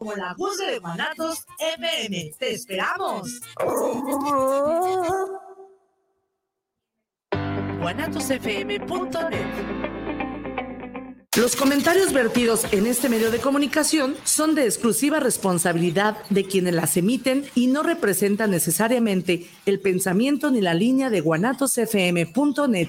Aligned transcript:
Como 0.00 0.14
la 0.14 0.32
voz 0.32 0.56
de 0.56 0.78
Guanatos 0.78 1.44
FM. 1.58 2.32
¡Te 2.38 2.54
esperamos! 2.54 3.38
guanatosfm.net 7.82 9.90
los 11.36 11.54
comentarios 11.54 12.12
vertidos 12.12 12.64
en 12.72 12.86
este 12.86 13.08
medio 13.08 13.30
de 13.30 13.38
comunicación 13.38 14.16
son 14.24 14.54
de 14.54 14.64
exclusiva 14.64 15.20
responsabilidad 15.20 16.16
de 16.28 16.44
quienes 16.44 16.74
las 16.74 16.96
emiten 16.96 17.44
y 17.54 17.68
no 17.68 17.82
representan 17.82 18.50
necesariamente 18.50 19.48
el 19.64 19.80
pensamiento 19.80 20.50
ni 20.50 20.60
la 20.60 20.74
línea 20.74 21.08
de 21.08 21.20
guanatosfm.net. 21.20 22.88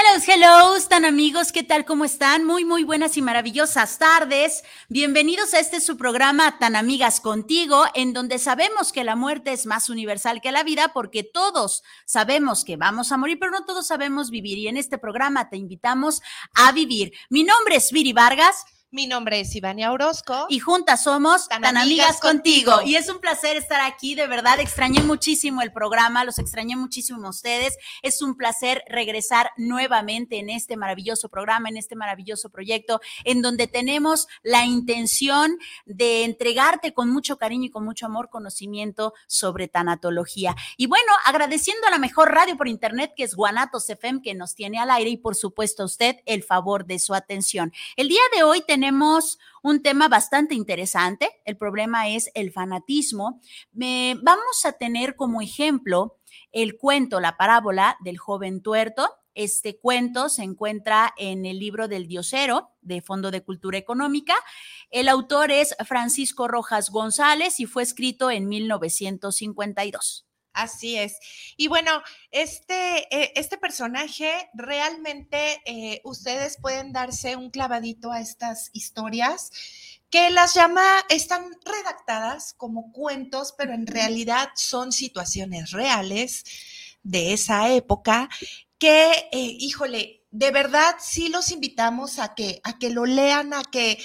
Hello, 0.00 0.22
hello, 0.28 0.88
tan 0.88 1.04
amigos, 1.04 1.50
¿qué 1.50 1.64
tal? 1.64 1.84
¿Cómo 1.84 2.04
están? 2.04 2.44
Muy, 2.44 2.64
muy 2.64 2.84
buenas 2.84 3.16
y 3.16 3.22
maravillosas 3.22 3.98
tardes. 3.98 4.62
Bienvenidos 4.88 5.54
a 5.54 5.58
este 5.58 5.80
su 5.80 5.96
programa 5.96 6.56
Tan 6.60 6.76
Amigas 6.76 7.18
Contigo, 7.18 7.84
en 7.94 8.12
donde 8.12 8.38
sabemos 8.38 8.92
que 8.92 9.02
la 9.02 9.16
muerte 9.16 9.52
es 9.52 9.66
más 9.66 9.88
universal 9.88 10.40
que 10.40 10.52
la 10.52 10.62
vida, 10.62 10.92
porque 10.94 11.24
todos 11.24 11.82
sabemos 12.04 12.64
que 12.64 12.76
vamos 12.76 13.10
a 13.10 13.16
morir, 13.16 13.40
pero 13.40 13.50
no 13.50 13.64
todos 13.64 13.88
sabemos 13.88 14.30
vivir. 14.30 14.58
Y 14.58 14.68
en 14.68 14.76
este 14.76 14.98
programa 14.98 15.50
te 15.50 15.56
invitamos 15.56 16.22
a 16.54 16.70
vivir. 16.70 17.12
Mi 17.28 17.42
nombre 17.42 17.74
es 17.74 17.90
Viri 17.90 18.12
Vargas. 18.12 18.66
Mi 18.90 19.06
nombre 19.06 19.40
es 19.40 19.54
Ivania 19.54 19.92
Orozco. 19.92 20.46
Y 20.48 20.60
juntas 20.60 21.02
somos 21.02 21.46
tan, 21.46 21.76
amigas, 21.76 22.20
contigo. 22.20 22.80
Y 22.86 22.96
es 22.96 23.10
un 23.10 23.18
placer 23.18 23.58
estar 23.58 23.82
aquí, 23.82 24.14
de 24.14 24.26
verdad. 24.26 24.60
Extrañé 24.60 25.02
muchísimo 25.02 25.60
el 25.60 25.72
programa, 25.72 26.24
los 26.24 26.38
extrañé 26.38 26.74
muchísimo 26.74 27.26
a 27.26 27.28
ustedes. 27.30 27.76
Es 28.00 28.22
un 28.22 28.34
placer 28.34 28.82
regresar 28.88 29.50
nuevamente 29.58 30.38
en 30.38 30.48
este 30.48 30.78
maravilloso 30.78 31.28
programa, 31.28 31.68
en 31.68 31.76
este 31.76 31.96
maravilloso 31.96 32.48
proyecto, 32.48 33.02
en 33.24 33.42
donde 33.42 33.66
tenemos 33.66 34.26
la 34.42 34.64
intención 34.64 35.58
de 35.84 36.24
entregarte 36.24 36.94
con 36.94 37.10
mucho 37.10 37.36
cariño 37.36 37.66
y 37.66 37.70
con 37.70 37.84
mucho 37.84 38.06
amor 38.06 38.30
conocimiento 38.30 39.12
sobre 39.26 39.68
tanatología. 39.68 40.56
Y 40.78 40.86
bueno, 40.86 41.12
agradeciendo 41.26 41.86
a 41.88 41.90
la 41.90 41.98
mejor 41.98 42.32
radio 42.32 42.56
por 42.56 42.68
internet, 42.68 43.12
que 43.14 43.24
es 43.24 43.34
Guanatos 43.34 43.90
FM, 43.90 44.22
que 44.22 44.34
nos 44.34 44.54
tiene 44.54 44.78
al 44.78 44.90
aire, 44.90 45.10
y 45.10 45.18
por 45.18 45.36
supuesto 45.36 45.82
a 45.82 45.86
usted 45.86 46.16
el 46.24 46.42
favor 46.42 46.86
de 46.86 46.98
su 46.98 47.12
atención. 47.12 47.70
El 47.94 48.08
día 48.08 48.22
de 48.34 48.44
hoy 48.44 48.62
tenemos 48.62 48.77
tenemos 48.78 49.40
un 49.64 49.82
tema 49.82 50.06
bastante 50.06 50.54
interesante. 50.54 51.28
El 51.44 51.56
problema 51.56 52.08
es 52.10 52.30
el 52.34 52.52
fanatismo. 52.52 53.40
vamos 53.72 54.64
a 54.64 54.70
tener 54.70 55.16
como 55.16 55.42
ejemplo 55.42 56.16
el 56.52 56.76
cuento, 56.76 57.18
la 57.18 57.36
parábola 57.36 57.96
del 58.04 58.18
joven 58.18 58.62
tuerto. 58.62 59.10
Este 59.34 59.80
cuento 59.80 60.28
se 60.28 60.44
encuentra 60.44 61.12
en 61.16 61.44
el 61.44 61.58
libro 61.58 61.88
del 61.88 62.06
Diosero 62.06 62.70
de 62.80 63.02
Fondo 63.02 63.32
de 63.32 63.42
Cultura 63.42 63.78
Económica. 63.78 64.36
El 64.90 65.08
autor 65.08 65.50
es 65.50 65.74
Francisco 65.84 66.46
Rojas 66.46 66.90
González 66.90 67.58
y 67.58 67.66
fue 67.66 67.82
escrito 67.82 68.30
en 68.30 68.46
1952. 68.46 70.27
Así 70.58 70.96
es. 70.96 71.20
Y 71.56 71.68
bueno, 71.68 72.02
este, 72.32 73.06
eh, 73.16 73.32
este 73.36 73.58
personaje 73.58 74.50
realmente 74.54 75.62
eh, 75.64 76.00
ustedes 76.02 76.58
pueden 76.60 76.92
darse 76.92 77.36
un 77.36 77.50
clavadito 77.50 78.10
a 78.10 78.20
estas 78.20 78.70
historias 78.72 79.52
que 80.10 80.30
las 80.30 80.54
llama, 80.54 80.82
están 81.10 81.44
redactadas 81.64 82.54
como 82.54 82.90
cuentos, 82.90 83.54
pero 83.56 83.72
en 83.72 83.86
realidad 83.86 84.48
son 84.56 84.90
situaciones 84.90 85.70
reales 85.70 86.42
de 87.04 87.34
esa 87.34 87.72
época 87.72 88.28
que, 88.78 89.12
eh, 89.30 89.56
híjole, 89.60 90.24
de 90.32 90.50
verdad 90.50 90.96
sí 90.98 91.28
los 91.28 91.52
invitamos 91.52 92.18
a 92.18 92.34
que, 92.34 92.60
a 92.64 92.78
que 92.80 92.90
lo 92.90 93.06
lean, 93.06 93.54
a 93.54 93.62
que 93.62 93.98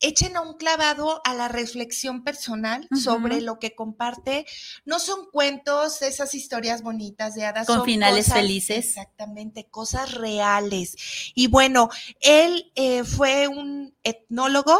echen 0.00 0.36
a 0.36 0.40
un 0.40 0.54
clavado 0.54 1.20
a 1.24 1.34
la 1.34 1.48
reflexión 1.48 2.22
personal 2.22 2.86
sobre 3.02 3.40
lo 3.40 3.58
que 3.58 3.74
comparte. 3.74 4.46
No 4.84 4.98
son 4.98 5.26
cuentos, 5.32 6.02
esas 6.02 6.34
historias 6.34 6.82
bonitas 6.82 7.34
de 7.34 7.44
hadas. 7.44 7.66
Con 7.66 7.84
finales 7.84 8.32
felices. 8.32 8.86
Exactamente, 8.86 9.66
cosas 9.68 10.12
reales. 10.12 10.96
Y 11.34 11.46
bueno, 11.48 11.88
él 12.20 12.72
eh, 12.74 13.04
fue 13.04 13.48
un 13.48 13.94
etnólogo 14.02 14.76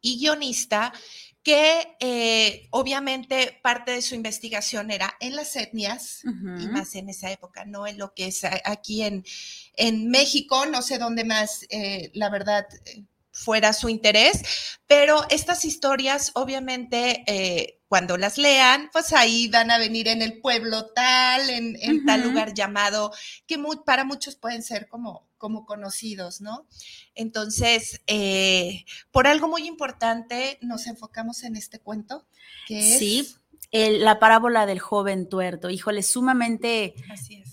y 0.00 0.18
guionista 0.18 0.92
que 1.46 1.96
eh, 2.00 2.66
obviamente 2.70 3.60
parte 3.62 3.92
de 3.92 4.02
su 4.02 4.16
investigación 4.16 4.90
era 4.90 5.16
en 5.20 5.36
las 5.36 5.54
etnias, 5.54 6.22
y 6.24 6.66
más 6.66 6.96
en 6.96 7.08
esa 7.08 7.30
época, 7.30 7.64
no 7.64 7.86
en 7.86 7.98
lo 7.98 8.14
que 8.14 8.26
es 8.26 8.42
aquí 8.64 9.02
en, 9.02 9.24
en 9.76 10.10
México, 10.10 10.66
no 10.66 10.82
sé 10.82 10.98
dónde 10.98 11.22
más, 11.22 11.64
eh, 11.70 12.10
la 12.14 12.30
verdad, 12.30 12.66
fuera 13.36 13.72
su 13.74 13.88
interés, 13.90 14.78
pero 14.86 15.24
estas 15.28 15.64
historias 15.64 16.32
obviamente 16.34 17.22
eh, 17.26 17.80
cuando 17.86 18.16
las 18.16 18.38
lean, 18.38 18.88
pues 18.92 19.12
ahí 19.12 19.48
van 19.48 19.70
a 19.70 19.78
venir 19.78 20.08
en 20.08 20.22
el 20.22 20.40
pueblo 20.40 20.86
tal, 20.86 21.50
en, 21.50 22.04
tal 22.06 22.22
lugar 22.22 22.54
llamado, 22.54 23.12
que 23.46 23.58
para 23.84 24.04
muchos 24.04 24.36
pueden 24.36 24.62
ser 24.62 24.88
como, 24.88 25.28
como 25.36 25.66
conocidos, 25.66 26.40
¿no? 26.40 26.66
Entonces, 27.14 28.00
eh, 28.06 28.84
por 29.12 29.26
algo 29.26 29.48
muy 29.48 29.66
importante 29.66 30.58
nos 30.62 30.86
enfocamos 30.86 31.44
en 31.44 31.56
este 31.56 31.78
cuento, 31.78 32.26
que 32.66 32.94
es... 32.94 32.98
Sí. 32.98 33.36
la 33.70 34.18
parábola 34.18 34.64
del 34.64 34.80
joven 34.80 35.28
tuerto, 35.28 35.68
híjole, 35.68 36.02
sumamente 36.02 36.94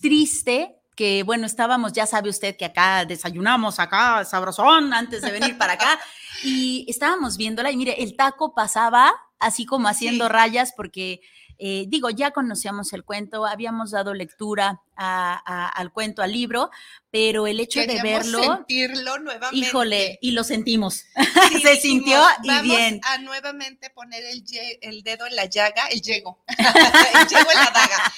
triste, 0.02 0.80
que 0.96 1.24
bueno, 1.24 1.46
estábamos, 1.46 1.94
ya 1.94 2.06
sabe 2.06 2.30
usted 2.30 2.56
que 2.56 2.66
acá 2.66 3.06
desayunamos 3.06 3.80
acá 3.80 4.26
sabrosón 4.26 4.94
antes 4.94 5.22
de 5.22 5.32
venir 5.32 5.58
para 5.58 5.74
acá 5.74 6.00
y 6.44 6.86
estábamos 6.88 7.38
viéndola 7.38 7.72
y 7.72 7.78
mire, 7.78 8.04
el 8.04 8.16
taco 8.16 8.54
pasaba 8.54 9.14
así 9.40 9.66
como 9.66 9.88
haciendo 9.88 10.30
rayas 10.30 10.74
porque 10.76 11.22
eh, 11.60 11.86
digo, 11.88 12.10
ya 12.10 12.32
conocíamos 12.32 12.94
el 12.94 13.04
cuento, 13.04 13.46
habíamos 13.46 13.92
dado 13.92 14.14
lectura 14.14 14.82
al 14.96 15.92
cuento, 15.92 16.22
al 16.22 16.32
libro, 16.32 16.70
pero 17.12 17.48
el 17.48 17.60
hecho 17.60 17.80
de 17.80 18.02
verlo, 18.02 18.42
sentirlo 18.42 19.20
nuevamente. 19.20 19.56
híjole, 19.58 20.20
y 20.22 20.32
lo 20.32 20.44
sentimos, 20.44 21.06
se 21.62 21.76
sintió 21.78 22.22
y 22.44 22.60
bien. 22.62 23.02
a 23.04 23.18
nuevamente 23.20 23.90
poner 23.92 24.24
el, 24.26 24.44
el 24.82 25.04
dedo 25.04 25.26
en 25.26 25.36
la 25.36 25.46
llaga, 25.46 25.88
el 25.88 26.02
llego, 26.02 26.44
el 26.48 27.28
llego 27.28 27.52
en 27.52 27.58
la 27.58 27.72
daga, 27.72 28.14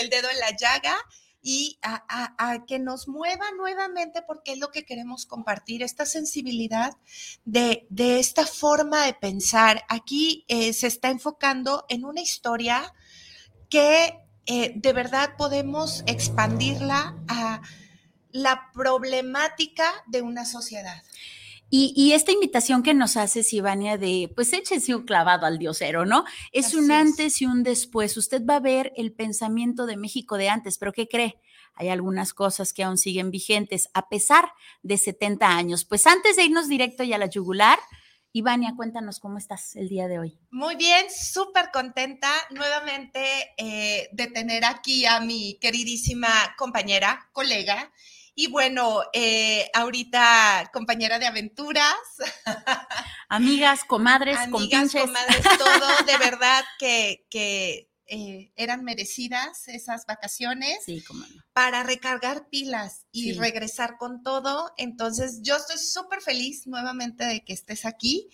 el 0.00 0.10
dedo 0.10 0.28
en 0.28 0.38
la 0.38 0.50
llaga 0.56 0.96
y 1.42 1.78
a, 1.82 2.64
que 2.66 2.78
nos 2.78 3.08
mueva 3.08 3.46
nuevamente 3.56 4.22
porque 4.22 4.52
es 4.52 4.58
lo 4.58 4.70
que 4.70 4.84
queremos 4.84 5.26
compartir, 5.26 5.82
esta 5.82 6.04
sensibilidad 6.04 6.96
de, 7.44 7.86
esta 7.96 8.46
forma 8.46 9.06
de 9.06 9.14
pensar. 9.14 9.84
Aquí 9.88 10.44
eh, 10.48 10.72
se 10.72 10.86
está 10.86 11.10
enfocando 11.10 11.86
en 11.88 12.04
una 12.04 12.20
historia 12.20 12.92
que 13.68 14.18
eh, 14.46 14.72
de 14.74 14.92
verdad 14.92 15.36
podemos 15.36 16.02
expandirla 16.06 17.16
a 17.28 17.62
la 18.32 18.70
problemática 18.72 19.90
de 20.06 20.22
una 20.22 20.44
sociedad. 20.44 21.02
Y, 21.72 22.12
esta 22.12 22.32
invitación 22.32 22.82
que 22.82 22.94
nos 22.94 23.16
hace 23.16 23.44
Sivania 23.44 23.96
de, 23.96 24.32
pues 24.34 24.52
échese 24.52 24.92
un 24.92 25.04
clavado 25.04 25.46
al 25.46 25.58
diosero, 25.58 26.04
¿no? 26.04 26.24
Es 26.50 26.74
un 26.74 26.90
antes 26.90 27.40
y 27.40 27.46
un 27.46 27.62
después. 27.62 28.16
Usted 28.16 28.44
va 28.44 28.56
a 28.56 28.60
ver 28.60 28.92
el 28.96 29.12
pensamiento 29.12 29.86
de 29.86 29.96
México 29.96 30.36
de 30.36 30.48
antes, 30.48 30.78
pero 30.78 30.92
¿qué 30.92 31.06
cree? 31.06 31.40
Hay 31.74 31.88
algunas 31.88 32.34
cosas 32.34 32.72
que 32.72 32.82
aún 32.82 32.98
siguen 32.98 33.30
vigentes 33.30 33.88
a 33.94 34.08
pesar 34.08 34.52
de 34.82 34.98
70 34.98 35.46
años. 35.46 35.84
Pues 35.84 36.08
antes 36.08 36.34
de 36.34 36.44
irnos 36.44 36.66
directo 36.66 37.04
ya 37.04 37.14
a 37.14 37.20
la 37.20 37.30
yugular, 37.30 37.78
Ivania, 38.32 38.74
cuéntanos 38.76 39.18
cómo 39.18 39.38
estás 39.38 39.74
el 39.76 39.88
día 39.88 40.06
de 40.06 40.18
hoy. 40.18 40.38
Muy 40.50 40.76
bien, 40.76 41.06
súper 41.08 41.70
contenta 41.72 42.30
nuevamente 42.50 43.54
eh, 43.56 44.08
de 44.12 44.26
tener 44.28 44.64
aquí 44.64 45.04
a 45.06 45.20
mi 45.20 45.58
queridísima 45.60 46.28
compañera, 46.56 47.28
colega, 47.32 47.92
y 48.40 48.46
bueno, 48.46 49.02
eh, 49.12 49.70
ahorita 49.74 50.70
compañera 50.72 51.18
de 51.18 51.26
aventuras. 51.26 51.94
Amigas, 53.28 53.84
comadres, 53.84 54.38
Amigas, 54.38 54.92
comadres, 54.92 55.42
todo, 55.58 56.06
de 56.06 56.16
verdad 56.30 56.64
que, 56.78 57.26
que 57.28 57.90
eh, 58.06 58.50
eran 58.56 58.82
merecidas 58.82 59.68
esas 59.68 60.06
vacaciones 60.06 60.78
sí, 60.86 61.04
para 61.52 61.82
recargar 61.82 62.48
pilas 62.48 63.04
y 63.12 63.34
regresar 63.34 63.98
con 63.98 64.22
todo. 64.22 64.72
Entonces, 64.78 65.40
yo 65.42 65.56
estoy 65.56 65.76
súper 65.76 66.22
feliz 66.22 66.66
nuevamente 66.66 67.24
de 67.24 67.44
que 67.44 67.52
estés 67.52 67.84
aquí 67.84 68.30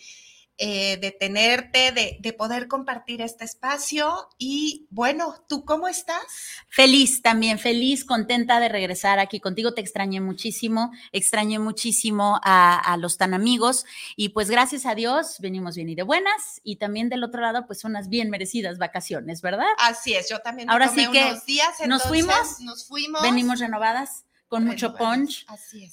eh, 0.58 0.97
de 1.03 1.11
tenerte, 1.11 1.93
de, 1.93 2.32
poder 2.32 2.67
compartir 2.67 3.20
este 3.20 3.44
espacio. 3.44 4.29
Y 4.38 4.87
bueno, 4.91 5.35
¿tú 5.49 5.64
cómo 5.64 5.87
estás? 5.87 6.25
Feliz 6.69 7.20
también, 7.20 7.58
feliz, 7.58 8.05
contenta 8.06 8.58
de 8.58 8.70
regresar 8.70 9.19
aquí 9.19 9.38
contigo. 9.38 9.75
Te 9.75 9.82
extrañé 9.82 10.20
muchísimo, 10.20 10.93
extrañé 11.12 11.58
muchísimo 11.58 12.41
a, 12.43 12.97
los 12.99 13.19
tan 13.19 13.35
amigos 13.35 13.85
y 14.17 14.31
pues 14.31 14.49
gracias 14.49 14.87
a 14.87 14.94
Dios 14.94 15.37
venimos 15.41 15.76
bien 15.76 15.91
y 15.91 15.94
de 15.94 16.03
buenas 16.03 16.61
y 16.62 16.76
también 16.76 17.11
del 17.11 17.23
otro 17.25 17.43
lado 17.43 17.67
pues 17.67 17.85
unas 17.85 18.09
bien 18.09 18.31
merecidas 18.31 18.79
vacaciones, 18.79 19.43
¿verdad? 19.43 19.67
Así 19.79 20.14
es, 20.14 20.31
yo 20.31 20.38
también. 20.38 20.70
Ahora 20.70 20.88
sí 20.88 21.06
que 21.11 21.35
días, 21.47 21.75
nos 21.87 22.05
fuimos, 22.05 22.61
nos 22.61 22.87
fuimos. 22.87 23.20
Venimos 23.20 23.61
renovadas 23.61 24.25
con 24.49 24.64
mucho 24.64 24.94
punch, 24.94 25.44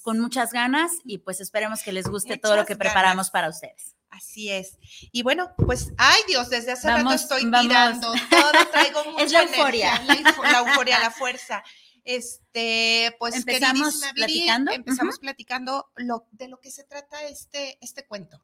con 0.03 0.19
muchas 0.19 0.53
ganas 0.53 0.91
y 1.03 1.17
pues 1.17 1.41
esperemos 1.41 1.81
que 1.83 1.91
les 1.91 2.07
guste 2.07 2.37
todo 2.37 2.55
lo 2.55 2.65
que 2.65 2.75
preparamos 2.75 3.29
para 3.29 3.49
ustedes. 3.49 3.95
Así 4.13 4.51
es. 4.51 4.77
Y 5.11 5.23
bueno, 5.23 5.53
pues, 5.57 5.91
ay 5.97 6.21
Dios, 6.27 6.49
desde 6.49 6.73
hace 6.73 6.87
rato 6.87 7.13
estoy 7.13 7.49
tirando 7.49 8.13
todo, 8.29 8.65
traigo 8.71 9.03
mucha 9.05 9.23
es 9.23 9.31
la 9.31 9.41
euforia. 9.41 10.01
la, 10.03 10.59
euforia, 10.59 10.99
la 10.99 11.09
fuerza. 11.09 11.63
Este, 12.05 12.42
pues 13.19 13.35
empezamos 13.35 14.01
platicando. 14.13 14.71
empezamos 14.71 15.19
platicando 15.19 15.89
lo, 15.95 16.27
de 16.31 16.47
lo 16.47 16.59
que 16.59 16.69
se 16.69 16.83
trata 16.83 17.23
este, 17.23 17.77
este 17.81 18.05
cuento. 18.05 18.41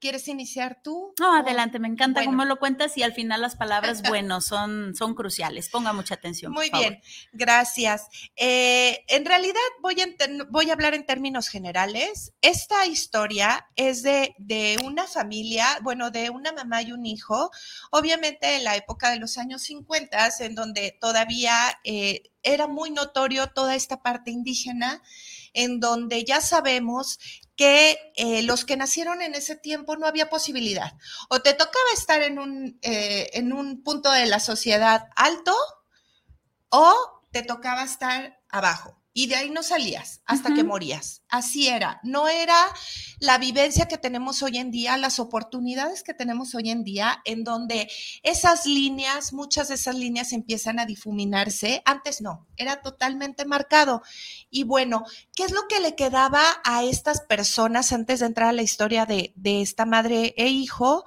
¿Quieres 0.00 0.26
iniciar 0.28 0.80
tú? 0.82 1.14
No, 1.20 1.36
adelante, 1.36 1.78
me 1.78 1.88
encanta 1.88 2.24
cómo 2.24 2.44
lo 2.44 2.58
cuentas 2.58 2.96
y 2.96 3.02
al 3.02 3.12
final 3.12 3.40
las 3.40 3.56
palabras, 3.56 4.02
bueno, 4.08 4.40
son, 4.40 4.94
son 4.96 5.14
cruciales. 5.14 5.68
Ponga 5.68 5.92
mucha 5.92 6.14
atención. 6.14 6.52
Muy 6.52 6.70
bien, 6.70 7.00
gracias. 7.32 8.08
Eh, 8.36 9.04
en 9.08 9.24
realidad 9.24 9.54
voy 9.80 10.00
a, 10.00 10.06
voy 10.50 10.70
a 10.70 10.72
hablar 10.72 10.94
en 10.94 11.06
términos 11.06 11.48
generales. 11.48 12.32
Esta 12.40 12.86
historia 12.86 13.68
es 13.76 14.02
de, 14.02 14.34
de 14.38 14.76
una 14.84 15.06
familia, 15.06 15.66
bueno, 15.82 16.10
de 16.10 16.30
una 16.30 16.52
mamá 16.52 16.82
y 16.82 16.92
un 16.92 17.06
hijo, 17.06 17.50
obviamente 17.90 18.56
en 18.56 18.64
la 18.64 18.76
época 18.76 19.10
de 19.10 19.18
los 19.18 19.38
años 19.38 19.62
50, 19.62 20.30
en 20.40 20.54
donde 20.54 20.96
todavía... 21.00 21.54
Eh, 21.84 22.22
era 22.46 22.68
muy 22.68 22.90
notorio 22.90 23.35
toda 23.46 23.74
esta 23.74 24.02
parte 24.02 24.30
indígena, 24.30 25.02
en 25.52 25.80
donde 25.80 26.24
ya 26.24 26.40
sabemos 26.40 27.18
que 27.56 27.98
eh, 28.16 28.42
los 28.42 28.64
que 28.64 28.76
nacieron 28.76 29.22
en 29.22 29.34
ese 29.34 29.56
tiempo 29.56 29.96
no 29.96 30.06
había 30.06 30.28
posibilidad. 30.28 30.92
O 31.28 31.40
te 31.40 31.54
tocaba 31.54 31.90
estar 31.94 32.22
en 32.22 32.38
un, 32.38 32.78
eh, 32.82 33.30
en 33.34 33.52
un 33.52 33.82
punto 33.82 34.10
de 34.10 34.26
la 34.26 34.40
sociedad 34.40 35.08
alto 35.16 35.54
o 36.68 36.94
te 37.30 37.42
tocaba 37.42 37.84
estar 37.84 38.40
abajo 38.48 39.00
y 39.16 39.28
de 39.28 39.36
ahí 39.36 39.48
no 39.48 39.62
salías 39.62 40.20
hasta 40.26 40.52
que 40.52 40.62
morías. 40.62 41.22
Así 41.30 41.68
era. 41.68 42.00
No 42.02 42.28
era 42.28 42.54
la 43.18 43.38
vivencia 43.38 43.88
que 43.88 43.96
tenemos 43.96 44.42
hoy 44.42 44.58
en 44.58 44.70
día, 44.70 44.98
las 44.98 45.18
oportunidades 45.18 46.02
que 46.02 46.12
tenemos 46.12 46.54
hoy 46.54 46.68
en 46.68 46.84
día, 46.84 47.22
en 47.24 47.42
donde 47.42 47.88
esas 48.22 48.66
líneas, 48.66 49.32
muchas 49.32 49.68
de 49.68 49.76
esas 49.76 49.94
líneas 49.94 50.34
empiezan 50.34 50.78
a 50.78 50.84
difuminarse. 50.84 51.80
Antes 51.86 52.20
no, 52.20 52.46
era 52.58 52.82
totalmente 52.82 53.46
marcado. 53.46 54.02
Y 54.50 54.64
bueno, 54.64 55.02
¿qué 55.34 55.44
es 55.44 55.52
lo 55.52 55.66
que 55.66 55.80
le 55.80 55.94
quedaba 55.94 56.42
a 56.62 56.84
estas 56.84 57.22
personas 57.22 57.92
antes 57.92 58.20
de 58.20 58.26
entrar 58.26 58.50
a 58.50 58.52
la 58.52 58.60
historia 58.60 59.06
de, 59.06 59.32
de 59.34 59.62
esta 59.62 59.86
madre 59.86 60.34
e 60.36 60.48
hijo? 60.48 61.04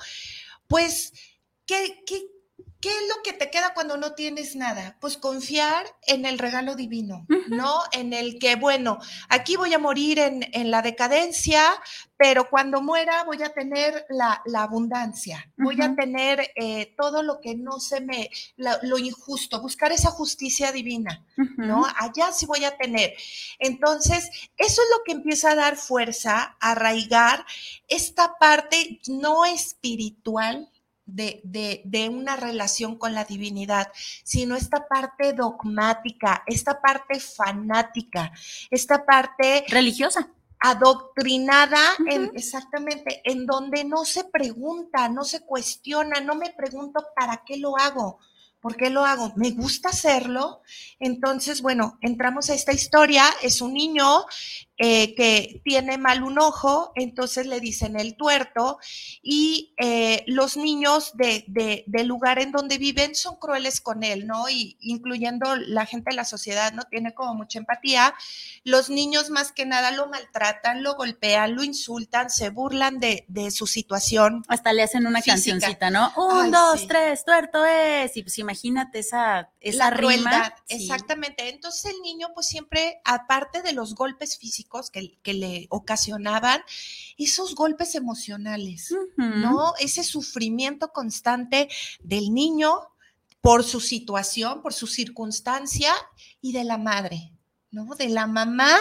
Pues, 0.66 1.14
¿qué, 1.68 2.02
qué, 2.08 2.24
¿Qué 2.82 2.88
es 2.90 3.10
lo 3.10 3.22
que 3.24 3.34
te 3.34 3.52
queda 3.52 3.74
cuando 3.74 3.98
no 3.98 4.14
tienes 4.14 4.56
nada? 4.56 4.96
Pues 5.02 5.18
confiar 5.18 5.86
en 6.08 6.26
el 6.26 6.40
regalo 6.40 6.76
divino, 6.76 7.26
¿no? 7.50 7.82
En 7.92 8.14
el 8.14 8.40
que, 8.40 8.56
bueno, 8.56 9.00
aquí 9.28 9.58
voy 9.58 9.74
a 9.74 9.80
morir 9.80 10.18
en, 10.20 10.72
la 10.72 10.82
decadencia, 10.82 11.62
pero 12.16 12.50
cuando 12.50 12.82
muera 12.82 13.26
voy 13.26 13.44
a 13.44 13.50
tener 13.50 14.06
la, 14.10 14.42
abundancia, 14.56 15.52
voy 15.58 15.82
a 15.82 15.94
tener 15.94 16.52
eh, 16.56 16.94
todo 16.96 17.22
lo 17.22 17.42
que 17.42 17.56
no 17.56 17.80
se 17.80 18.00
me, 18.00 18.30
lo 18.56 18.98
injusto, 18.98 19.62
buscar 19.62 19.92
esa 19.92 20.12
justicia 20.12 20.72
divina, 20.72 21.26
¿no? 21.58 21.86
Allá 21.98 22.32
sí 22.32 22.46
voy 22.46 22.64
a 22.64 22.78
tener. 22.78 23.14
Entonces, 23.60 24.30
eso 24.56 24.82
es 24.82 24.88
lo 24.98 25.04
que 25.06 25.12
empieza 25.12 25.52
a 25.52 25.56
dar 25.56 25.76
fuerza, 25.76 26.56
a 26.62 26.72
arraigar 26.72 27.46
esta 27.90 28.38
parte 28.40 29.02
no 29.08 29.44
espiritual, 29.44 30.70
de, 31.16 32.10
una 32.12 32.36
relación 32.36 32.98
con 32.98 33.14
la 33.14 33.26
divinidad, 33.26 33.92
sino 34.24 34.56
esta 34.56 34.88
parte 34.88 35.34
dogmática, 35.34 36.44
esta 36.46 36.82
parte 36.82 37.20
fanática, 37.20 38.32
esta 38.70 39.06
parte 39.06 39.66
religiosa. 39.68 40.30
Adoctrinada, 40.62 41.80
en, 42.06 42.32
exactamente, 42.36 43.22
en 43.24 43.46
donde 43.46 43.86
no 43.86 44.04
se 44.04 44.26
pregunta, 44.26 45.08
no 45.08 45.24
se 45.24 45.40
cuestiona, 45.46 46.20
no 46.20 46.36
me 46.36 46.50
pregunto 46.50 47.02
para 47.16 47.44
qué 47.46 47.56
lo 47.56 47.78
hago, 47.78 48.20
¿Por 48.62 48.76
qué 48.76 48.90
lo 48.90 49.06
hago? 49.06 49.32
Me 49.36 49.52
gusta 49.52 49.90
hacerlo. 49.90 50.62
Entonces, 51.00 51.62
bueno, 51.62 51.98
entramos 52.02 52.50
a 52.50 52.54
esta 52.54 52.74
historia. 52.74 53.24
Es 53.42 53.62
un 53.62 53.74
niño 53.74 54.26
eh, 54.82 55.14
que 55.14 55.62
tiene 55.66 55.98
mal 55.98 56.24
un 56.24 56.40
ojo, 56.40 56.94
entonces 56.96 57.46
le 57.46 57.60
dicen 57.60 58.00
el 58.00 58.16
tuerto 58.16 58.80
y 59.22 59.74
eh, 59.78 60.24
los 60.26 60.56
niños 60.56 61.12
de, 61.16 61.44
del 61.86 62.08
lugar 62.08 62.40
en 62.40 62.54
donde 62.54 62.78
viven 62.78 63.14
son 63.14 63.36
crueles 63.36 63.82
con 63.82 64.04
él, 64.04 64.26
¿no? 64.26 64.48
Y 64.48 64.78
incluyendo 64.80 65.58
la 65.58 65.86
gente 65.86 66.12
de 66.12 66.16
la 66.16 66.24
sociedad, 66.24 66.72
¿no? 66.72 66.84
Tiene 66.84 67.14
como 67.14 67.34
mucha 67.34 67.60
empatía. 67.60 68.14
Los 68.64 68.90
niños 68.90 69.30
más 69.30 69.52
que 69.52 69.66
nada 69.66 69.92
lo 69.92 70.08
maltratan, 70.08 70.82
lo 70.82 70.96
golpean, 70.96 71.56
lo 71.56 71.64
insultan, 71.66 72.30
se 72.30 72.50
burlan 72.50 73.02
de, 73.02 73.26
su 73.52 73.68
situación. 73.68 74.46
Hasta 74.48 74.72
le 74.72 74.84
hacen 74.84 75.06
una 75.06 75.22
cancioncita, 75.22 75.90
¿no? 75.90 76.14
Un, 76.16 76.52
dos, 76.52 76.88
tres, 76.88 77.26
tuerto 77.26 77.66
es. 77.66 78.16
Y 78.16 78.24
pues 78.24 78.38
imagínate 78.38 79.00
esa, 79.00 79.52
esa 79.60 79.92
la 79.92 80.56
Exactamente. 80.70 81.50
Entonces 81.50 81.94
el 81.94 82.00
niño 82.02 82.30
pues 82.34 82.48
siempre, 82.48 83.02
aparte 83.04 83.62
de 83.62 83.74
los 83.74 83.94
golpes 83.94 84.38
físicos, 84.38 84.69
que, 84.92 85.34
le 85.34 85.68
ocasionaban 85.70 86.62
esos 87.18 87.56
golpes 87.56 87.96
emocionales, 87.96 88.94
¿no? 89.18 89.74
Ese 89.80 90.04
sufrimiento 90.04 90.92
constante 90.94 91.70
del 92.02 92.34
niño 92.34 92.90
por 93.42 93.64
su 93.64 93.80
situación, 93.80 94.62
por 94.62 94.74
su 94.74 94.88
circunstancia 94.88 95.94
y 96.42 96.52
de 96.52 96.64
la 96.64 96.78
madre, 96.78 97.34
¿no? 97.72 97.96
De 97.96 98.10
la 98.10 98.28
mamá, 98.28 98.76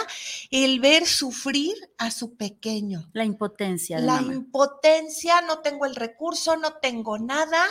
el 0.51 0.79
ver 0.79 1.05
sufrir 1.05 1.75
a 1.97 2.11
su 2.11 2.35
pequeño. 2.35 3.09
La 3.13 3.25
impotencia. 3.25 3.99
De 3.99 4.05
la 4.05 4.21
impotencia, 4.21 5.41
no 5.41 5.59
tengo 5.59 5.85
el 5.85 5.95
recurso, 5.95 6.57
no 6.57 6.73
tengo 6.77 7.17
nada. 7.17 7.65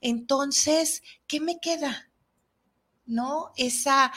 Entonces, 0.00 1.02
¿qué 1.26 1.40
me 1.40 1.58
queda? 1.60 2.10
¿No? 3.04 3.52
Esa, 3.56 4.12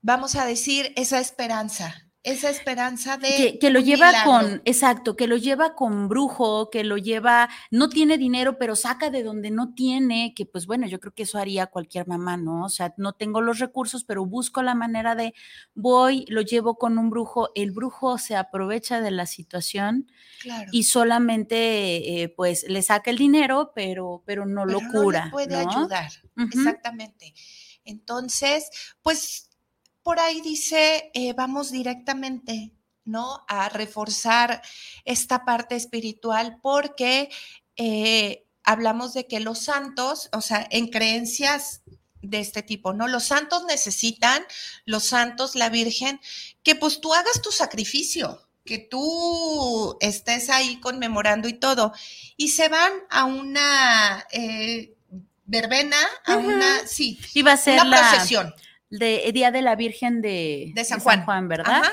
vamos 0.00 0.34
a 0.34 0.46
decir, 0.46 0.92
esa 0.96 1.20
esperanza 1.20 2.09
esa 2.22 2.50
esperanza 2.50 3.16
de 3.16 3.58
que, 3.58 3.70
lo 3.70 3.80
lleva 3.80 4.12
con 4.24 4.60
exacto 4.66 5.16
que 5.16 5.26
lo 5.26 5.38
lleva 5.38 5.74
con 5.74 6.06
brujo 6.08 6.68
que 6.68 6.84
lo 6.84 6.98
lleva 6.98 7.48
no 7.70 7.88
tiene 7.88 8.18
dinero 8.18 8.58
pero 8.58 8.76
saca 8.76 9.08
de 9.08 9.22
donde 9.22 9.50
no 9.50 9.72
tiene 9.72 10.34
que 10.36 10.44
pues 10.44 10.66
bueno 10.66 10.86
yo 10.86 11.00
creo 11.00 11.14
que 11.14 11.22
eso 11.22 11.38
haría 11.38 11.68
cualquier 11.68 12.06
mamá 12.06 12.36
no 12.36 12.64
o 12.66 12.68
sea 12.68 12.92
no 12.98 13.14
tengo 13.14 13.40
los 13.40 13.58
recursos 13.58 14.04
pero 14.04 14.26
busco 14.26 14.62
la 14.62 14.74
manera 14.74 15.14
de 15.14 15.32
voy 15.74 16.26
lo 16.28 16.42
llevo 16.42 16.76
con 16.76 16.98
un 16.98 17.08
brujo 17.08 17.50
el 17.54 17.70
brujo 17.70 18.18
se 18.18 18.36
aprovecha 18.36 19.00
de 19.00 19.12
la 19.12 19.24
situación 19.24 20.06
y 20.72 20.84
solamente 20.84 22.22
eh, 22.22 22.28
pues 22.28 22.66
le 22.68 22.82
saca 22.82 23.10
el 23.10 23.16
dinero 23.16 23.72
pero 23.74 24.22
pero 24.26 24.44
no 24.44 24.66
lo 24.66 24.80
cura 24.92 25.26
no 25.26 25.30
puede 25.30 25.56
ayudar 25.56 26.10
exactamente. 26.36 27.34
Entonces 27.84 28.68
pues 29.02 29.49
por 30.10 30.18
ahí 30.18 30.40
dice, 30.40 31.12
eh, 31.14 31.34
vamos 31.34 31.70
directamente, 31.70 32.72
¿no? 33.04 33.44
A 33.46 33.68
reforzar 33.68 34.60
esta 35.04 35.44
parte 35.44 35.76
espiritual 35.76 36.58
porque 36.60 37.30
eh, 37.76 38.44
hablamos 38.64 39.14
de 39.14 39.28
que 39.28 39.38
los 39.38 39.60
santos, 39.60 40.28
o 40.32 40.40
sea, 40.40 40.66
en 40.72 40.88
creencias 40.88 41.82
de 42.22 42.40
este 42.40 42.64
tipo, 42.64 42.92
¿no? 42.92 43.06
Los 43.06 43.22
santos 43.22 43.62
necesitan, 43.68 44.42
los 44.84 45.04
santos, 45.04 45.54
la 45.54 45.68
Virgen, 45.68 46.20
que 46.64 46.74
pues 46.74 47.00
tú 47.00 47.14
hagas 47.14 47.40
tu 47.40 47.52
sacrificio, 47.52 48.48
que 48.64 48.78
tú 48.78 49.96
estés 50.00 50.50
ahí 50.50 50.80
conmemorando 50.80 51.46
y 51.46 51.52
todo. 51.52 51.92
Y 52.36 52.48
se 52.48 52.68
van 52.68 52.90
a 53.10 53.26
una 53.26 54.26
eh, 54.32 54.92
verbena, 55.44 55.98
a 56.24 56.36
una, 56.36 56.84
sí, 56.88 57.20
iba 57.34 57.52
a 57.52 57.56
ser 57.56 57.80
una 57.80 58.10
procesión. 58.10 58.52
De 58.90 59.30
Día 59.32 59.50
de 59.50 59.62
la 59.62 59.76
Virgen 59.76 60.20
de, 60.20 60.72
de 60.74 60.84
San, 60.84 61.00
Juan. 61.00 61.24
Juan. 61.24 61.48
¿verdad? 61.48 61.84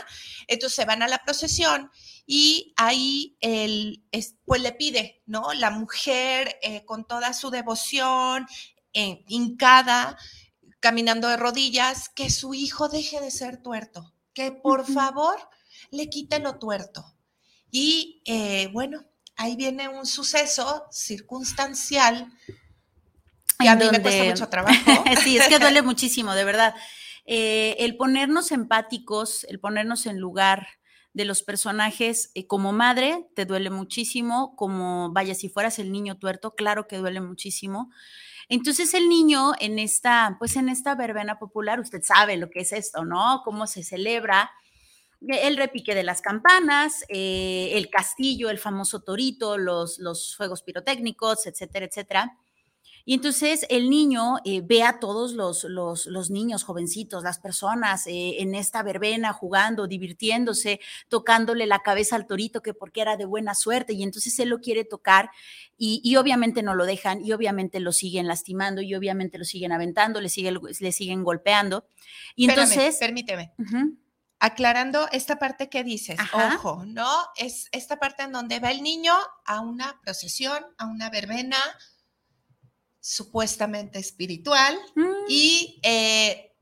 Entonces 0.47 0.75
se 0.75 0.85
van 0.85 1.03
a 1.03 1.07
la 1.07 1.19
procesión 1.19 1.91
y 2.25 2.73
ahí 2.75 3.37
él, 3.39 4.03
pues 4.43 4.61
le 4.61 4.73
pide, 4.73 5.21
¿no? 5.25 5.53
La 5.53 5.69
mujer 5.69 6.57
eh, 6.61 6.83
con 6.83 7.05
toda 7.05 7.33
su 7.33 7.49
devoción, 7.49 8.45
eh, 8.93 9.23
hincada, 9.27 10.17
caminando 10.81 11.29
de 11.29 11.37
rodillas, 11.37 12.09
que 12.09 12.29
su 12.29 12.53
hijo 12.53 12.89
deje 12.89 13.21
de 13.21 13.31
ser 13.31 13.61
tuerto, 13.61 14.13
que 14.33 14.51
por 14.51 14.85
favor 14.85 15.37
le 15.89 16.09
quite 16.09 16.39
lo 16.39 16.59
tuerto. 16.59 17.15
Y 17.71 18.21
eh, 18.25 18.67
bueno, 18.73 19.05
ahí 19.37 19.55
viene 19.55 19.87
un 19.87 20.05
suceso 20.05 20.85
circunstancial 20.91 22.31
y 23.59 23.67
a 23.67 23.75
mí 23.75 23.85
me 23.91 24.01
cuesta 24.01 24.23
mucho 24.23 24.49
trabajo. 24.49 24.75
sí, 25.23 25.37
es 25.37 25.47
que 25.47 25.59
duele 25.59 25.81
muchísimo, 25.81 26.33
de 26.33 26.43
verdad. 26.43 26.75
Eh, 27.25 27.75
el 27.79 27.97
ponernos 27.97 28.51
empáticos, 28.51 29.43
el 29.45 29.59
ponernos 29.59 30.05
en 30.05 30.19
lugar 30.19 30.67
de 31.13 31.25
los 31.25 31.41
personajes 31.43 32.31
eh, 32.35 32.45
como 32.45 32.71
madre, 32.71 33.27
te 33.35 33.45
duele 33.45 33.69
muchísimo, 33.69 34.55
como 34.55 35.11
vaya, 35.11 35.33
si 35.33 35.49
fueras 35.49 35.79
el 35.79 35.91
niño 35.91 36.17
tuerto, 36.17 36.55
claro 36.55 36.87
que 36.87 36.97
duele 36.97 37.19
muchísimo. 37.19 37.91
Entonces 38.49 38.93
el 38.93 39.09
niño 39.09 39.51
en 39.59 39.79
esta, 39.79 40.37
pues 40.39 40.55
en 40.55 40.69
esta 40.69 40.95
verbena 40.95 41.37
popular, 41.37 41.79
usted 41.79 42.01
sabe 42.01 42.37
lo 42.37 42.49
que 42.49 42.61
es 42.61 42.71
esto, 42.71 43.03
¿no? 43.03 43.41
Cómo 43.43 43.67
se 43.67 43.83
celebra 43.83 44.51
el 45.19 45.57
repique 45.57 45.95
de 45.95 46.03
las 46.03 46.21
campanas, 46.21 47.03
eh, 47.09 47.71
el 47.73 47.89
castillo, 47.89 48.49
el 48.49 48.59
famoso 48.59 49.01
torito, 49.01 49.57
los, 49.57 49.97
los 49.99 50.35
fuegos 50.35 50.61
pirotécnicos, 50.61 51.47
etcétera, 51.47 51.87
etcétera. 51.87 52.37
Y 53.09 53.13
entonces 53.13 53.65
el 53.69 53.89
niño 53.89 54.35
eh, 54.43 54.59
ve 54.61 54.83
a 54.83 54.99
todos 54.99 55.31
los, 55.31 55.63
los, 55.63 56.29
niños, 56.29 56.65
jovencitos, 56.65 57.23
las 57.23 57.39
personas 57.39 58.05
eh, 58.05 58.41
en 58.41 58.53
esta 58.53 58.83
verbena 58.83 59.31
jugando, 59.31 59.87
divirtiéndose, 59.87 60.81
tocándole 61.07 61.67
la 61.67 61.79
cabeza 61.79 62.17
al 62.17 62.27
torito 62.27 62.61
que 62.61 62.73
porque 62.73 62.99
era 62.99 63.15
de 63.15 63.23
buena 63.23 63.55
suerte 63.55 63.93
y 63.93 64.03
entonces 64.03 64.37
él 64.39 64.49
lo 64.49 64.59
quiere 64.59 64.83
tocar 64.83 65.31
y, 65.77 66.17
obviamente 66.17 66.61
no 66.63 66.75
lo 66.75 66.85
dejan 66.85 67.23
y 67.23 67.31
obviamente 67.31 67.79
lo 67.79 67.93
siguen 67.93 68.27
lastimando 68.27 68.81
y 68.81 68.93
obviamente 68.93 69.37
lo 69.37 69.45
siguen 69.45 69.71
aventando, 69.71 70.19
le, 70.19 70.27
sigue, 70.27 70.51
le 70.51 70.91
siguen 70.91 71.23
golpeando. 71.23 71.87
Y 72.35 72.49
entonces... 72.49 72.97
Permíteme. 72.97 73.53
aclarando 74.37 75.07
esta 75.13 75.39
parte 75.39 75.69
que 75.69 75.85
dices, 75.85 76.19
ojo, 76.33 76.83
¿no? 76.85 77.07
Es 77.37 77.69
esta 77.71 77.99
parte 77.99 78.23
en 78.23 78.33
donde 78.33 78.59
va 78.59 78.69
el 78.71 78.83
niño 78.83 79.13
a 79.45 79.61
una 79.61 79.97
procesión, 80.01 80.61
a 80.77 80.87
una 80.87 81.09
verbena, 81.09 81.55
supuestamente 83.07 83.99
espiritual 83.99 84.77
mm. 84.95 85.29
y 85.29 85.79
eh, 85.81 86.56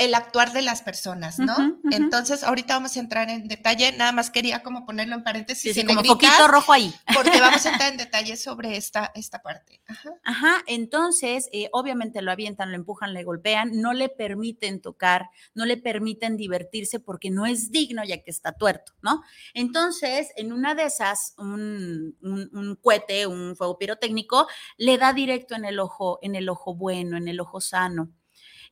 el 0.00 0.14
actuar 0.14 0.52
de 0.52 0.62
las 0.62 0.80
personas, 0.80 1.38
¿no? 1.38 1.78
Entonces, 1.90 2.42
ahorita 2.42 2.72
vamos 2.74 2.96
a 2.96 3.00
entrar 3.00 3.28
en 3.28 3.46
detalle, 3.48 3.92
nada 3.92 4.12
más 4.12 4.30
quería 4.30 4.62
como 4.62 4.86
ponerlo 4.86 5.14
en 5.14 5.22
paréntesis. 5.22 5.74
Sí, 5.74 5.84
como 5.84 6.02
poquito 6.02 6.48
rojo 6.48 6.72
ahí. 6.72 6.92
Porque 7.14 7.38
vamos 7.38 7.66
a 7.66 7.68
entrar 7.72 7.92
en 7.92 7.98
detalle 7.98 8.36
sobre 8.36 8.78
esta, 8.78 9.12
esta 9.14 9.42
parte. 9.42 9.82
Ajá, 10.24 10.62
entonces, 10.66 11.50
eh, 11.52 11.68
obviamente 11.72 12.22
lo 12.22 12.32
avientan, 12.32 12.70
lo 12.70 12.76
empujan, 12.76 13.12
le 13.12 13.24
golpean, 13.24 13.72
no 13.74 13.92
le 13.92 14.08
permiten 14.08 14.80
tocar, 14.80 15.28
no 15.54 15.66
le 15.66 15.76
permiten 15.76 16.38
divertirse 16.38 16.98
porque 16.98 17.28
no 17.28 17.44
es 17.44 17.70
digno 17.70 18.02
ya 18.02 18.22
que 18.22 18.30
está 18.30 18.52
tuerto, 18.52 18.94
¿no? 19.02 19.22
Entonces, 19.52 20.30
en 20.36 20.54
una 20.54 20.74
de 20.74 20.84
esas, 20.84 21.34
un, 21.36 22.16
un, 22.22 22.50
un 22.54 22.76
cohete, 22.76 23.26
un 23.26 23.54
fuego 23.54 23.76
pirotécnico, 23.76 24.46
le 24.78 24.96
da 24.96 25.12
directo 25.12 25.54
en 25.54 25.66
el 25.66 25.78
ojo, 25.78 26.18
en 26.22 26.36
el 26.36 26.48
ojo 26.48 26.74
bueno, 26.74 27.18
en 27.18 27.28
el 27.28 27.38
ojo 27.38 27.60
sano. 27.60 28.10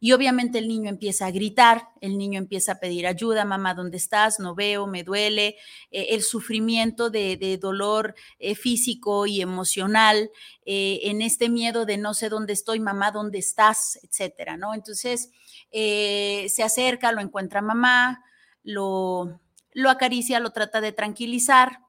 Y 0.01 0.13
obviamente 0.13 0.59
el 0.59 0.69
niño 0.69 0.89
empieza 0.89 1.27
a 1.27 1.33
gritar, 1.33 1.89
el 2.01 2.19
niño 2.19 2.39
empieza 2.39 2.73
a 2.73 2.81
pedir 2.81 3.07
ayuda, 3.07 3.45
mamá, 3.45 3.75
¿dónde 3.75 3.97
estás? 3.97 4.39
No 4.39 4.55
veo, 4.55 4.87
me 4.87 5.03
duele. 5.03 5.57
Eh, 5.91 6.09
el 6.11 6.23
sufrimiento 6.23 7.11
de, 7.11 7.59
dolor 7.61 8.15
eh, 8.39 8.55
físico 8.55 9.27
y 9.27 9.41
emocional, 9.41 10.31
eh, 10.65 11.01
en 11.05 11.21
este 11.21 11.49
miedo 11.49 11.85
de 11.85 11.99
no 11.99 12.15
sé 12.15 12.29
dónde 12.29 12.53
estoy, 12.53 12.79
mamá, 12.79 13.11
¿dónde 13.11 13.39
estás? 13.39 13.99
Etcétera, 14.03 14.57
¿no? 14.57 14.75
Entonces 14.75 15.31
se 15.71 16.63
acerca, 16.63 17.13
lo 17.13 17.21
encuentra 17.21 17.61
mamá, 17.61 18.25
lo, 18.63 19.41
lo 19.73 19.91
acaricia, 19.91 20.41
lo 20.41 20.53
trata 20.53 20.81
de 20.81 20.93
tranquilizar 20.93 21.81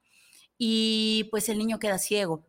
y 0.57 1.27
pues 1.31 1.47
el 1.47 1.57
niño 1.59 1.79
queda 1.79 1.97
ciego. 1.97 2.45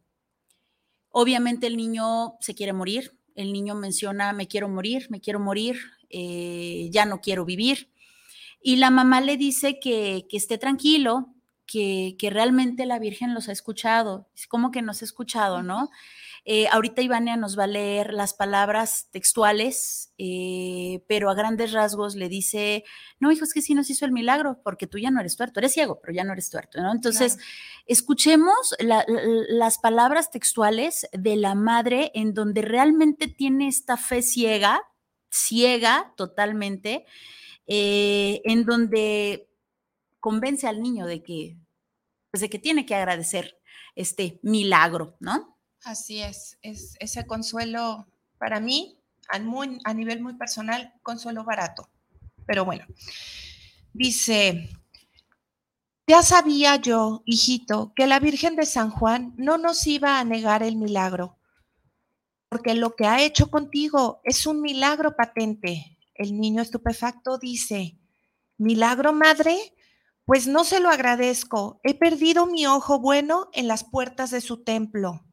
Obviamente 1.11 1.67
el 1.67 1.77
niño 1.77 2.37
se 2.41 2.55
quiere 2.55 2.73
morir, 2.73 3.20
el 3.41 3.53
niño 3.53 3.75
menciona, 3.75 4.33
me 4.33 4.47
quiero 4.47 4.69
morir, 4.69 5.07
me 5.11 5.21
quiero 5.21 5.41
morir, 5.41 5.79
eh, 6.11 6.89
ya 6.91 7.05
no 7.05 7.21
quiero 7.21 7.45
vivir. 7.45 7.91
Y 8.63 8.77
la 8.77 8.91
mamá 8.91 9.21
le 9.21 9.37
dice 9.37 9.81
que, 9.81 10.27
esté 10.31 10.59
tranquilo, 10.59 11.35
que, 11.67 12.17
realmente 12.31 12.85
la 12.87 12.99
Virgen 12.99 13.35
los 13.35 13.49
ha 13.49 13.53
escuchado. 13.53 14.29
Es 14.35 14.47
como 14.47 14.71
que 14.71 14.83
nos 14.83 15.03
ha 15.03 15.05
escuchado, 15.05 15.63
¿no? 15.63 15.91
Eh, 16.45 16.69
ahorita 16.69 17.03
Ivania 17.03 17.37
nos 17.37 17.59
va 17.59 17.65
a 17.65 17.69
leer 17.69 18.13
las 18.13 18.35
palabras 18.35 19.09
textuales, 19.11 20.13
eh, 20.19 21.05
pero 21.07 21.31
a 21.31 21.35
grandes 21.35 21.73
rasgos 21.73 22.15
le 22.17 22.29
dice, 22.29 22.85
no, 23.19 23.31
hijo, 23.31 23.45
es 23.45 23.53
que 23.53 23.63
sí 23.63 23.75
nos 23.75 23.91
hizo 23.91 24.05
el 24.05 24.13
milagro, 24.13 24.61
porque 24.65 24.87
tú 24.87 24.99
ya 24.99 25.11
no 25.11 25.21
eres 25.21 25.37
tuerto, 25.37 25.61
eres 25.61 25.73
ciego, 25.73 26.01
pero 26.01 26.15
ya 26.15 26.25
no 26.25 26.33
eres 26.33 26.51
tuerto, 26.51 26.81
¿no? 26.81 26.93
Entonces, 26.93 27.39
escuchemos 27.87 28.75
las 28.79 29.79
palabras 29.79 30.31
textuales 30.31 31.09
de 31.13 31.37
la 31.37 31.55
madre 31.55 32.11
en 32.15 32.35
donde 32.35 32.63
realmente 32.63 33.29
tiene 33.29 33.69
esta 33.69 33.97
fe 33.97 34.23
ciega, 34.23 34.83
ciega 35.31 36.13
totalmente, 36.17 37.05
eh, 37.67 38.41
en 38.45 38.65
donde 38.65 39.49
convence 40.19 40.67
al 40.67 40.83
niño 40.83 41.07
de 41.07 41.23
que, 41.23 41.57
pues 42.31 42.41
de 42.41 42.51
que 42.51 42.59
tiene 42.59 42.87
que 42.87 42.95
agradecer 42.95 43.59
este 43.95 44.41
milagro, 44.43 45.17
¿no? 45.21 45.60
Así 45.85 46.21
es, 46.21 46.59
es 46.63 46.95
ese 47.01 47.27
consuelo 47.27 48.07
para 48.39 48.61
mí, 48.61 48.99
a, 49.31 49.37
a 49.85 49.95
nivel 49.95 50.21
muy 50.21 50.35
personal, 50.35 50.93
consuelo 51.03 51.45
barato. 51.45 51.89
Pero 52.47 52.65
bueno, 52.65 52.85
dice, 53.93 54.69
ya 56.07 56.23
sabía 56.23 56.77
yo, 56.77 57.23
hijito, 57.25 57.93
que 57.95 58.07
la 58.07 58.19
Virgen 58.19 58.57
de 58.57 58.67
San 58.67 58.91
Juan 58.91 59.33
no 59.37 59.59
nos 59.59 59.87
iba 59.87 60.19
a 60.19 60.25
negar 60.25 60.63
el 60.63 60.77
milagro, 60.77 61.39
porque 62.49 62.75
lo 62.75 62.97
que 62.97 63.07
ha 63.07 63.23
hecho 63.23 63.51
contigo 63.51 64.21
es 64.25 64.47
un 64.47 64.61
milagro 64.61 65.15
patente. 65.15 65.97
El 66.15 66.39
niño 66.39 66.61
estupefacto 66.61 67.39
dice, 67.39 67.97
¿milagro, 68.59 69.13
madre? 69.13 69.57
Pues 70.25 70.47
no 70.47 70.65
se 70.65 70.81
lo 70.81 70.91
agradezco. 70.91 71.81
He 71.85 71.95
perdido 71.95 72.47
mi 72.47 72.67
ojo 72.67 72.99
bueno 72.99 73.49
en 73.53 73.69
las 73.69 73.85
puertas 73.85 74.31
de 74.31 74.41
su 74.41 74.65
templo. 74.65 75.25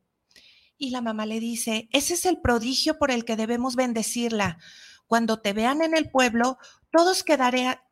Y 0.78 0.92
la 0.92 1.02
mamá 1.02 1.26
le 1.26 1.40
dice, 1.40 1.90
ese 1.92 2.14
es 2.14 2.26
el 2.26 2.40
prodigio 2.40 2.98
por 2.98 3.12
el 3.12 3.26
que 3.26 3.36
debemos 3.36 3.76
bendecirla. 3.76 4.60
Cuando 5.08 5.40
te 5.40 5.54
vean 5.54 5.82
en 5.82 5.96
el 5.96 6.10
pueblo, 6.10 6.58
todos, 6.92 7.24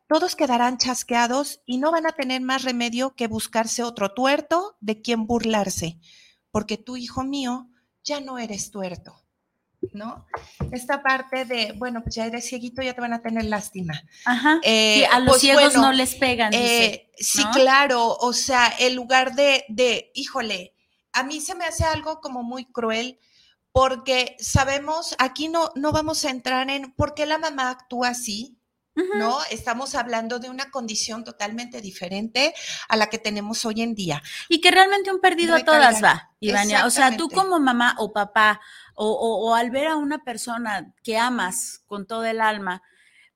todos 0.06 0.36
quedarán 0.36 0.78
chasqueados 0.78 1.60
y 1.66 1.78
no 1.78 1.90
van 1.90 2.06
a 2.06 2.12
tener 2.12 2.40
más 2.42 2.62
remedio 2.62 3.14
que 3.14 3.26
buscarse 3.26 3.82
otro 3.82 4.12
tuerto 4.12 4.76
de 4.80 5.00
quien 5.00 5.26
burlarse, 5.26 5.98
porque 6.50 6.76
tú, 6.76 6.96
hijo 6.96 7.24
mío, 7.24 7.68
ya 8.04 8.20
no 8.20 8.38
eres 8.38 8.70
tuerto. 8.70 9.26
¿no? 9.92 10.26
Esta 10.72 11.02
parte 11.02 11.44
de, 11.44 11.72
bueno, 11.72 12.02
pues 12.02 12.14
ya 12.14 12.26
eres 12.26 12.48
cieguito, 12.48 12.82
ya 12.82 12.94
te 12.94 13.00
van 13.00 13.12
a 13.12 13.22
tener 13.22 13.44
lástima. 13.44 14.02
Ajá. 14.24 14.60
Eh, 14.62 15.06
a 15.06 15.20
los 15.20 15.28
pues 15.28 15.40
ciegos 15.42 15.74
no 15.74 15.92
les 15.92 16.14
pegan. 16.14 16.52
Eh, 16.52 17.10
sí, 17.16 17.42
claro, 17.52 18.16
o 18.16 18.32
sea, 18.32 18.72
en 18.78 18.94
lugar 18.94 19.34
de, 19.34 19.64
de, 19.68 20.10
híjole, 20.14 20.75
a 21.16 21.22
mí 21.22 21.40
se 21.40 21.54
me 21.54 21.64
hace 21.64 21.84
algo 21.84 22.20
como 22.20 22.42
muy 22.42 22.66
cruel 22.66 23.18
porque 23.72 24.36
sabemos, 24.38 25.14
aquí 25.18 25.48
no, 25.48 25.70
no 25.74 25.92
vamos 25.92 26.24
a 26.24 26.30
entrar 26.30 26.70
en 26.70 26.92
por 26.92 27.14
qué 27.14 27.26
la 27.26 27.38
mamá 27.38 27.70
actúa 27.70 28.08
así, 28.08 28.58
¿no? 28.94 29.38
Estamos 29.50 29.94
hablando 29.94 30.38
de 30.38 30.48
una 30.48 30.70
condición 30.70 31.24
totalmente 31.24 31.82
diferente 31.82 32.54
a 32.88 32.96
la 32.96 33.08
que 33.08 33.18
tenemos 33.18 33.66
hoy 33.66 33.82
en 33.82 33.94
día. 33.94 34.22
Y 34.48 34.62
que 34.62 34.70
realmente 34.70 35.10
un 35.10 35.20
perdido 35.20 35.54
a 35.54 35.62
todas 35.62 36.02
va, 36.02 36.30
Ivania. 36.40 36.86
O 36.86 36.90
sea, 36.90 37.16
tú 37.18 37.28
como 37.28 37.60
mamá 37.60 37.96
o 37.98 38.12
papá, 38.14 38.60
o, 38.94 39.10
o, 39.10 39.54
al 39.54 39.70
ver 39.70 39.88
a 39.88 39.96
una 39.96 40.24
persona 40.24 40.94
que 41.02 41.18
amas 41.18 41.82
con 41.86 42.06
todo 42.06 42.24
el 42.24 42.40
alma, 42.40 42.82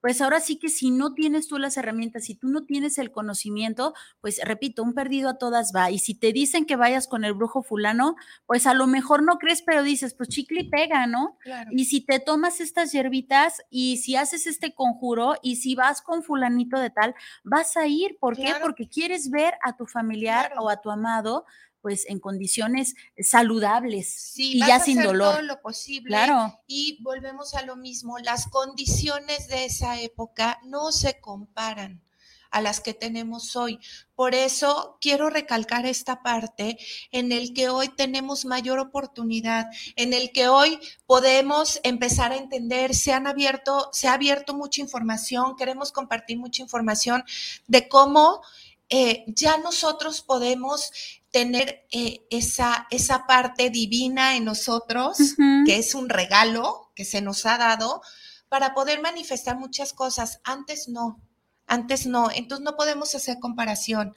pues 0.00 0.20
ahora 0.20 0.40
sí 0.40 0.58
que 0.58 0.68
si 0.68 0.90
no 0.90 1.14
tienes 1.14 1.48
tú 1.48 1.58
las 1.58 1.76
herramientas, 1.76 2.24
si 2.24 2.34
tú 2.34 2.48
no 2.48 2.64
tienes 2.64 2.98
el 2.98 3.10
conocimiento, 3.10 3.94
pues 4.20 4.40
repito, 4.44 4.82
un 4.82 4.94
perdido 4.94 5.28
a 5.28 5.38
todas 5.38 5.72
va. 5.74 5.90
Y 5.90 5.98
si 5.98 6.14
te 6.14 6.32
dicen 6.32 6.64
que 6.64 6.76
vayas 6.76 7.06
con 7.06 7.24
el 7.24 7.34
brujo 7.34 7.62
fulano, 7.62 8.16
pues 8.46 8.66
a 8.66 8.74
lo 8.74 8.86
mejor 8.86 9.22
no 9.22 9.38
crees, 9.38 9.62
pero 9.62 9.82
dices, 9.82 10.14
pues 10.14 10.28
chicle 10.28 10.62
y 10.62 10.70
pega, 10.70 11.06
¿no? 11.06 11.38
Y 11.70 11.86
si 11.86 12.00
te 12.00 12.18
tomas 12.18 12.60
estas 12.60 12.92
hierbitas 12.92 13.62
y 13.70 13.98
si 13.98 14.16
haces 14.16 14.46
este 14.46 14.74
conjuro 14.74 15.34
y 15.42 15.56
si 15.56 15.74
vas 15.74 16.02
con 16.02 16.22
fulanito 16.22 16.78
de 16.78 16.90
tal, 16.90 17.14
vas 17.44 17.76
a 17.76 17.86
ir. 17.86 18.16
¿Por 18.18 18.36
qué? 18.36 18.54
Porque 18.62 18.88
quieres 18.88 19.30
ver 19.30 19.54
a 19.64 19.76
tu 19.76 19.86
familiar 19.86 20.52
o 20.58 20.68
a 20.68 20.80
tu 20.80 20.90
amado 20.90 21.44
pues 21.80 22.04
en 22.08 22.20
condiciones 22.20 22.94
saludables 23.18 24.38
y 24.38 24.58
ya 24.58 24.80
sin 24.80 25.02
dolor. 25.02 25.34
Todo 25.34 25.42
lo 25.42 25.60
posible. 25.60 26.08
Claro. 26.08 26.60
Y 26.66 27.02
volvemos 27.02 27.54
a 27.54 27.62
lo 27.62 27.76
mismo, 27.76 28.18
las 28.18 28.46
condiciones 28.48 29.48
de 29.48 29.64
esa 29.64 30.00
época 30.00 30.58
no 30.64 30.92
se 30.92 31.20
comparan 31.20 32.02
a 32.50 32.60
las 32.60 32.80
que 32.80 32.94
tenemos 32.94 33.56
hoy. 33.56 33.78
Por 34.14 34.34
eso 34.34 34.98
quiero 35.00 35.30
recalcar 35.30 35.86
esta 35.86 36.22
parte 36.22 36.78
en 37.12 37.32
el 37.32 37.54
que 37.54 37.68
hoy 37.68 37.88
tenemos 37.88 38.44
mayor 38.44 38.78
oportunidad, 38.78 39.66
en 39.96 40.12
el 40.12 40.32
que 40.32 40.48
hoy 40.48 40.78
podemos 41.06 41.80
empezar 41.84 42.32
a 42.32 42.36
entender, 42.36 42.94
se 42.94 43.12
han 43.12 43.26
abierto, 43.26 43.88
se 43.92 44.08
ha 44.08 44.14
abierto 44.14 44.54
mucha 44.54 44.80
información, 44.80 45.56
queremos 45.56 45.92
compartir 45.92 46.38
mucha 46.38 46.62
información 46.62 47.24
de 47.66 47.88
cómo 47.88 48.42
eh, 48.88 49.24
ya 49.28 49.56
nosotros 49.58 50.20
podemos 50.20 50.90
tener 51.30 51.86
eh, 51.92 52.26
esa, 52.30 52.86
esa 52.90 53.26
parte 53.26 53.70
divina 53.70 54.36
en 54.36 54.44
nosotros, 54.44 55.18
que 55.64 55.78
es 55.78 55.94
un 55.94 56.08
regalo 56.08 56.90
que 56.94 57.04
se 57.04 57.20
nos 57.20 57.46
ha 57.46 57.56
dado, 57.56 58.02
para 58.48 58.74
poder 58.74 59.00
manifestar 59.00 59.56
muchas 59.56 59.92
cosas. 59.92 60.40
Antes 60.42 60.88
no, 60.88 61.20
antes 61.66 62.06
no, 62.06 62.30
entonces 62.30 62.64
no 62.64 62.76
podemos 62.76 63.14
hacer 63.14 63.38
comparación. 63.38 64.14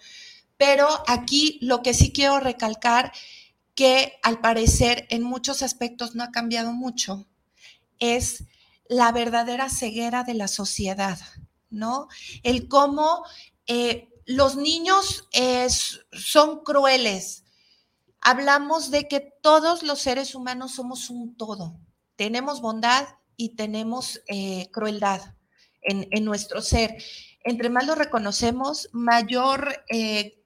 Pero 0.58 0.88
aquí 1.08 1.60
lo 1.62 1.84
que 1.84 1.94
sí 1.94 2.12
quiero 2.12 2.40
recalcar, 2.40 3.12
que 3.76 4.14
al 4.24 4.40
parecer 4.40 5.08
en 5.10 5.24
muchos 5.24 5.62
aspectos 5.62 6.16
no 6.16 6.24
ha 6.24 6.32
cambiado 6.32 6.74
mucho, 6.74 7.28
es 8.00 8.44
la 8.88 9.12
verdadera 9.12 9.70
ceguera 9.70 10.24
de 10.24 10.34
la 10.34 10.48
sociedad, 10.48 11.20
¿no? 11.70 12.08
El 12.44 12.68
cómo 12.68 13.24
eh, 13.68 14.10
los 14.26 14.56
niños 14.56 15.28
son 16.12 16.64
crueles. 16.64 17.44
Hablamos 18.22 18.90
de 18.90 19.08
que 19.08 19.34
todos 19.42 19.84
los 19.84 20.00
seres 20.00 20.34
humanos 20.34 20.76
somos 20.76 21.10
un 21.10 21.36
todo. 21.36 21.78
Tenemos 22.16 22.62
bondad 22.62 23.06
y 23.36 23.56
tenemos 23.56 24.22
eh, 24.28 24.70
crueldad 24.72 25.36
en, 25.82 26.24
nuestro 26.24 26.62
ser. 26.62 26.96
Entre 27.44 27.70
más 27.70 27.86
lo 27.86 27.96
reconocemos, 27.96 28.90
mayor 28.94 29.84
eh, 29.90 30.42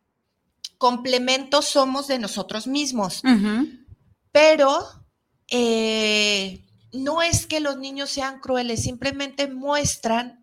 complemento 0.77 1.61
somos 1.61 2.07
de 2.07 2.19
nosotros 2.19 2.67
mismos. 2.67 3.21
Pero 4.31 4.83
eh, 5.49 6.65
no 6.93 7.21
es 7.21 7.45
que 7.45 7.59
los 7.59 7.77
niños 7.77 8.09
sean 8.09 8.39
crueles, 8.39 8.83
simplemente 8.83 9.47
muestran 9.47 10.36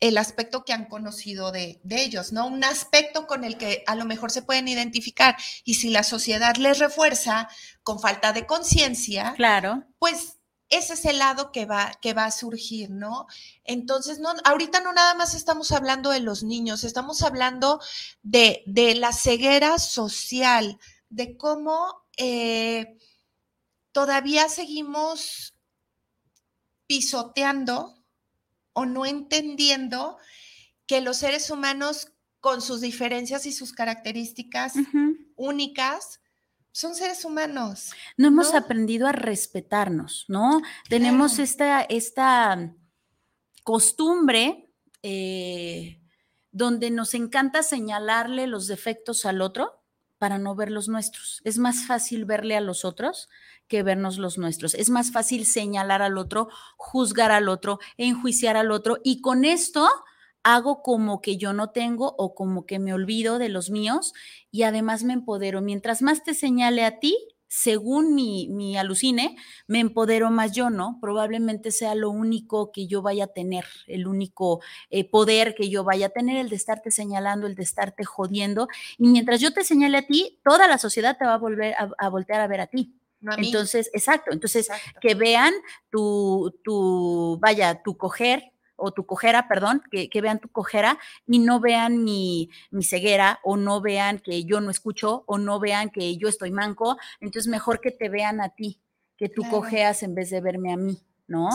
el 0.00 0.18
aspecto 0.18 0.64
que 0.64 0.72
han 0.72 0.86
conocido 0.86 1.52
de, 1.52 1.80
ellos, 1.90 2.32
¿no? 2.32 2.46
Un 2.46 2.64
aspecto 2.64 3.26
con 3.26 3.44
el 3.44 3.58
que 3.58 3.82
a 3.86 3.94
lo 3.94 4.04
mejor 4.04 4.30
se 4.30 4.42
pueden 4.42 4.68
identificar. 4.68 5.36
Y 5.64 5.74
si 5.74 5.90
la 5.90 6.02
sociedad 6.02 6.56
les 6.56 6.78
refuerza 6.78 7.48
con 7.82 8.00
falta 8.00 8.32
de 8.32 8.46
conciencia, 8.46 9.34
claro. 9.36 9.84
pues 9.98 10.38
ese 10.70 10.94
es 10.94 11.04
el 11.04 11.18
lado 11.18 11.52
que 11.52 11.66
va, 11.66 11.92
que 12.00 12.14
va 12.14 12.24
a 12.24 12.30
surgir, 12.30 12.90
¿no? 12.90 13.26
Entonces, 13.64 14.18
no, 14.18 14.32
ahorita 14.44 14.80
no 14.80 14.92
nada 14.92 15.14
más 15.14 15.34
estamos 15.34 15.72
hablando 15.72 16.10
de 16.10 16.20
los 16.20 16.42
niños, 16.42 16.82
estamos 16.82 17.22
hablando 17.22 17.80
de, 18.22 18.62
de 18.66 18.94
la 18.94 19.12
ceguera 19.12 19.78
social, 19.78 20.78
de 21.10 21.36
cómo 21.36 22.06
eh, 22.16 22.96
todavía 23.92 24.48
seguimos 24.48 25.54
pisoteando 26.86 28.03
o 28.74 28.84
no 28.84 29.06
entendiendo 29.06 30.18
que 30.86 31.00
los 31.00 31.16
seres 31.16 31.50
humanos 31.50 32.12
con 32.40 32.60
sus 32.60 32.82
diferencias 32.82 33.46
y 33.46 33.52
sus 33.52 33.72
características 33.72 34.74
únicas 35.34 36.20
son 36.72 36.94
seres 36.94 37.24
humanos. 37.24 37.92
No, 38.16 38.28
hemos 38.28 38.52
aprendido 38.52 39.06
a 39.06 39.12
respetarnos, 39.12 40.26
¿no? 40.28 40.60
Tenemos 40.88 41.38
esta, 41.38 41.82
esta 41.82 42.74
costumbre 43.62 44.68
eh, 45.02 46.00
donde 46.50 46.90
nos 46.90 47.14
encanta 47.14 47.62
señalarle 47.62 48.46
los 48.46 48.66
defectos 48.66 49.24
al 49.24 49.40
otro 49.40 49.83
para 50.24 50.38
no 50.38 50.54
ver 50.54 50.70
los 50.70 50.88
nuestros. 50.88 51.42
Es 51.44 51.58
más 51.58 51.86
fácil 51.86 52.24
verle 52.24 52.56
a 52.56 52.62
los 52.62 52.86
otros 52.86 53.28
que 53.68 53.82
vernos 53.82 54.16
los 54.16 54.38
nuestros. 54.38 54.72
Es 54.72 54.88
más 54.88 55.12
fácil 55.12 55.44
señalar 55.44 56.00
al 56.00 56.16
otro, 56.16 56.48
juzgar 56.78 57.30
al 57.30 57.50
otro, 57.50 57.78
enjuiciar 57.98 58.56
al 58.56 58.70
otro 58.70 58.96
y 59.04 59.20
con 59.20 59.44
esto 59.44 59.86
hago 60.42 60.80
como 60.82 61.20
que 61.20 61.36
yo 61.36 61.52
no 61.52 61.72
tengo 61.72 62.14
o 62.16 62.34
como 62.34 62.64
que 62.64 62.78
me 62.78 62.94
olvido 62.94 63.38
de 63.38 63.50
los 63.50 63.68
míos 63.68 64.14
y 64.50 64.62
además 64.62 65.04
me 65.04 65.12
empodero. 65.12 65.60
Mientras 65.60 66.00
más 66.00 66.24
te 66.24 66.32
señale 66.32 66.86
a 66.86 67.00
ti, 67.00 67.14
según 67.48 68.14
mi, 68.14 68.76
alucine, 68.76 69.36
me 69.66 69.80
empodero 69.80 70.30
más 70.30 70.52
yo, 70.52 70.70
¿no? 70.70 70.98
Probablemente 71.00 71.70
sea 71.70 71.94
lo 71.94 72.10
único 72.10 72.72
que 72.72 72.86
yo 72.86 73.02
vaya 73.02 73.24
a 73.24 73.28
tener, 73.28 73.64
el 73.86 74.06
único 74.06 74.60
eh, 74.90 75.08
poder 75.08 75.54
que 75.54 75.70
yo 75.70 75.84
vaya 75.84 76.06
a 76.06 76.10
tener, 76.10 76.36
el 76.36 76.48
de 76.48 76.56
estarte 76.56 76.90
señalando, 76.90 77.46
el 77.46 77.54
de 77.54 77.62
estarte 77.62 78.04
jodiendo. 78.04 78.68
Y 78.98 79.08
mientras 79.08 79.40
yo 79.40 79.52
te 79.52 79.64
señale 79.64 79.98
a 79.98 80.06
ti, 80.06 80.40
toda 80.44 80.66
la 80.68 80.78
sociedad 80.78 81.16
te 81.18 81.24
va 81.24 81.34
a 81.34 81.38
volver 81.38 81.74
a 81.76 82.08
voltear 82.08 82.40
a 82.40 82.46
ver 82.46 82.60
a 82.60 82.66
ti. 82.66 82.98
Entonces, 83.36 83.90
exacto, 83.92 84.32
entonces 84.32 84.68
que 85.00 85.14
vean 85.14 85.54
tu, 85.90 86.54
tu, 86.62 87.38
vaya, 87.40 87.82
tu 87.82 87.96
coger 87.96 88.52
o 88.76 88.92
tu 88.92 89.06
cojera, 89.06 89.48
perdón, 89.48 89.82
que, 89.90 90.20
vean 90.20 90.40
tu 90.40 90.48
cojera 90.48 90.98
y 91.26 91.38
no 91.38 91.60
vean 91.60 92.02
mi, 92.04 92.50
mi, 92.70 92.84
ceguera 92.84 93.40
o 93.42 93.56
no 93.56 93.80
vean 93.80 94.18
que 94.18 94.44
yo 94.44 94.60
no 94.60 94.70
escucho 94.70 95.24
o 95.26 95.38
no 95.38 95.60
vean 95.60 95.90
que 95.90 96.16
yo 96.16 96.28
estoy 96.28 96.50
manco. 96.50 96.96
Entonces, 97.20 97.48
mejor 97.48 97.80
que 97.80 97.90
te 97.90 98.08
vean 98.08 98.40
a 98.40 98.50
ti, 98.50 98.80
que 99.16 99.28
tú 99.28 99.42
cojeas 99.50 100.02
en 100.02 100.14
vez 100.14 100.30
de 100.30 100.40
verme 100.40 100.72
a 100.72 100.76
mí. 100.76 100.98
¿no? 101.26 101.48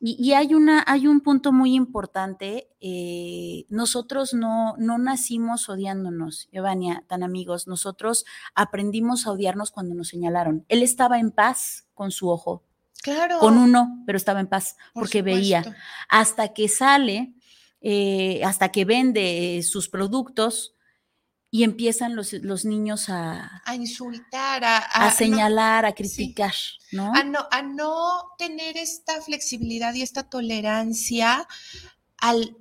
Y, 0.00 0.32
hay, 0.32 0.54
una, 0.54 0.84
hay 0.86 1.06
un 1.06 1.20
punto 1.20 1.52
muy 1.52 1.74
importante, 1.74 2.68
eh, 2.80 3.66
nosotros 3.68 4.32
no, 4.32 4.76
no 4.78 4.98
nacimos 4.98 5.68
odiándonos, 5.68 6.48
Evania, 6.52 7.04
tan 7.08 7.22
amigos, 7.22 7.66
nosotros 7.66 8.24
aprendimos 8.54 9.26
a 9.26 9.32
odiarnos 9.32 9.70
cuando 9.70 9.94
nos 9.94 10.08
señalaron. 10.08 10.64
Él 10.68 10.82
estaba 10.82 11.18
en 11.18 11.32
paz 11.32 11.88
con 11.94 12.12
su 12.12 12.28
ojo, 12.28 12.62
claro. 13.02 13.38
con 13.38 13.58
uno, 13.58 14.02
pero 14.06 14.16
estaba 14.16 14.40
en 14.40 14.46
paz 14.46 14.76
porque 14.94 15.22
veía. 15.22 15.64
Hasta 16.08 16.52
que 16.52 16.68
sale, 16.68 17.34
eh, 17.80 18.42
hasta 18.44 18.70
que 18.70 18.84
vende 18.84 19.62
sus 19.62 19.88
productos, 19.88 20.74
y 21.50 21.62
empiezan 21.62 22.14
los, 22.14 22.34
los 22.34 22.64
niños 22.64 23.08
a, 23.08 23.62
a 23.64 23.74
insultar, 23.74 24.64
a, 24.64 24.78
a, 24.78 25.10
señalar, 25.10 25.86
a 25.86 25.94
criticar, 25.94 26.52
¿no? 26.92 27.12
A, 27.14 27.22
¿no? 27.24 27.46
a 27.50 27.62
no 27.62 28.34
tener 28.36 28.76
esta 28.76 29.22
flexibilidad 29.22 29.94
y 29.94 30.02
esta 30.02 30.28
tolerancia 30.28 31.48
al 32.18 32.54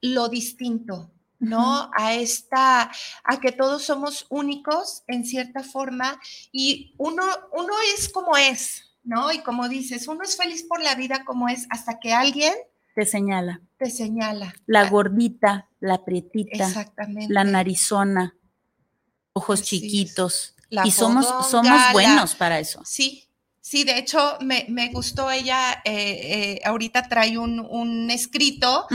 lo 0.00 0.28
distinto, 0.28 1.12
¿no? 1.38 1.90
A 1.96 2.14
esta, 2.14 2.90
a 3.24 3.40
que 3.40 3.52
todos 3.52 3.84
somos 3.84 4.26
únicos 4.30 5.04
en 5.06 5.24
cierta 5.24 5.62
forma 5.62 6.18
y 6.50 6.94
uno, 6.98 7.22
uno 7.52 7.72
es 7.94 8.08
como 8.08 8.36
es, 8.36 8.91
¿no? 9.04 9.32
Y 9.32 9.42
como 9.42 9.68
dices, 9.68 10.08
uno 10.08 10.22
es 10.22 10.36
feliz 10.36 10.64
por 10.64 10.82
la 10.82 10.94
vida 10.94 11.24
como 11.24 11.48
es 11.48 11.66
hasta 11.70 11.98
que 12.00 12.12
alguien 12.12 12.52
te 12.94 13.06
señala. 13.06 13.60
Te 13.78 13.90
señala. 13.90 14.54
La 14.66 14.88
gordita, 14.88 15.68
la 15.80 16.04
prietita, 16.04 16.92
la 17.28 17.44
narizona, 17.44 18.36
ojos 19.32 19.62
chiquitos. 19.62 20.54
y 20.84 20.90
somos, 20.90 21.26
somos 21.48 21.80
buenos 21.92 22.34
para 22.34 22.58
eso. 22.58 22.82
Sí, 22.84 23.28
sí, 23.60 23.84
de 23.84 23.98
hecho 23.98 24.38
me, 24.40 24.90
gustó 24.92 25.30
ella, 25.30 25.82
eh, 25.84 26.58
eh, 26.58 26.60
ahorita 26.64 27.08
trae 27.08 27.38
un, 27.38 28.10
escrito 28.10 28.86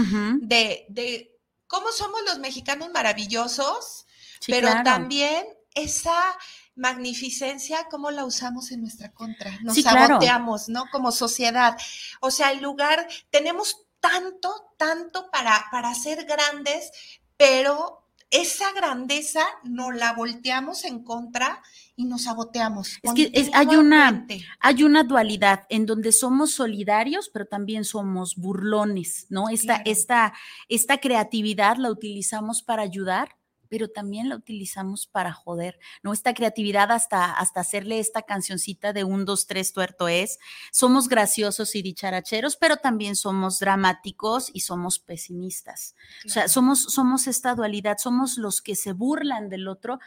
de, 0.42 1.32
cómo 1.66 1.88
somos 1.92 2.22
los 2.26 2.40
mexicanos 2.40 2.90
maravillosos, 2.94 4.06
pero 4.46 4.70
también 4.84 5.44
esa 5.74 6.38
magnificencia, 6.78 7.88
cómo 7.90 8.12
la 8.12 8.24
usamos 8.26 8.72
en 8.72 8.82
nuestra 8.82 9.12
contra. 9.12 9.60
Nos 9.62 9.82
saboteamos, 9.82 10.70
¿no? 10.70 10.86
Como 10.92 11.12
sociedad. 11.12 11.78
O 12.22 12.32
sea, 12.32 12.52
el 12.52 12.62
lugar, 12.62 13.08
tenemos 13.30 13.88
tanto, 14.00 14.74
tanto 14.78 15.30
para, 15.32 15.66
para 15.72 15.94
ser 15.94 16.26
grandes, 16.26 16.92
pero 17.36 18.08
esa 18.30 18.74
grandeza 18.74 19.42
no 19.64 19.92
la 19.92 20.14
volteamos 20.14 20.84
en 20.84 21.04
contra 21.04 21.62
y 21.96 22.06
nos 22.06 22.24
saboteamos. 22.24 23.00
Es 23.02 23.14
que 23.14 23.32
hay, 23.54 23.68
una, 23.68 24.28
hay 24.60 24.84
una 24.84 25.04
dualidad 25.04 25.64
en 25.70 25.86
donde 25.86 26.12
somos 26.12 26.52
solidarios, 26.52 27.30
pero 27.30 27.46
también 27.46 27.86
somos 27.86 28.36
burlones, 28.36 29.28
¿no? 29.30 29.50
Esta, 29.50 29.78
esta, 29.86 30.34
esta 30.68 30.98
creatividad 31.00 31.78
la 31.78 31.90
utilizamos 31.90 32.62
para 32.62 32.84
ayudar, 32.84 33.38
pero 33.70 33.90
también 33.90 34.30
la 34.30 34.36
utilizamos 34.36 35.08
para 35.08 35.34
joder, 35.34 35.80
¿no? 36.04 36.14
Esta 36.14 36.34
creatividad 36.34 36.92
hasta, 36.92 37.34
hasta 37.34 37.60
hacerle 37.60 38.00
esta 38.00 38.22
cancioncita 38.22 38.94
de 38.94 39.04
un, 39.04 39.26
dos, 39.26 39.48
tres, 39.48 39.74
tuerto 39.74 40.08
es. 40.08 40.40
Somos 40.72 41.08
graciosos 41.08 41.76
y 41.76 41.82
dicharacheros, 41.82 42.58
pero 42.58 42.78
también 42.78 43.16
somos 43.16 43.60
dramáticos 43.60 44.50
y 44.54 44.62
somos 44.62 45.00
pesimistas. 45.00 45.96
O 46.26 46.30
sea, 46.30 46.48
somos, 46.48 46.84
somos 46.84 47.28
esta 47.28 47.56
dualidad, 47.56 47.98
somos 47.98 48.38
los 48.38 48.62
que 48.62 48.76
se 48.76 48.94
burlan 48.94 49.50
del 49.50 49.68
otro, 49.68 50.00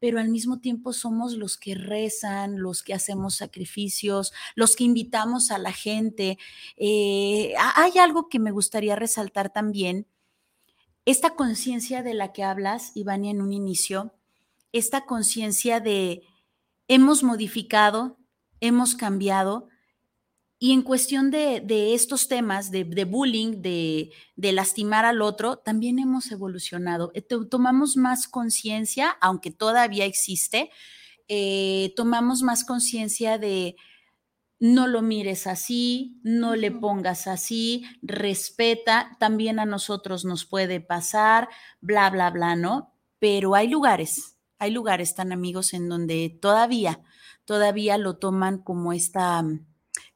pero 0.00 0.20
al 0.20 0.28
mismo 0.28 0.60
tiempo 0.60 0.92
somos 0.92 1.34
los 1.34 1.56
que 1.56 1.74
rezan, 1.74 2.60
los 2.60 2.82
que 2.82 2.94
hacemos 2.94 3.36
sacrificios, 3.36 4.32
los 4.54 4.76
que 4.76 4.84
invitamos 4.84 5.50
a 5.50 5.58
la 5.58 5.72
gente. 5.72 6.38
Eh, 6.76 7.54
hay 7.74 7.98
algo 7.98 8.28
que 8.28 8.38
me 8.38 8.50
gustaría 8.50 8.96
resaltar 8.96 9.50
también 9.50 10.06
esta 11.10 11.30
conciencia 11.30 12.02
de 12.02 12.12
la 12.12 12.34
que 12.34 12.44
hablas, 12.44 12.92
Ivania, 12.94 13.30
en 13.30 13.40
un 13.40 13.54
inicio, 13.54 14.12
esta 14.72 15.06
conciencia 15.06 15.80
de 15.80 16.22
hemos 16.86 17.22
modificado, 17.22 18.18
hemos 18.60 18.94
cambiado, 18.94 19.68
y 20.58 20.72
en 20.72 20.82
cuestión 20.82 21.30
de, 21.30 21.94
estos 21.94 22.28
temas 22.28 22.70
de, 22.70 22.84
bullying, 23.04 23.62
de, 23.62 24.12
lastimar 24.36 25.06
al 25.06 25.22
otro, 25.22 25.56
también 25.56 25.98
hemos 25.98 26.30
evolucionado. 26.30 27.10
Eh, 27.14 27.22
tomamos 27.22 27.96
más 27.96 28.28
conciencia, 28.28 29.16
aunque 29.22 29.50
todavía 29.50 30.04
existe, 30.04 30.70
eh, 31.26 31.94
tomamos 31.96 32.42
más 32.42 32.64
conciencia 32.64 33.38
de 33.38 33.76
no 34.60 34.86
lo 34.88 35.02
mires 35.02 35.46
así, 35.46 36.18
no 36.22 36.56
le 36.56 36.70
pongas 36.70 37.26
así, 37.26 37.84
respeta, 38.02 39.16
también 39.20 39.60
a 39.60 39.66
nosotros 39.66 40.24
nos 40.24 40.44
puede 40.44 40.80
pasar, 40.80 41.48
bla, 41.80 42.10
bla, 42.10 42.30
bla, 42.30 42.56
¿no? 42.56 42.94
Pero 43.18 43.54
hay 43.54 43.68
lugares, 43.68 44.36
hay 44.58 44.70
lugares 44.72 45.14
tan 45.14 45.32
amigos 45.32 45.74
en 45.74 45.88
donde 45.88 46.36
todavía, 46.40 47.00
todavía 47.44 47.98
lo 47.98 48.16
toman 48.16 48.58
como 48.58 48.92
esta, 48.92 49.44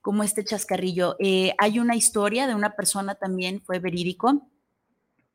como 0.00 0.24
este 0.24 0.44
chascarrillo. 0.44 1.16
Eh, 1.20 1.54
hay 1.58 1.78
una 1.78 1.94
historia 1.94 2.46
de 2.46 2.54
una 2.54 2.74
persona 2.74 3.14
también, 3.14 3.60
fue 3.60 3.78
verídico, 3.78 4.48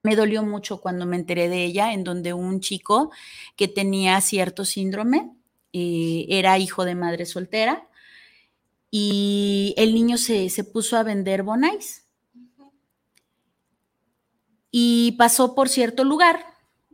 me 0.03 0.15
dolió 0.15 0.43
mucho 0.43 0.79
cuando 0.79 1.05
me 1.05 1.15
enteré 1.15 1.49
de 1.49 1.63
ella, 1.63 1.93
en 1.93 2.03
donde 2.03 2.33
un 2.33 2.59
chico 2.59 3.11
que 3.55 3.67
tenía 3.67 4.19
cierto 4.21 4.65
síndrome, 4.65 5.31
eh, 5.73 6.25
era 6.29 6.57
hijo 6.57 6.85
de 6.85 6.95
madre 6.95 7.25
soltera, 7.25 7.86
y 8.89 9.73
el 9.77 9.93
niño 9.93 10.17
se, 10.17 10.49
puso 10.63 10.97
a 10.97 11.03
vender 11.03 11.43
bonais. 11.43 12.07
Y 14.71 15.13
pasó 15.13 15.55
por 15.55 15.69
cierto 15.69 16.03
lugar, 16.03 16.45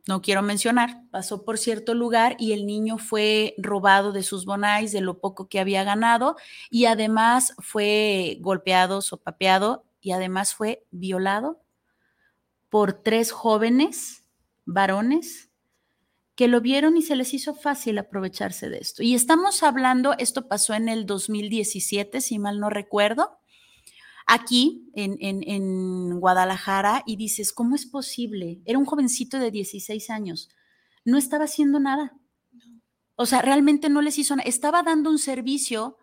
no 0.07 0.21
quiero 0.21 0.41
mencionar, 0.41 1.03
pasó 1.11 1.43
por 1.43 1.57
cierto 1.57 1.93
lugar 1.93 2.35
y 2.39 2.53
el 2.53 2.65
niño 2.65 2.97
fue 2.97 3.55
robado 3.57 4.11
de 4.11 4.23
sus 4.23 4.45
bonais, 4.45 4.91
de 4.91 5.01
lo 5.01 5.19
poco 5.19 5.47
que 5.49 5.59
había 5.59 5.83
ganado, 5.83 6.35
y 6.69 6.85
además 6.85 7.53
fue 7.59 8.37
golpeado, 8.41 9.01
sopapeado, 9.01 9.85
y 10.01 10.11
además 10.11 10.53
fue 10.53 10.85
violado 10.91 11.61
por 12.69 12.93
tres 12.93 13.31
jóvenes 13.31 14.27
varones 14.65 15.52
que 16.35 16.47
lo 16.47 16.61
vieron 16.61 16.97
y 16.97 17.01
se 17.01 17.15
les 17.15 17.33
hizo 17.33 17.53
fácil 17.53 17.97
aprovecharse 17.97 18.69
de 18.69 18.77
esto. 18.79 19.03
Y 19.03 19.13
estamos 19.13 19.61
hablando, 19.63 20.13
esto 20.17 20.47
pasó 20.47 20.73
en 20.73 20.89
el 20.89 21.05
2017, 21.05 22.21
si 22.21 22.39
mal 22.39 22.59
no 22.59 22.69
recuerdo, 22.69 23.37
aquí 24.25 24.89
en, 24.95 26.19
Guadalajara, 26.19 27.03
y 27.05 27.17
dices, 27.17 27.53
¿cómo 27.53 27.75
es 27.75 27.85
posible? 27.85 28.61
Era 28.65 28.79
un 28.79 28.85
jovencito 28.85 29.37
de 29.37 29.51
16 29.51 30.09
años, 30.09 30.49
no 31.05 31.17
estaba 31.17 31.45
haciendo 31.45 31.79
nada. 31.79 32.13
O 33.15 33.27
sea, 33.27 33.41
realmente 33.41 33.89
no 33.89 34.01
les 34.01 34.17
hizo 34.17 34.35
nada, 34.35 34.49
estaba 34.49 34.81
dando 34.81 35.11
un 35.11 35.19
servicio 35.19 35.97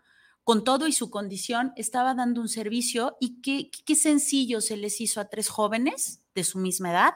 con 0.44 0.62
todo 0.62 0.86
y 0.86 0.92
su 0.92 1.10
condición, 1.10 1.72
estaba 1.76 2.14
dando 2.14 2.40
un 2.40 2.48
servicio 2.48 3.16
y 3.20 3.40
qué, 3.40 3.70
qué 3.84 3.96
sencillo 3.96 4.60
se 4.60 4.76
les 4.76 5.00
hizo 5.00 5.20
a 5.20 5.28
tres 5.28 5.48
jóvenes 5.48 6.22
de 6.34 6.44
su 6.44 6.58
misma 6.58 6.92
edad 6.92 7.14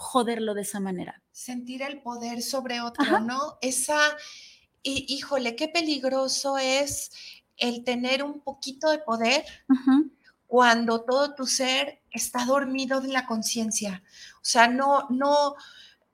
joderlo 0.00 0.54
de 0.54 0.62
esa 0.62 0.80
manera. 0.80 1.19
Sentir 1.32 1.82
el 1.82 2.02
poder 2.02 2.42
sobre 2.42 2.80
otro, 2.80 3.20
¿no? 3.20 3.58
Esa, 3.60 3.98
híjole, 4.82 5.56
qué 5.56 5.68
peligroso 5.68 6.58
es 6.58 7.10
el 7.56 7.84
tener 7.84 8.22
un 8.22 8.40
poquito 8.40 8.90
de 8.90 8.98
poder 8.98 9.44
cuando 10.46 11.02
todo 11.02 11.34
tu 11.34 11.46
ser 11.46 12.02
está 12.10 12.44
dormido 12.44 13.00
de 13.00 13.08
la 13.08 13.26
conciencia. 13.26 14.02
O 14.36 14.44
sea, 14.44 14.66
no, 14.66 15.06
no, 15.10 15.54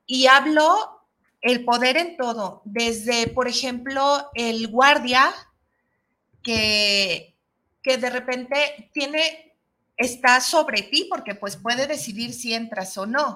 y 0.04 0.26
hablo 0.26 1.06
el 1.40 1.64
poder 1.64 1.96
en 1.96 2.16
todo, 2.16 2.62
desde, 2.64 3.28
por 3.28 3.48
ejemplo, 3.48 4.30
el 4.34 4.68
guardia 4.68 5.32
que, 6.42 7.36
que 7.82 7.98
de 7.98 8.10
repente 8.10 8.90
tiene 8.92 9.45
está 9.96 10.40
sobre 10.40 10.82
ti 10.82 11.06
porque 11.08 11.34
pues 11.34 11.56
puede 11.56 11.86
decidir 11.86 12.34
si 12.34 12.54
entras 12.54 12.96
o 12.98 13.06
no, 13.06 13.34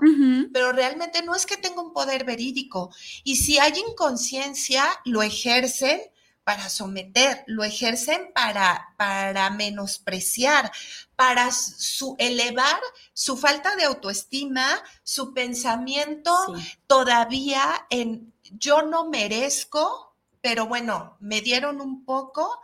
pero 0.52 0.72
realmente 0.72 1.22
no 1.22 1.34
es 1.34 1.46
que 1.46 1.56
tenga 1.56 1.80
un 1.82 1.92
poder 1.92 2.24
verídico. 2.24 2.94
Y 3.24 3.36
si 3.36 3.58
hay 3.58 3.72
inconsciencia 3.88 4.84
lo 5.04 5.22
ejercen 5.22 6.00
para 6.44 6.68
someter, 6.68 7.44
lo 7.46 7.64
ejercen 7.64 8.32
para, 8.34 8.94
para 8.96 9.50
menospreciar, 9.50 10.70
para 11.14 11.52
su, 11.52 12.16
elevar 12.18 12.80
su 13.12 13.36
falta 13.36 13.76
de 13.76 13.84
autoestima, 13.84 14.66
su 15.02 15.32
pensamiento 15.32 16.32
todavía 16.86 17.86
en 17.90 18.32
yo 18.52 18.82
no 18.82 19.08
merezco, 19.08 20.16
pero 20.40 20.66
bueno, 20.66 21.16
me 21.20 21.40
dieron 21.40 21.80
un 21.80 22.04
poco, 22.04 22.60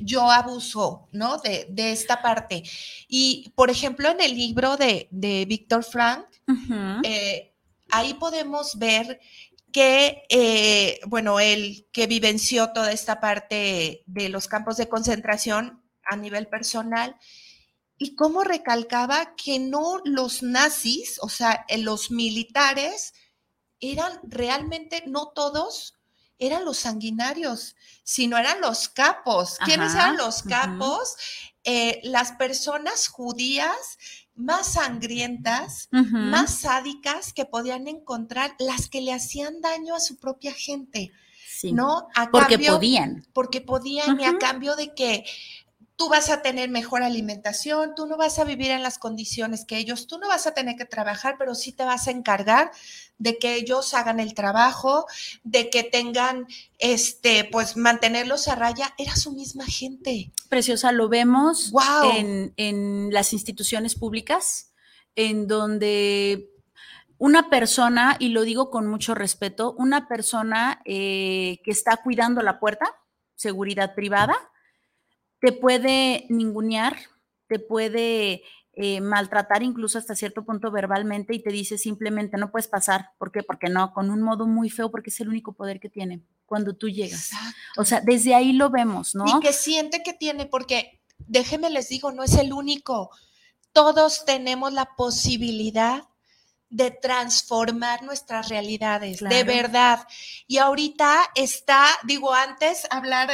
yo 0.00 0.30
abuso, 0.30 1.08
¿no? 1.12 1.38
De, 1.38 1.92
esta 1.92 2.22
parte. 2.22 2.62
Y, 3.08 3.52
por 3.54 3.70
ejemplo, 3.70 4.10
en 4.10 4.20
el 4.20 4.34
libro 4.34 4.76
de, 4.76 5.08
de 5.10 5.44
Víctor 5.44 5.84
Frank, 5.84 6.26
eh, 7.04 7.54
ahí 7.90 8.14
podemos 8.14 8.78
ver 8.78 9.20
que, 9.72 10.22
eh, 10.28 11.00
bueno, 11.06 11.40
él 11.40 11.86
que 11.92 12.06
vivenció 12.06 12.72
toda 12.72 12.92
esta 12.92 13.20
parte 13.20 14.02
de 14.06 14.28
los 14.28 14.48
campos 14.48 14.76
de 14.76 14.88
concentración 14.88 15.82
a 16.02 16.16
nivel 16.16 16.48
personal, 16.48 17.16
y 18.02 18.14
cómo 18.14 18.44
recalcaba 18.44 19.34
que 19.36 19.58
no 19.58 20.00
los 20.06 20.42
nazis, 20.42 21.18
o 21.20 21.28
sea, 21.28 21.66
los 21.78 22.10
militares, 22.10 23.12
eran 23.78 24.20
realmente, 24.22 25.04
no 25.06 25.28
todos, 25.34 25.99
eran 26.40 26.64
los 26.64 26.78
sanguinarios, 26.78 27.76
sino 28.02 28.36
eran 28.36 28.60
los 28.60 28.88
capos. 28.88 29.58
¿Quiénes 29.64 29.94
eran 29.94 30.16
los 30.16 30.42
capos? 30.42 31.16
Eh, 31.62 32.00
las 32.02 32.32
personas 32.32 33.08
judías 33.08 33.98
más 34.34 34.72
sangrientas, 34.72 35.88
más 35.90 36.60
sádicas 36.60 37.32
que 37.32 37.44
podían 37.44 37.86
encontrar, 37.86 38.56
las 38.58 38.88
que 38.88 39.02
le 39.02 39.12
hacían 39.12 39.60
daño 39.60 39.94
a 39.94 40.00
su 40.00 40.18
propia 40.18 40.52
gente. 40.52 41.12
¿No? 41.62 42.08
porque 42.32 42.58
podían. 42.58 43.26
Porque 43.34 43.60
podían 43.60 44.18
y 44.18 44.24
a 44.24 44.38
cambio 44.38 44.76
de 44.76 44.94
que 44.94 45.24
tú 46.00 46.08
vas 46.08 46.30
a 46.30 46.40
tener 46.40 46.70
mejor 46.70 47.02
alimentación, 47.02 47.94
tú 47.94 48.06
no 48.06 48.16
vas 48.16 48.38
a 48.38 48.44
vivir 48.44 48.70
en 48.70 48.82
las 48.82 48.96
condiciones 48.96 49.66
que 49.66 49.76
ellos, 49.76 50.06
tú 50.06 50.16
no 50.18 50.28
vas 50.28 50.46
a 50.46 50.54
tener 50.54 50.76
que 50.76 50.86
trabajar, 50.86 51.36
pero 51.38 51.54
sí 51.54 51.72
te 51.72 51.84
vas 51.84 52.08
a 52.08 52.10
encargar 52.10 52.70
de 53.18 53.36
que 53.36 53.56
ellos 53.56 53.92
hagan 53.92 54.18
el 54.18 54.32
trabajo, 54.32 55.04
de 55.44 55.68
que 55.68 55.82
tengan, 55.82 56.46
este, 56.78 57.44
pues 57.52 57.76
mantenerlos 57.76 58.48
a 58.48 58.54
raya, 58.54 58.94
era 58.96 59.14
su 59.14 59.32
misma 59.32 59.66
gente. 59.66 60.32
Preciosa, 60.48 60.90
lo 60.90 61.10
vemos 61.10 61.70
en, 62.56 63.10
las 63.12 63.34
instituciones 63.34 63.94
públicas, 63.94 64.72
en 65.16 65.46
donde 65.46 66.48
una 67.18 67.50
persona, 67.50 68.16
y 68.18 68.30
lo 68.30 68.44
digo 68.44 68.70
con 68.70 68.86
mucho 68.86 69.14
respeto, 69.14 69.74
una 69.76 70.08
persona 70.08 70.80
eh, 70.86 71.60
que 71.62 71.70
está 71.70 71.98
cuidando 71.98 72.40
la 72.40 72.58
puerta, 72.58 72.86
seguridad 73.34 73.94
privada, 73.94 74.34
te 75.40 75.52
puede 75.52 76.26
ningunear, 76.28 76.96
te 77.48 77.58
puede 77.58 78.42
eh, 78.74 79.00
maltratar 79.00 79.62
incluso 79.62 79.98
hasta 79.98 80.14
cierto 80.14 80.44
punto 80.44 80.70
verbalmente 80.70 81.34
y 81.34 81.42
te 81.42 81.50
dice 81.50 81.76
simplemente 81.76 82.36
no 82.36 82.50
puedes 82.50 82.68
pasar. 82.68 83.10
¿Por 83.18 83.32
qué? 83.32 83.42
Porque 83.42 83.68
no, 83.68 83.92
con 83.92 84.10
un 84.10 84.22
modo 84.22 84.46
muy 84.46 84.70
feo 84.70 84.90
porque 84.90 85.10
es 85.10 85.20
el 85.20 85.28
único 85.28 85.52
poder 85.52 85.80
que 85.80 85.88
tiene 85.88 86.22
cuando 86.46 86.74
tú 86.74 86.88
llegas. 86.88 87.30
O 87.76 87.84
sea, 87.84 88.00
desde 88.00 88.34
ahí 88.34 88.52
lo 88.52 88.70
vemos, 88.70 89.14
¿no? 89.14 89.24
Y 89.26 89.40
que 89.40 89.52
siente 89.52 90.02
que 90.02 90.12
tiene, 90.12 90.46
porque 90.46 91.00
déjeme 91.18 91.70
les 91.70 91.88
digo, 91.88 92.12
no 92.12 92.22
es 92.22 92.34
el 92.34 92.52
único. 92.52 93.10
Todos 93.72 94.24
tenemos 94.24 94.72
la 94.72 94.96
posibilidad 94.96 96.04
de 96.70 96.92
transformar 96.92 98.04
nuestras 98.04 98.48
realidades, 98.48 99.18
de 99.18 99.44
verdad. 99.44 100.06
Y 100.46 100.58
ahorita 100.58 101.30
está, 101.34 101.84
digo, 102.04 102.32
antes 102.32 102.86
hablar, 102.90 103.30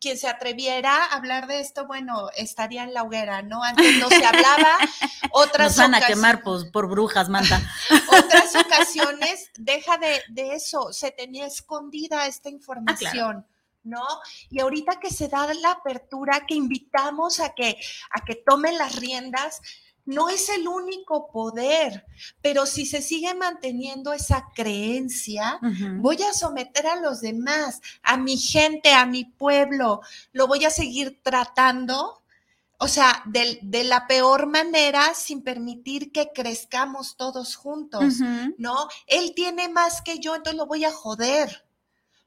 quien 0.00 0.18
se 0.18 0.28
atreviera 0.28 1.04
a 1.04 1.16
hablar 1.16 1.46
de 1.46 1.60
esto, 1.60 1.86
bueno, 1.86 2.28
estaría 2.36 2.84
en 2.84 2.94
la 2.94 3.02
hoguera, 3.02 3.42
¿no? 3.42 3.62
Antes 3.62 3.98
no 3.98 4.08
se 4.08 4.24
hablaba, 4.24 4.78
otras 5.32 5.76
Nos 5.76 5.90
van 5.90 5.94
a 5.94 6.06
quemar 6.06 6.42
por, 6.42 6.70
por 6.70 6.88
brujas, 6.88 7.28
manta. 7.28 7.60
otras 8.08 8.54
ocasiones, 8.66 9.50
deja 9.56 9.96
de, 9.98 10.22
de, 10.28 10.54
eso, 10.54 10.92
se 10.92 11.10
tenía 11.10 11.46
escondida 11.46 12.26
esta 12.26 12.48
información. 12.48 13.46
Ah, 13.48 13.54
¿no? 13.84 14.04
Y 14.50 14.60
ahorita 14.60 15.00
que 15.00 15.10
se 15.10 15.28
da 15.28 15.52
la 15.54 15.70
apertura, 15.70 16.44
que 16.46 16.54
invitamos 16.54 17.40
a 17.40 17.54
que, 17.54 17.78
a 18.10 18.24
que 18.24 18.34
tomen 18.34 18.76
las 18.76 18.96
riendas, 18.96 19.60
no 20.08 20.30
es 20.30 20.48
el 20.48 20.66
único 20.66 21.30
poder, 21.30 22.06
pero 22.40 22.64
si 22.64 22.86
se 22.86 23.02
sigue 23.02 23.34
manteniendo 23.34 24.14
esa 24.14 24.46
creencia, 24.54 25.60
voy 25.96 26.22
a 26.22 26.32
someter 26.32 26.86
a 26.86 26.96
los 26.96 27.20
demás, 27.20 27.82
a 28.02 28.16
mi 28.16 28.38
gente, 28.38 28.90
a 28.90 29.04
mi 29.04 29.26
pueblo, 29.26 30.00
lo 30.32 30.46
voy 30.46 30.64
a 30.64 30.70
seguir 30.70 31.20
tratando, 31.22 32.22
o 32.78 32.88
sea, 32.88 33.22
de, 33.26 33.84
la 33.84 34.06
peor 34.06 34.46
manera 34.46 35.12
sin 35.12 35.42
permitir 35.42 36.10
que 36.10 36.30
crezcamos 36.34 37.18
todos 37.18 37.54
juntos, 37.54 38.14
¿no? 38.56 38.88
Él 39.06 39.34
tiene 39.36 39.68
más 39.68 40.00
que 40.00 40.20
yo, 40.20 40.34
entonces 40.34 40.56
lo 40.56 40.66
voy 40.66 40.86
a 40.86 40.90
joder 40.90 41.66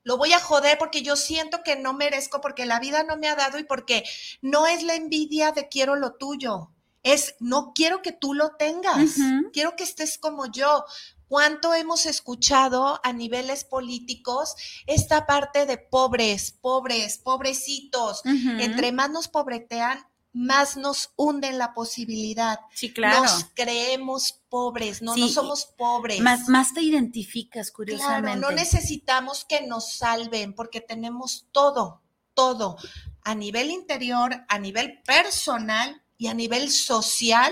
lo 0.04 0.18
voy 0.18 0.34
a 0.34 0.40
joder 0.40 0.80
porque 0.80 1.04
yo 1.04 1.16
siento 1.16 1.62
que 1.64 1.76
no 1.76 1.94
merezco, 1.94 2.42
porque 2.42 2.66
la 2.66 2.80
vida 2.80 3.04
no 3.04 3.18
me 3.18 3.28
ha 3.28 3.36
dado 3.36 3.60
y 3.60 3.64
porque 3.64 4.04
no 4.42 4.66
es 4.66 4.82
la 4.82 4.96
envidia 4.96 5.52
de 5.52 5.68
quiero 5.68 5.96
lo 5.96 6.14
tuyo, 6.14 6.72
es 7.04 7.36
no 7.40 7.74
quiero 7.74 8.02
que 8.02 8.12
tú 8.12 8.34
lo 8.34 8.52
tengas, 8.56 9.16
quiero 9.54 9.76
que 9.76 9.84
estés 9.84 10.18
como 10.18 10.46
yo. 10.46 10.86
¿Cuánto 11.28 11.74
hemos 11.74 12.06
escuchado 12.06 13.00
a 13.04 13.14
niveles 13.14 13.64
políticos 13.64 14.56
esta 14.86 15.26
parte 15.26 15.66
de 15.66 15.78
pobres, 15.78 16.52
pobres, 16.52 17.18
pobrecitos? 17.20 18.22
Entre 18.26 18.92
más 18.92 19.10
nos 19.12 19.30
pobretean, 19.30 20.06
más 20.34 20.78
nos 20.78 21.12
hunden 21.16 21.58
la 21.58 21.74
posibilidad. 21.74 22.60
Sí, 22.74 22.94
claro. 22.94 23.24
Nos 23.24 23.46
creemos 23.54 24.42
pobres, 24.50 25.02
no, 25.02 25.16
no 25.16 25.28
somos 25.28 25.66
pobres. 25.66 26.20
Más, 26.20 26.48
más 26.50 26.74
te 26.74 26.82
identificas, 26.82 27.72
curiosamente. 27.72 28.40
Claro, 28.40 28.42
no 28.42 28.52
necesitamos 28.52 29.46
que 29.46 29.66
nos 29.66 29.94
salven 29.94 30.54
porque 30.54 30.82
tenemos 30.82 31.48
todo, 31.52 32.02
todo, 32.34 32.78
a 33.24 33.36
nivel 33.36 33.72
interior, 33.72 34.46
a 34.48 34.60
nivel 34.60 35.02
personal 35.04 36.01
y 36.22 36.28
a 36.28 36.36
nivel 36.36 36.70
social 36.70 37.52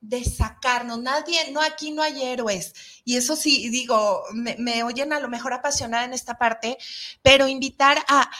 de 0.00 0.24
sacarnos. 0.24 1.00
Nadie, 1.00 1.50
no, 1.50 1.60
aquí 1.60 1.90
no 1.90 2.00
hay 2.00 2.22
héroes. 2.22 2.72
Y 3.04 3.16
eso 3.16 3.34
sí, 3.34 3.70
digo, 3.70 4.22
me, 4.32 4.84
oyen 4.84 5.12
a 5.12 5.18
lo 5.18 5.28
mejor 5.28 5.52
apasionada 5.52 6.04
en 6.04 6.12
esta 6.12 6.38
parte, 6.38 6.78
pero 7.22 7.48
invitar 7.48 7.98
a, 8.06 8.30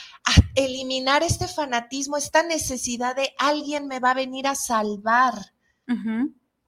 eliminar 0.55 1.25
este 1.25 1.49
fanatismo, 1.49 2.17
esta 2.17 2.45
necesidad 2.45 3.17
de 3.17 3.35
alguien 3.37 3.89
me 3.89 3.99
va 3.99 4.13
a 4.13 4.15
venir 4.15 4.47
a 4.47 4.55
salvar. 4.55 5.35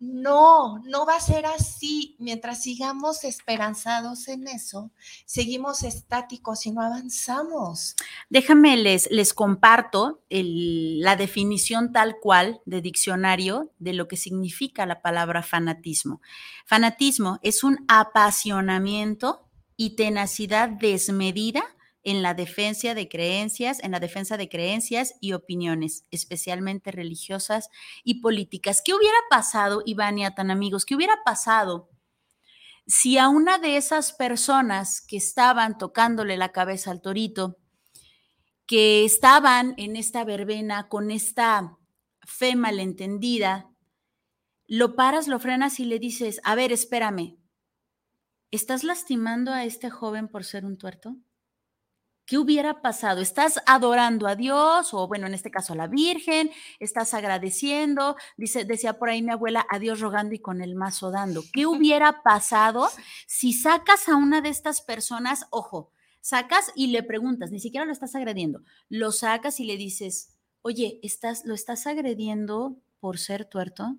No, 0.01 0.79
no 0.87 1.05
va 1.05 1.17
a 1.17 1.21
ser 1.21 1.45
así. 1.45 2.17
Mientras 2.19 2.63
sigamos 2.63 3.23
esperanzados 3.23 4.29
en 4.29 4.49
eso, 4.49 4.91
seguimos 5.27 5.83
estáticos 5.83 6.65
y 6.65 6.73
no 6.73 6.81
avanzamos. 6.81 7.97
Déjame, 8.31 8.79
les, 8.79 9.11
les 9.11 9.35
comparto 9.35 10.23
la 10.31 11.17
definición 11.17 11.93
tal 11.93 12.17
cual 12.19 12.63
de 12.65 12.81
diccionario 12.81 13.73
de 13.79 13.93
lo 13.93 14.09
que 14.09 14.17
significa 14.17 14.87
la 14.87 15.03
palabra 15.03 15.43
fanatismo. 15.43 16.23
Fanatismo 16.65 17.39
es 17.43 17.63
un 17.63 17.85
apasionamiento 17.87 19.47
y 19.77 19.97
tenacidad 19.97 20.71
desmedida 20.71 21.63
en 22.03 22.23
la 22.23 22.35
defensa 22.35 22.95
de 22.95 23.09
creencias, 23.09 23.83
en 23.83 23.93
la 23.93 24.01
defensa 24.01 24.37
de 24.37 24.49
creencias 24.49 25.15
y 25.21 25.33
opiniones, 25.33 26.05
especialmente 26.11 26.93
religiosas 26.93 27.69
y 28.05 28.21
políticas. 28.21 28.83
¿Qué 28.85 28.95
hubiera 28.95 29.19
pasado, 29.29 29.83
Iván 29.85 30.19
y 30.19 30.25
Atan 30.25 30.51
amigos? 30.51 30.85
¿Qué 30.85 30.95
hubiera 30.95 31.23
pasado 31.25 31.91
si 32.87 33.19
a 33.19 33.29
una 33.29 33.59
de 33.59 33.77
esas 33.77 34.13
personas 34.13 35.01
que 35.01 35.17
estaban 35.17 35.79
tocándole 35.79 36.37
la 36.37 36.51
cabeza 36.51 36.91
al 36.91 37.01
torito, 37.01 37.59
que 38.67 39.05
estaban 39.05 39.75
en 39.77 39.95
esta 39.97 40.25
verbena 40.25 40.89
con 40.89 41.11
esta 41.11 41.77
fe 42.23 42.57
malentendida, 42.57 43.71
lo 44.67 44.97
paras, 44.97 45.29
lo 45.29 45.39
frenas 45.39 45.81
y 45.81 45.85
le 45.85 45.99
dices, 45.99 46.41
a 46.43 46.55
ver, 46.55 46.73
espérame, 46.73 47.39
¿estás 48.51 48.83
lastimando 48.83 49.53
a 49.53 49.65
este 49.65 49.91
joven 49.91 50.29
por 50.29 50.45
ser 50.45 50.65
un 50.65 50.77
tuerto? 50.77 51.17
¿Qué 52.31 52.39
hubiera 52.39 52.81
pasado? 52.81 53.21
¿Estás 53.21 53.61
adorando 53.67 54.29
a 54.29 54.37
Dios 54.37 54.95
o, 54.95 55.09
bueno, 55.09 55.27
en 55.27 55.35
este 55.35 55.51
caso 55.51 55.73
a 55.73 55.77
la 55.77 55.89
Virgen? 55.89 56.53
¿Estás 56.79 57.13
agradeciendo? 57.13 58.15
Dice, 58.37 58.65
decía 58.65 59.01
por 59.01 59.09
ahí 59.09 59.21
mi 59.21 59.33
abuela, 59.33 59.67
a 59.69 59.81
Dios 59.81 59.99
rogando 59.99 60.33
y 60.37 60.39
con 60.39 60.61
el 60.61 60.77
mazo 60.77 61.11
dando. 61.11 61.43
¿Qué 61.53 61.67
hubiera 61.67 62.23
pasado 62.23 62.89
si 63.27 63.53
sacas 63.53 64.09
a 64.09 64.15
una 64.15 64.43
de 64.43 64.49
estas 64.49 64.81
personas, 64.81 65.49
ojo, 65.51 65.91
sacas 66.21 66.71
y 66.77 66.87
le 66.93 67.03
preguntas, 67.03 67.51
ni 67.51 67.59
siquiera 67.59 67.85
lo 67.85 67.91
estás 67.91 68.15
agrediendo, 68.15 68.63
lo 68.89 69.11
sacas 69.11 69.59
y 69.59 69.65
le 69.65 69.77
dices, 69.77 70.37
oye, 70.63 71.01
¿estás, 71.03 71.45
¿lo 71.47 71.55
estás 71.55 71.89
agrediendo 71.89 72.77
por 73.01 73.19
ser 73.19 73.45
tuerto? 73.45 73.97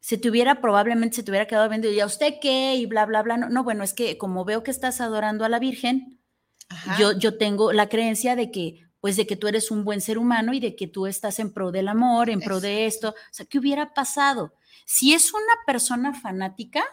se 0.00 0.16
te 0.16 0.30
hubiera 0.30 0.60
probablemente 0.60 1.16
se 1.16 1.22
te 1.24 1.32
hubiera 1.32 1.48
quedado 1.48 1.68
viendo 1.68 1.90
y 1.90 1.98
a 1.98 2.06
usted 2.06 2.34
qué 2.40 2.76
y 2.76 2.86
bla 2.86 3.04
bla 3.04 3.20
bla 3.20 3.36
no, 3.36 3.48
no 3.48 3.64
bueno 3.64 3.82
es 3.82 3.92
que 3.92 4.16
como 4.16 4.44
veo 4.44 4.62
que 4.62 4.70
estás 4.70 5.00
adorando 5.00 5.44
a 5.44 5.48
la 5.48 5.58
Virgen 5.58 6.17
yo, 6.98 7.12
yo 7.12 7.38
tengo 7.38 7.72
la 7.72 7.88
creencia 7.88 8.36
de 8.36 8.50
que, 8.50 8.88
pues 9.00 9.16
de 9.16 9.26
que 9.26 9.36
tú 9.36 9.48
eres 9.48 9.70
un 9.70 9.84
buen 9.84 10.00
ser 10.00 10.18
humano 10.18 10.52
y 10.52 10.60
de 10.60 10.76
que 10.76 10.86
tú 10.86 11.06
estás 11.06 11.38
en 11.38 11.52
pro 11.52 11.72
del 11.72 11.88
amor, 11.88 12.30
en 12.30 12.40
pro 12.40 12.60
de 12.60 12.86
esto. 12.86 13.10
O 13.10 13.14
sea, 13.32 13.46
¿qué 13.46 13.58
hubiera 13.58 13.94
pasado? 13.94 14.54
Si 14.84 15.14
es 15.14 15.32
una 15.32 15.54
persona 15.66 16.14
fanática, 16.14 16.84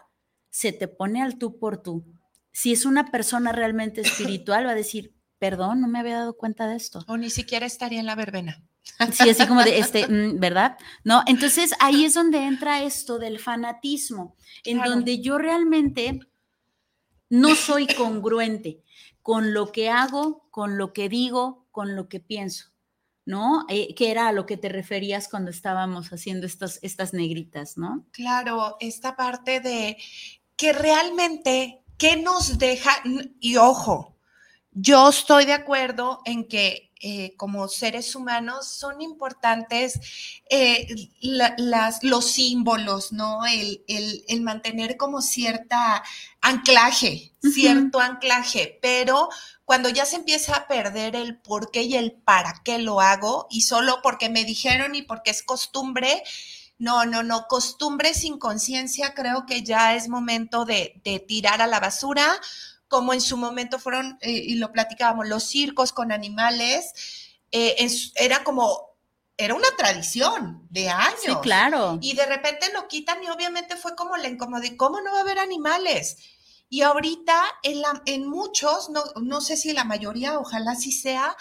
se 0.49 0.71
te 0.71 0.87
pone 0.87 1.21
al 1.21 1.37
tú 1.37 1.59
por 1.59 1.81
tú. 1.81 2.05
Si 2.51 2.71
es 2.71 2.85
una 2.85 3.11
persona 3.11 3.51
realmente 3.51 4.01
espiritual, 4.41 4.65
va 4.65 4.71
a 4.71 4.75
decir, 4.75 5.13
perdón, 5.39 5.81
no 5.81 5.87
me 5.87 5.99
había 5.99 6.17
dado 6.19 6.37
cuenta 6.37 6.67
de 6.67 6.75
esto. 6.75 7.03
O 7.07 7.17
ni 7.17 7.29
siquiera 7.29 7.65
estaría 7.65 7.99
en 7.99 8.05
la 8.05 8.15
verbena. 8.15 8.63
Sí, 9.11 9.29
así 9.29 9.47
como 9.47 9.63
de 9.63 9.79
este, 9.79 10.07
mm, 10.09 10.39
¿verdad? 10.39 10.77
No, 11.03 11.23
entonces 11.25 11.73
ahí 11.79 12.05
es 12.05 12.13
donde 12.13 12.45
entra 12.45 12.83
esto 12.83 13.19
del 13.19 13.39
fanatismo, 13.39 14.35
en 14.63 14.81
donde 14.81 15.19
yo 15.19 15.37
realmente 15.37 16.19
no 17.29 17.55
soy 17.55 17.87
congruente 17.87 18.84
con 19.25 19.55
lo 19.55 19.71
que 19.71 19.89
hago, 19.89 20.45
con 20.51 20.77
lo 20.77 20.93
que 20.93 21.09
digo, 21.09 21.65
con 21.71 21.95
lo 21.95 22.07
que 22.09 22.19
pienso, 22.19 22.67
¿no? 23.25 23.65
Eh, 23.69 23.95
que 23.95 24.11
era 24.11 24.27
a 24.27 24.31
lo 24.31 24.45
que 24.45 24.55
te 24.55 24.69
referías 24.69 25.27
cuando 25.29 25.49
estábamos 25.49 26.13
haciendo 26.13 26.45
estas, 26.45 26.77
estas 26.83 27.11
negritas, 27.11 27.75
¿no? 27.75 28.05
Claro, 28.11 28.77
esta 28.79 29.15
parte 29.15 29.61
de 29.61 29.97
que 30.55 30.73
realmente, 30.73 31.81
¿qué 31.97 32.17
nos 32.17 32.59
deja? 32.59 32.91
Y 33.39 33.57
ojo, 33.57 34.14
yo 34.75 35.09
estoy 35.09 35.45
de 35.45 35.53
acuerdo 35.53 36.21
en 36.25 36.47
que 36.47 36.91
eh, 37.01 37.33
como 37.37 37.67
seres 37.67 38.15
humanos 38.15 38.67
son 38.67 39.01
importantes 39.01 39.99
eh, 40.49 40.87
las, 41.21 42.03
los 42.03 42.31
símbolos, 42.31 43.11
¿no? 43.11 43.45
El, 43.45 43.83
el, 43.87 44.41
mantener 44.41 44.97
como 44.97 45.21
cierta 45.21 46.03
anclaje, 46.41 47.31
cierto 47.53 47.99
anclaje, 47.99 48.79
pero 48.81 49.29
cuando 49.63 49.89
ya 49.89 50.05
se 50.05 50.17
empieza 50.17 50.55
a 50.55 50.67
perder 50.67 51.15
el 51.15 51.37
por 51.37 51.71
qué 51.71 51.83
y 51.83 51.95
el 51.95 52.11
para 52.11 52.61
qué 52.63 52.79
lo 52.79 52.99
hago 53.01 53.47
y 53.49 53.61
solo 53.61 53.99
porque 54.01 54.29
me 54.29 54.43
dijeron 54.43 54.95
y 54.95 55.01
porque 55.01 55.31
es 55.31 55.41
costumbre, 55.41 56.23
no, 56.77 57.05
no, 57.05 57.23
no, 57.23 57.47
costumbre 57.47 58.13
sin 58.13 58.37
conciencia 58.39 59.13
creo 59.13 59.45
que 59.45 59.63
ya 59.63 59.95
es 59.95 60.09
momento 60.09 60.65
de, 60.65 60.99
de 61.03 61.19
tirar 61.19 61.61
a 61.61 61.67
la 61.67 61.79
basura 61.79 62.39
como 62.95 63.11
en 63.11 63.19
su 63.19 63.35
momento 63.35 63.77
fueron, 63.77 64.17
eh, 64.21 64.31
y 64.31 64.55
lo 64.55 64.71
platicábamos, 64.71 65.27
los 65.27 65.43
circos 65.43 65.91
con 65.91 66.13
animales, 66.13 66.93
eh, 67.51 67.75
era 68.15 68.41
como, 68.45 68.95
era 69.35 69.53
una 69.53 69.67
tradición 69.77 70.65
de 70.69 70.87
años. 70.87 71.19
Sí, 71.25 71.35
claro. 71.41 71.99
Y 71.99 72.15
de 72.15 72.25
repente 72.25 72.71
lo 72.73 72.87
quitan 72.87 73.21
y 73.21 73.27
obviamente 73.27 73.75
fue 73.75 73.97
como 73.97 74.15
la 74.15 74.29
incomodidad, 74.29 74.77
¿cómo 74.77 75.01
no 75.01 75.11
va 75.11 75.17
a 75.17 75.21
haber 75.23 75.39
animales? 75.39 76.15
Y 76.69 76.83
ahorita 76.83 77.43
en, 77.63 77.81
la, 77.81 78.01
en 78.05 78.29
muchos, 78.29 78.89
no, 78.89 79.03
no 79.21 79.41
sé 79.41 79.57
si 79.57 79.73
la 79.73 79.83
mayoría, 79.83 80.39
ojalá 80.39 80.75
sí 80.75 80.93
sea, 80.93 81.35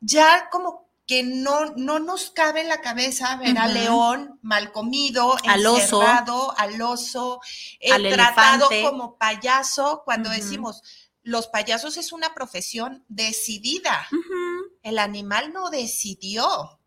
ya 0.00 0.48
como 0.52 0.89
que 1.10 1.24
no, 1.24 1.74
no 1.74 1.98
nos 1.98 2.30
cabe 2.30 2.60
en 2.60 2.68
la 2.68 2.80
cabeza 2.80 3.34
ver 3.34 3.58
a 3.58 3.66
león 3.66 4.38
mal 4.42 4.70
comido, 4.70 5.34
al 5.44 5.66
oso, 5.66 6.00
al 6.56 6.80
oso, 6.80 7.40
eh, 7.80 8.12
tratado 8.12 8.68
como 8.84 9.18
payaso, 9.18 10.02
cuando 10.04 10.30
decimos, 10.30 10.84
los 11.24 11.48
payasos 11.48 11.96
es 11.96 12.12
una 12.12 12.32
profesión 12.32 13.04
decidida. 13.08 14.06
El 14.84 15.00
animal 15.00 15.52
no 15.52 15.68
decidió. 15.68 16.78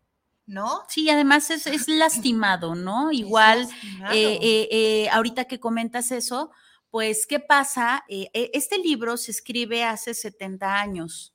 ¿no? 0.46 0.84
Sí, 0.88 1.10
además 1.10 1.50
es, 1.50 1.66
lastimado, 1.88 2.74
¿no? 2.74 3.12
Igual, 3.12 3.68
eh, 4.10 4.38
eh, 4.70 5.08
ahorita 5.12 5.44
que 5.44 5.60
comentas 5.60 6.10
eso, 6.12 6.50
pues, 6.88 7.26
¿qué 7.26 7.40
pasa? 7.40 8.06
este 8.08 8.78
libro 8.78 9.18
se 9.18 9.32
escribe 9.32 9.84
hace 9.84 10.14
70 10.14 10.80
años. 10.80 11.33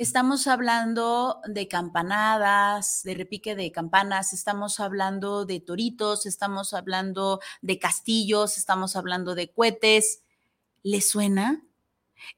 Estamos 0.00 0.46
hablando 0.46 1.42
de 1.46 1.68
campanadas, 1.68 3.02
de 3.04 3.12
repique 3.12 3.54
de 3.54 3.70
campanas, 3.70 4.32
estamos 4.32 4.80
hablando 4.80 5.44
de 5.44 5.60
toritos, 5.60 6.24
estamos 6.24 6.72
hablando 6.72 7.38
de 7.60 7.78
castillos, 7.78 8.56
estamos 8.56 8.96
hablando 8.96 9.34
de 9.34 9.52
cohetes. 9.52 10.22
¿Le 10.82 11.02
suena? 11.02 11.62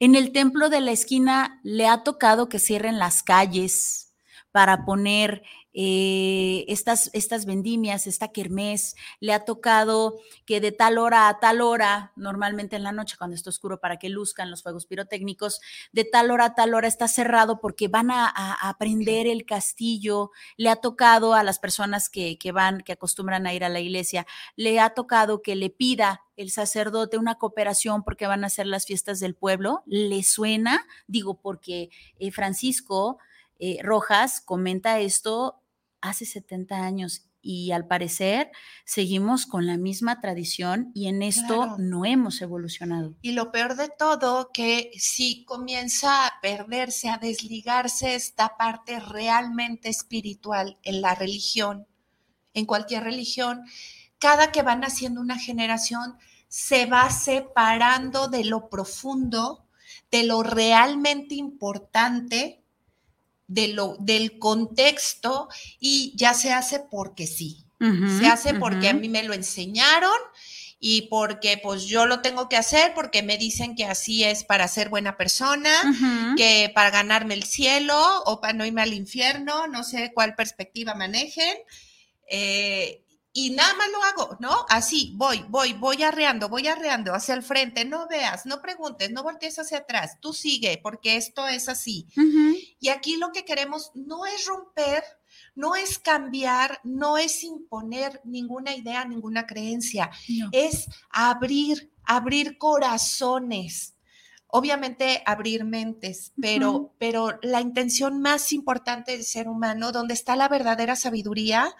En 0.01 0.17
el 0.17 0.33
templo 0.33 0.71
de 0.71 0.81
la 0.81 0.91
esquina 0.91 1.61
le 1.63 1.87
ha 1.87 2.03
tocado 2.03 2.49
que 2.49 2.59
cierren 2.59 2.99
las 2.99 3.23
calles 3.23 4.13
para 4.51 4.85
poner 4.85 5.45
eh, 5.75 6.65
estas, 6.69 7.11
estas 7.15 7.47
vendimias, 7.47 8.07
esta 8.07 8.29
kermés, 8.29 8.95
le 9.21 9.33
ha 9.33 9.45
tocado 9.45 10.19
que 10.45 10.61
de 10.61 10.73
tal 10.73 10.99
hora 10.99 11.29
a 11.29 11.41
tal 11.41 11.61
hora, 11.63 12.13
normalmente 12.17 12.77
en 12.77 12.83
la 12.83 12.93
noche 12.93 13.17
cuando 13.17 13.37
está 13.37 13.51
oscuro 13.51 13.81
para 13.81 13.99
que 13.99 14.09
luzcan 14.09 14.51
los 14.51 14.63
fuegos 14.63 14.87
pirotécnicos, 14.87 15.61
de 15.93 16.05
tal 16.05 16.31
hora 16.31 16.47
a 16.47 16.55
tal 16.55 16.75
hora 16.75 16.89
está 16.89 17.09
cerrado 17.09 17.61
porque 17.61 17.89
van 17.89 18.11
a, 18.11 18.29
a, 18.29 18.77
prender 18.79 19.27
el 19.27 19.47
castillo, 19.47 20.31
le 20.57 20.69
ha 20.69 20.77
tocado 20.77 21.35
a 21.35 21.43
las 21.43 21.59
personas 21.59 22.09
que, 22.09 22.37
que 22.39 22.53
van, 22.53 22.81
que 22.83 22.93
acostumbran 22.93 23.47
a 23.47 23.55
ir 23.55 23.65
a 23.65 23.69
la 23.69 23.81
iglesia, 23.81 24.27
le 24.57 24.81
ha 24.81 24.91
tocado 24.91 25.43
que 25.43 25.55
le 25.55 25.71
pida 25.71 26.23
el 26.37 26.51
sacerdote 26.51 27.19
una 27.19 27.37
cooperación 27.37 28.03
porque 28.03 28.27
van 28.27 28.45
a 28.45 28.49
hacer 28.49 28.67
las 28.67 28.87
fiestas 28.87 29.21
del 29.21 29.35
pueblo, 29.35 29.83
le 29.87 30.23
suena, 30.23 30.87
digo, 31.07 31.41
porque 31.41 31.91
eh, 32.19 32.31
Francisco 32.31 33.19
eh, 33.59 33.79
Rojas 33.83 34.41
comenta 34.41 34.99
esto 34.99 35.62
hace 36.03 36.27
70 36.27 36.77
años 36.77 37.25
y 37.43 37.73
al 37.73 37.87
parecer 37.87 38.53
seguimos 38.85 39.47
con 39.47 39.67
la 39.67 39.77
misma 39.77 40.21
tradición 40.21 40.93
y 40.95 41.09
en 41.09 41.23
esto 41.23 41.77
no 41.79 42.05
hemos 42.05 42.41
evolucionado. 42.41 43.15
Y 43.21 43.33
lo 43.33 43.51
peor 43.51 43.75
de 43.77 43.89
todo, 43.89 44.51
que 44.53 44.93
si 44.97 45.45
comienza 45.45 46.27
a 46.27 46.41
perderse, 46.41 47.09
a 47.09 47.19
desligarse 47.19 48.15
esta 48.15 48.57
parte 48.57 49.01
realmente 49.01 49.89
espiritual 49.89 50.79
en 50.85 51.01
la 51.01 51.15
religión, 51.15 51.87
en 52.55 52.67
cualquier 52.67 53.03
religión, 53.03 53.63
cada 54.19 54.53
que 54.53 54.63
van 54.63 54.85
haciendo 54.85 55.21
una 55.21 55.39
generación 55.39 56.17
se 56.47 56.87
va 56.87 57.11
separando 57.11 58.29
de 58.29 58.45
lo 58.45 58.69
profundo, 58.69 59.67
de 60.11 60.25
lo 60.25 60.43
realmente 60.43 61.35
importante 61.35 62.62
de 63.53 63.69
lo, 63.69 63.97
del 63.99 64.39
contexto 64.39 65.49
y 65.79 66.13
ya 66.17 66.35
se 66.35 66.53
hace 66.53 66.81
porque 66.81 67.27
sí. 67.27 67.65
se 68.19 68.27
hace 68.27 68.55
porque 68.55 68.89
a 68.89 68.95
mí 68.95 69.09
me 69.09 69.25
lo 69.25 69.35
enseñaron 69.35 70.17
y 70.79 71.03
porque 71.03 71.59
pues 71.59 71.85
yo 71.85 72.07
lo 72.07 72.23
tengo 72.23 72.49
que 72.49 72.57
hacer 72.57 72.93
porque 72.95 73.23
me 73.23 73.39
dicen 73.39 73.75
que 73.75 73.85
así 73.85 74.25
es 74.25 74.45
para 74.45 74.67
ser 74.69 74.89
buena 74.89 75.17
persona, 75.17 75.71
que 76.37 76.71
para 76.75 76.91
ganarme 76.91 77.35
el 77.35 77.45
cielo 77.45 78.23
o 78.25 78.41
para 78.41 78.53
no 78.53 78.65
irme 78.65 78.83
al 78.83 78.95
infierno, 78.95 79.67
no 79.67 79.85
sé 79.85 80.13
cuál 80.15 80.35
perspectiva 80.35 80.95
manejen. 80.95 81.57
Eh, 82.29 83.05
y 83.35 83.51
nada 83.51 83.75
más 83.75 83.91
lo 83.91 84.03
hago, 84.05 84.37
¿no? 84.41 84.67
Así, 84.69 85.13
voy, 85.17 85.45
voy, 85.49 85.73
voy 85.73 86.03
arreando, 86.03 86.51
voy 86.51 86.69
arreando 86.69 87.15
hacia 87.15 87.35
el 87.35 87.43
frente, 87.43 87.85
no 87.85 88.07
veas, 88.07 88.45
no 88.45 88.61
preguntes, 88.61 89.11
no 89.11 89.23
voltees 89.23 89.59
hacia 89.59 89.79
atrás, 89.79 90.19
tú 90.21 90.35
sigue, 90.35 90.79
porque 90.83 91.17
esto 91.17 91.49
es 91.49 91.69
así. 91.69 92.07
Y 92.79 92.91
aquí 92.91 93.17
lo 93.17 93.33
que 93.33 93.45
queremos 93.45 93.91
no 93.95 94.27
es 94.27 94.45
romper, 94.47 95.03
no 95.55 95.77
es 95.77 95.99
cambiar, 95.99 96.81
no 96.85 97.17
es 97.17 97.43
imponer 97.43 98.21
ninguna 98.25 98.75
idea, 98.75 99.05
ninguna 99.07 99.47
creencia, 99.47 100.11
es 100.53 100.89
abrir, 101.11 101.91
abrir 102.05 102.59
corazones. 102.59 103.95
Obviamente 104.55 105.23
abrir 105.25 105.65
mentes, 105.65 106.35
pero, 106.39 106.93
pero 106.99 107.39
la 107.41 107.63
intención 107.63 108.21
más 108.21 108.53
importante 108.53 109.13
del 109.13 109.25
ser 109.25 109.49
humano, 109.49 109.93
donde 109.93 110.13
está 110.13 110.37
la 110.37 110.49
verdadera 110.49 110.95
sabiduría, 110.95 111.75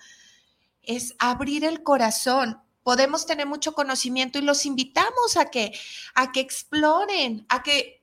es 0.83 1.15
abrir 1.19 1.65
el 1.65 1.83
corazón. 1.83 2.61
Podemos 2.83 3.27
tener 3.27 3.47
mucho 3.47 3.75
conocimiento 3.75 4.39
y 4.39 4.43
los 4.43 4.67
invitamos 4.67 5.37
a 5.37 5.47
que, 5.47 5.73
a 6.15 6.33
que 6.33 6.41
exploren, 6.41 7.47
a 7.49 7.63
que 7.63 8.01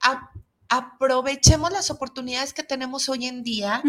aprovechemos 0.69 1.71
las 1.71 1.89
oportunidades 1.89 2.53
que 2.53 2.63
tenemos 2.63 3.09
hoy 3.09 3.25
en 3.25 3.43
día 3.43 3.81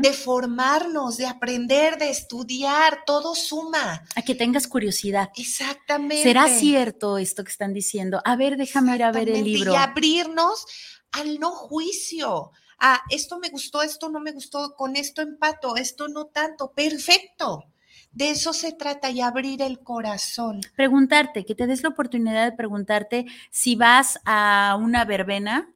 de 0.00 0.12
formarnos, 0.12 1.18
de 1.18 1.26
aprender, 1.26 1.98
de 1.98 2.10
estudiar, 2.10 3.04
todo 3.06 3.34
suma. 3.34 4.02
A 4.16 4.22
que 4.22 4.34
tengas 4.34 4.66
curiosidad. 4.66 5.30
Exactamente. 5.36 6.22
¿Será 6.22 6.48
cierto 6.48 7.18
esto 7.18 7.44
que 7.44 7.50
están 7.50 7.72
diciendo? 7.72 8.20
A 8.24 8.34
ver, 8.34 8.56
déjame 8.56 8.96
ir 8.96 9.04
a 9.04 9.12
ver 9.12 9.28
el 9.28 9.44
libro. 9.44 9.74
Y 9.74 9.76
abrirnos 9.76 10.66
al 11.12 11.38
no 11.38 11.50
juicio. 11.52 12.50
A 12.78 13.00
esto 13.10 13.38
me 13.38 13.50
gustó, 13.50 13.82
esto 13.82 14.08
no 14.08 14.18
me 14.18 14.32
gustó, 14.32 14.74
con 14.74 14.96
esto 14.96 15.22
empato, 15.22 15.76
esto 15.76 16.08
no 16.08 16.26
tanto. 16.26 16.72
Perfecto. 16.72 17.71
De 18.12 18.30
eso 18.30 18.52
se 18.52 18.72
trata 18.72 19.10
y 19.10 19.20
abrir 19.20 19.62
el 19.62 19.80
corazón. 19.80 20.60
Preguntarte, 20.76 21.44
que 21.44 21.54
te 21.54 21.66
des 21.66 21.82
la 21.82 21.88
oportunidad 21.88 22.44
de 22.44 22.56
preguntarte 22.56 23.26
si 23.50 23.74
vas 23.74 24.20
a 24.26 24.76
una 24.78 25.04
verbena, 25.06 25.74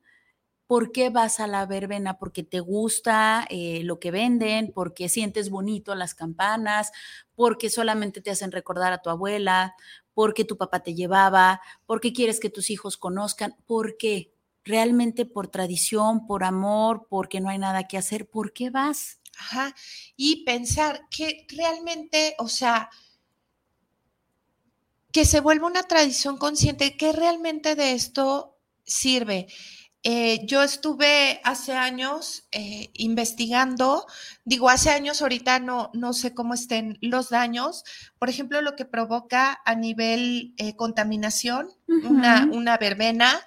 ¿por 0.66 0.92
qué 0.92 1.10
vas 1.10 1.40
a 1.40 1.46
la 1.46 1.64
verbena? 1.64 2.18
¿Porque 2.18 2.42
te 2.42 2.60
gusta 2.60 3.46
eh, 3.48 3.82
lo 3.84 3.98
que 4.00 4.10
venden? 4.10 4.72
¿Porque 4.74 5.08
sientes 5.08 5.48
bonito 5.48 5.94
las 5.94 6.14
campanas? 6.14 6.92
¿Porque 7.34 7.70
solamente 7.70 8.20
te 8.20 8.30
hacen 8.30 8.52
recordar 8.52 8.92
a 8.92 9.00
tu 9.00 9.10
abuela? 9.10 9.74
¿Porque 10.12 10.44
tu 10.44 10.56
papá 10.56 10.80
te 10.80 10.94
llevaba? 10.94 11.60
¿Porque 11.86 12.12
quieres 12.12 12.40
que 12.40 12.50
tus 12.50 12.70
hijos 12.70 12.96
conozcan? 12.96 13.56
¿Por 13.66 13.96
qué? 13.96 14.32
¿Realmente 14.64 15.24
por 15.26 15.48
tradición, 15.48 16.26
por 16.26 16.42
amor, 16.42 17.06
porque 17.08 17.40
no 17.40 17.48
hay 17.48 17.58
nada 17.58 17.84
que 17.86 17.98
hacer? 17.98 18.28
¿Por 18.28 18.52
qué 18.52 18.70
vas? 18.70 19.20
Ajá. 19.38 19.74
Y 20.16 20.44
pensar 20.44 21.06
que 21.10 21.46
realmente, 21.48 22.34
o 22.38 22.48
sea, 22.48 22.90
que 25.12 25.24
se 25.24 25.40
vuelva 25.40 25.66
una 25.66 25.82
tradición 25.82 26.36
consciente, 26.36 26.96
que 26.96 27.12
realmente 27.12 27.74
de 27.74 27.92
esto 27.92 28.58
sirve. 28.84 29.46
Eh, 30.08 30.46
yo 30.46 30.62
estuve 30.62 31.40
hace 31.42 31.72
años 31.72 32.46
eh, 32.52 32.90
investigando, 32.94 34.06
digo 34.44 34.68
hace 34.68 34.90
años, 34.90 35.20
ahorita 35.20 35.58
no, 35.58 35.90
no 35.94 36.12
sé 36.12 36.32
cómo 36.32 36.54
estén 36.54 36.96
los 37.00 37.30
daños, 37.30 37.82
por 38.18 38.28
ejemplo, 38.28 38.60
lo 38.60 38.76
que 38.76 38.84
provoca 38.84 39.60
a 39.64 39.74
nivel 39.74 40.54
eh, 40.58 40.76
contaminación, 40.76 41.70
una, 41.88 42.48
una 42.52 42.78
verbena, 42.78 43.44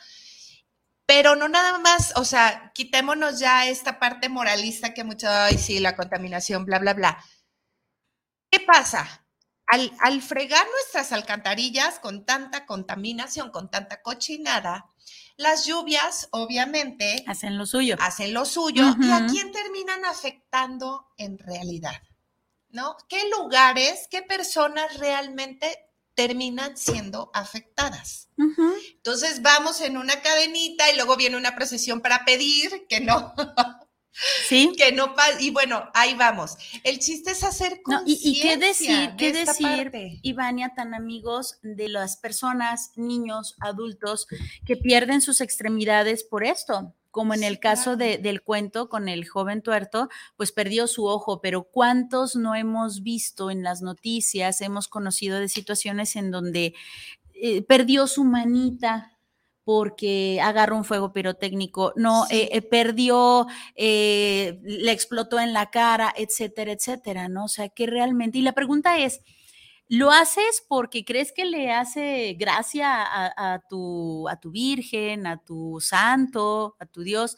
pero 1.09 1.35
no 1.35 1.49
nada 1.49 1.79
más, 1.79 2.13
o 2.17 2.23
sea, 2.23 2.71
quitémonos 2.75 3.39
ya 3.39 3.65
esta 3.65 3.97
parte 3.97 4.29
moralista 4.29 4.93
que 4.93 5.03
mucho, 5.03 5.27
ay, 5.27 5.57
sí, 5.57 5.79
la 5.79 5.95
contaminación, 5.95 6.65
bla, 6.65 6.77
bla, 6.77 6.93
bla. 6.93 7.25
¿Qué 8.51 8.59
pasa? 8.59 9.25
Al, 9.65 9.91
al, 10.01 10.21
fregar 10.21 10.63
nuestras 10.69 11.11
alcantarillas 11.11 11.97
con 11.97 12.27
tanta 12.27 12.67
contaminación, 12.67 13.49
con 13.49 13.71
tanta 13.71 14.03
cochinada, 14.03 14.91
las 15.35 15.65
lluvias, 15.65 16.27
obviamente, 16.29 17.23
hacen 17.25 17.57
lo 17.57 17.65
suyo. 17.65 17.95
Hacen 17.99 18.31
lo 18.31 18.45
suyo. 18.45 18.83
¿Y 19.01 19.09
a 19.09 19.25
quién 19.25 19.51
terminan 19.51 20.05
afectando 20.05 21.07
en 21.17 21.39
realidad? 21.39 22.03
¿No? 22.69 22.95
¿Qué 23.07 23.27
lugares, 23.35 24.07
qué 24.11 24.21
personas 24.21 24.99
realmente 24.99 25.88
terminan 26.19 26.75
siendo 26.75 27.31
afectadas. 27.33 28.27
Entonces 28.37 29.41
vamos 29.41 29.79
en 29.79 29.95
una 29.95 30.21
cadenita 30.21 30.91
y 30.91 30.97
luego 30.97 31.15
viene 31.15 31.37
una 31.37 31.55
procesión 31.55 32.01
para 32.01 32.25
pedir 32.25 32.85
que 32.89 32.99
no. 32.99 33.33
Sí. 34.49 34.73
Que 34.77 34.91
no 34.91 35.15
y 35.39 35.51
bueno, 35.51 35.89
ahí 35.93 36.13
vamos. 36.13 36.57
El 36.83 36.99
chiste 36.99 37.31
es 37.31 37.41
hacer 37.45 37.81
conciencia. 37.81 38.31
y, 38.31 38.41
qué 38.41 38.57
decir, 38.57 39.11
qué 39.17 39.31
decir, 39.31 39.91
Ivania, 40.23 40.73
tan 40.75 40.93
amigos 40.93 41.57
de 41.61 41.87
las 41.87 42.17
personas, 42.17 42.91
niños, 42.97 43.55
adultos 43.61 44.27
que 44.65 44.75
pierden 44.75 45.21
sus 45.21 45.39
extremidades 45.39 46.25
por 46.25 46.43
esto 46.43 46.93
como 47.11 47.33
en 47.33 47.43
el 47.43 47.59
caso 47.59 47.95
del 47.97 48.41
cuento 48.41 48.89
con 48.89 49.09
el 49.09 49.27
joven 49.27 49.61
tuerto, 49.61 50.09
pues 50.35 50.51
perdió 50.51 50.87
su 50.87 51.05
ojo, 51.05 51.41
pero 51.41 51.63
¿cuántos 51.63 52.35
no 52.35 52.55
hemos 52.55 53.01
visto 53.01 53.49
en 53.51 53.63
las 53.63 53.81
noticias, 53.81 54.61
hemos 54.61 54.87
conocido 54.87 55.39
de 55.39 55.49
situaciones 55.49 56.15
en 56.15 56.31
donde 56.31 56.73
eh, 57.33 57.61
perdió 57.63 58.07
su 58.07 58.23
manita? 58.23 59.15
porque 59.65 60.39
agarró 60.41 60.77
un 60.77 60.83
fuego 60.83 61.13
pirotécnico, 61.13 61.93
no, 61.95 62.25
eh, 62.31 62.49
eh, 62.53 62.63
perdió, 62.63 63.45
le 63.75 64.91
explotó 64.91 65.39
en 65.39 65.53
la 65.53 65.69
cara, 65.69 66.11
etcétera, 66.17 66.71
etcétera, 66.71 67.27
¿no? 67.29 67.45
O 67.45 67.47
sea, 67.47 67.69
que 67.69 67.85
realmente, 67.85 68.39
y 68.39 68.41
la 68.41 68.53
pregunta 68.53 68.97
es, 68.97 69.21
¿Lo 69.91 70.11
haces 70.11 70.63
porque 70.67 71.03
crees 71.03 71.31
que 71.31 71.45
le 71.45 71.71
hace 71.71 72.35
gracia 72.39 73.03
a, 73.35 73.59
tu, 73.67 74.29
a 74.29 74.39
tu 74.39 74.51
Virgen, 74.51 75.25
a 75.25 75.43
tu 75.43 75.79
santo, 75.81 76.75
a 76.79 76.85
tu 76.85 77.01
Dios, 77.01 77.35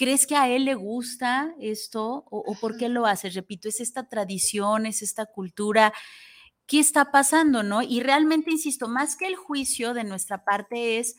¿Crees 0.00 0.26
que 0.26 0.34
a 0.34 0.48
él 0.48 0.64
le 0.64 0.76
gusta 0.76 1.54
esto 1.60 2.24
o, 2.30 2.56
por 2.58 2.78
qué 2.78 2.88
lo 2.88 3.04
hace? 3.04 3.28
Repito, 3.28 3.68
es 3.68 3.82
esta 3.82 4.08
tradición, 4.08 4.86
es 4.86 5.02
esta 5.02 5.26
cultura. 5.26 5.92
¿Qué 6.66 6.80
está 6.80 7.10
pasando, 7.10 7.62
no? 7.62 7.82
Y 7.82 8.00
realmente, 8.00 8.50
insisto, 8.50 8.88
más 8.88 9.14
que 9.14 9.26
el 9.26 9.36
juicio 9.36 9.92
de 9.92 10.04
nuestra 10.04 10.42
parte 10.42 11.00
es 11.00 11.16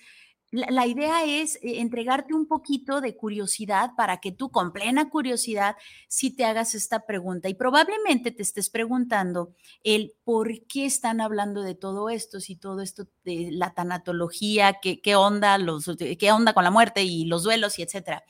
la, 0.52 0.86
idea 0.86 1.24
es 1.24 1.56
eh, 1.56 1.80
entregarte 1.80 2.34
un 2.34 2.46
poquito 2.46 3.00
de 3.00 3.16
curiosidad 3.16 3.92
para 3.96 4.18
que 4.18 4.34
tú 4.34 4.52
con 4.52 4.74
plena 4.74 5.10
curiosidad 5.10 5.78
si 6.10 6.30
te 6.36 6.44
hagas 6.44 6.76
esta 6.76 7.06
pregunta 7.06 7.48
y 7.48 7.54
probablemente 7.54 8.32
te 8.32 8.44
estés 8.44 8.70
preguntando 8.70 9.54
el 9.84 10.14
por 10.26 10.66
qué 10.68 10.86
están 10.86 11.22
hablando 11.22 11.62
de 11.62 11.76
todo 11.76 12.10
esto, 12.10 12.42
si 12.42 12.58
todo 12.58 12.82
esto 12.82 13.08
de 13.24 13.50
la 13.52 13.74
tanatología, 13.74 14.80
qué, 14.82 15.02
qué 15.02 15.16
onda, 15.16 15.58
los, 15.58 15.90
qué 15.98 16.32
onda 16.34 16.54
con 16.54 16.66
la 16.66 16.72
muerte 16.72 17.04
y 17.04 17.26
los 17.26 17.44
duelos 17.44 17.80
y 17.80 17.84
etcétera. 17.84 18.24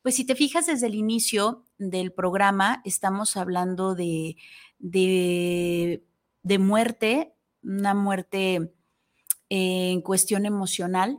Pues 0.00 0.14
si 0.14 0.24
te 0.24 0.36
fijas 0.36 0.66
desde 0.66 0.86
el 0.86 0.94
inicio 0.94 1.64
del 1.78 2.12
programa, 2.12 2.82
estamos 2.84 3.36
hablando 3.36 3.96
de, 3.96 4.36
de, 4.78 6.04
de 6.42 6.58
muerte, 6.58 7.34
una 7.64 7.94
muerte 7.94 8.72
en 9.48 10.02
cuestión 10.02 10.46
emocional, 10.46 11.18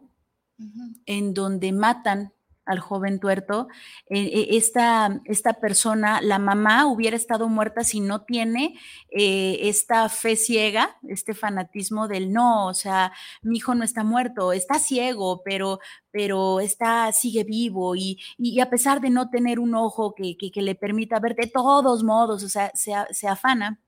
en 1.05 1.33
donde 1.33 1.71
matan 1.71 2.31
al 2.65 2.79
joven 2.79 3.19
tuerto, 3.19 3.67
eh, 4.09 4.19
eh, 4.19 4.47
esta, 4.51 5.21
esta, 5.25 5.53
persona, 5.53 6.19
la 6.21 6.39
mamá 6.39 6.87
hubiera 6.87 7.15
estado 7.15 7.47
muerta 7.47 7.83
si 7.83 7.99
no 7.99 8.23
tiene 8.23 8.77
eh, 9.11 9.59
esta 9.61 10.09
fe 10.09 10.35
ciega, 10.35 10.97
este 11.07 11.33
fanatismo 11.35 12.07
del 12.07 12.33
no, 12.33 12.67
o 12.67 12.73
sea, 12.73 13.13
mi 13.43 13.57
hijo 13.57 13.75
no 13.75 13.83
está 13.83 14.03
muerto, 14.03 14.51
está 14.51 14.79
ciego, 14.79 15.41
pero, 15.45 15.79
pero 16.11 16.59
está, 16.59 17.11
sigue 17.11 17.43
vivo 17.43 17.95
y, 17.95 18.19
a 18.59 18.69
pesar 18.69 18.99
de 18.99 19.11
no 19.11 19.29
tener 19.29 19.59
un 19.59 19.75
ojo 19.75 20.15
que, 20.15 20.35
le 20.55 20.75
permita 20.75 21.19
ver 21.19 21.35
de 21.35 21.47
todos 21.47 22.03
modos, 22.03 22.43
o 22.43 22.49
sea, 22.49 22.71
se, 22.73 23.27
afana 23.27 23.79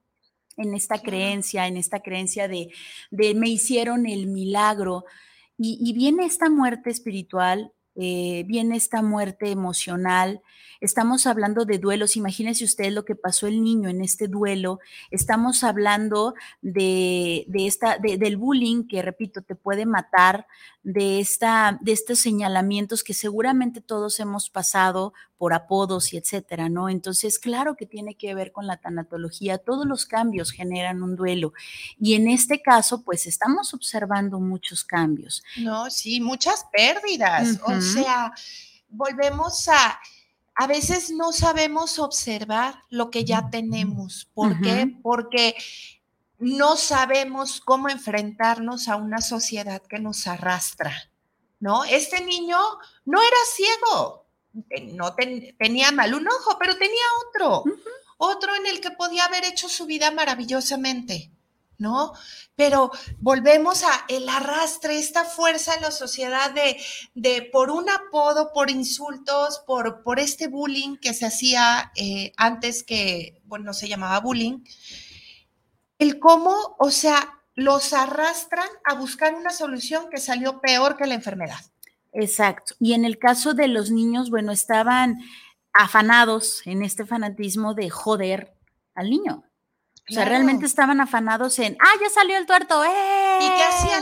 en 0.56 0.74
esta 0.76 1.00
creencia, 1.00 1.68
en 1.68 1.78
esta 1.78 2.02
creencia 2.02 2.48
de, 2.48 2.70
de 3.10 3.34
me 3.34 3.50
hicieron 3.50 4.06
el 4.06 4.28
milagro. 4.28 5.06
Y, 5.58 5.94
viene 5.94 6.26
esta 6.26 6.50
muerte 6.50 6.90
espiritual, 6.90 7.74
eh, 7.96 8.44
viene 8.48 8.76
esta 8.76 9.02
muerte 9.02 9.50
emocional, 9.50 10.42
Estamos 10.80 11.26
hablando 11.26 11.66
de 11.66 11.80
duelos. 11.80 12.16
Imagínense 12.18 12.64
ustedes 12.64 12.94
lo 12.94 13.06
que 13.06 13.16
pasó 13.16 13.48
el 13.48 13.64
niño 13.64 13.90
en 13.90 14.02
este 14.02 14.28
duelo. 14.28 14.80
Estamos 15.12 15.64
hablando 15.64 16.36
de, 16.62 17.46
esta, 17.54 17.98
del 17.98 18.38
bullying 18.38 18.88
que, 18.88 19.02
repito, 19.02 19.42
te 19.42 19.56
puede 19.56 19.86
matar, 19.86 20.46
de, 20.88 21.20
esta, 21.20 21.78
de 21.82 21.92
estos 21.92 22.20
señalamientos 22.20 23.04
que 23.04 23.14
seguramente 23.14 23.82
todos 23.82 24.22
hemos 24.22 24.50
pasado 24.50 25.14
por 25.38 25.54
apodos 25.54 26.14
y 26.14 26.18
etcétera, 26.18 26.70
¿no? 26.70 26.88
Entonces, 26.88 27.40
claro 27.40 27.76
que 27.76 27.86
tiene 27.86 28.16
que 28.16 28.34
ver 28.34 28.54
con 28.54 28.68
la 28.68 28.78
tanatología. 28.78 29.58
Todos 29.58 29.86
los 29.86 30.06
cambios 30.06 30.52
generan 30.52 31.04
un 31.04 31.18
duelo. 31.18 31.52
Y 32.00 32.14
en 32.14 32.30
este 32.30 32.62
caso, 32.62 33.02
pues 33.02 33.28
estamos 33.28 33.74
observando 33.74 34.40
muchos 34.40 34.86
cambios. 34.86 35.44
No, 35.58 35.90
sí, 35.90 36.22
muchas 36.22 36.66
pérdidas. 36.72 37.60
O 37.66 37.82
sea, 37.82 38.32
volvemos 38.90 39.68
a 39.68 40.00
a 40.60 40.66
veces 40.66 41.12
no 41.12 41.34
sabemos 41.34 42.00
observar 42.00 42.82
lo 42.90 43.12
que 43.12 43.24
ya 43.24 43.52
tenemos. 43.52 44.28
¿Por 44.34 44.60
qué? 44.60 44.98
Porque 45.04 45.54
no 46.40 46.76
sabemos 46.76 47.62
cómo 47.62 47.90
enfrentarnos 47.90 48.88
a 48.88 48.96
una 48.96 49.22
sociedad 49.22 49.82
que 49.82 50.00
nos 50.00 50.28
arrastra, 50.28 51.12
¿no? 51.60 51.84
Este 51.84 52.24
niño 52.24 52.58
no 53.06 53.22
era 53.22 53.38
ciego, 53.56 54.26
no 54.94 55.16
tenía 55.58 55.92
mal 55.92 56.14
un 56.14 56.28
ojo, 56.28 56.58
pero 56.60 56.78
tenía 56.78 57.04
otro, 57.28 57.64
otro 58.18 58.56
en 58.56 58.68
el 58.68 58.82
que 58.82 58.92
podía 58.92 59.26
haber 59.26 59.46
hecho 59.46 59.70
su 59.70 59.86
vida 59.86 60.12
maravillosamente. 60.12 61.32
¿no? 61.80 62.14
Pero 62.56 62.92
volvemos 63.20 63.84
a 63.84 64.06
el 64.08 64.28
arrastre, 64.28 64.98
esta 64.98 65.26
fuerza 65.26 65.76
en 65.76 65.84
la 65.84 65.92
sociedad 65.92 66.52
de, 66.52 66.78
de 67.14 67.44
por 67.44 67.70
un 67.70 67.88
apodo, 67.90 68.52
por 68.52 68.72
insultos, 68.72 69.60
por, 69.60 70.02
por 70.02 70.20
este 70.20 70.48
bullying 70.48 70.98
que 70.98 71.14
se 71.14 71.26
hacía 71.26 71.92
eh, 71.96 72.34
antes 72.36 72.84
que, 72.84 73.42
bueno, 73.46 73.74
se 73.74 73.88
llamaba 73.88 74.20
bullying, 74.20 74.64
el 76.00 76.20
cómo, 76.20 76.76
o 76.80 76.92
sea, 76.92 77.42
los 77.56 77.94
arrastran 77.94 78.70
a 78.86 78.94
buscar 78.94 79.34
una 79.34 79.50
solución 79.50 80.10
que 80.10 80.18
salió 80.18 80.62
peor 80.62 80.96
que 80.96 81.08
la 81.08 81.16
enfermedad. 81.16 81.60
Exacto. 82.14 82.76
Y 82.80 82.94
en 82.94 83.06
el 83.06 83.18
caso 83.18 83.54
de 83.54 83.68
los 83.68 83.92
niños, 83.92 84.30
bueno, 84.30 84.52
estaban 84.52 85.20
afanados 85.74 86.62
en 86.66 86.84
este 86.84 87.06
fanatismo 87.06 87.74
de 87.74 87.90
joder 87.90 88.54
al 88.96 89.10
niño. 89.10 89.44
O 90.10 90.14
sea, 90.14 90.24
realmente 90.24 90.66
estaban 90.66 91.02
afanados 91.02 91.60
en, 91.60 91.76
ah, 91.82 91.94
ya 92.02 92.10
salió 92.10 92.38
el 92.38 92.46
tuerto, 92.46 92.82
¡eh! 92.86 93.40
Y 93.42 93.48
que 93.50 93.64
hacía 93.64 94.02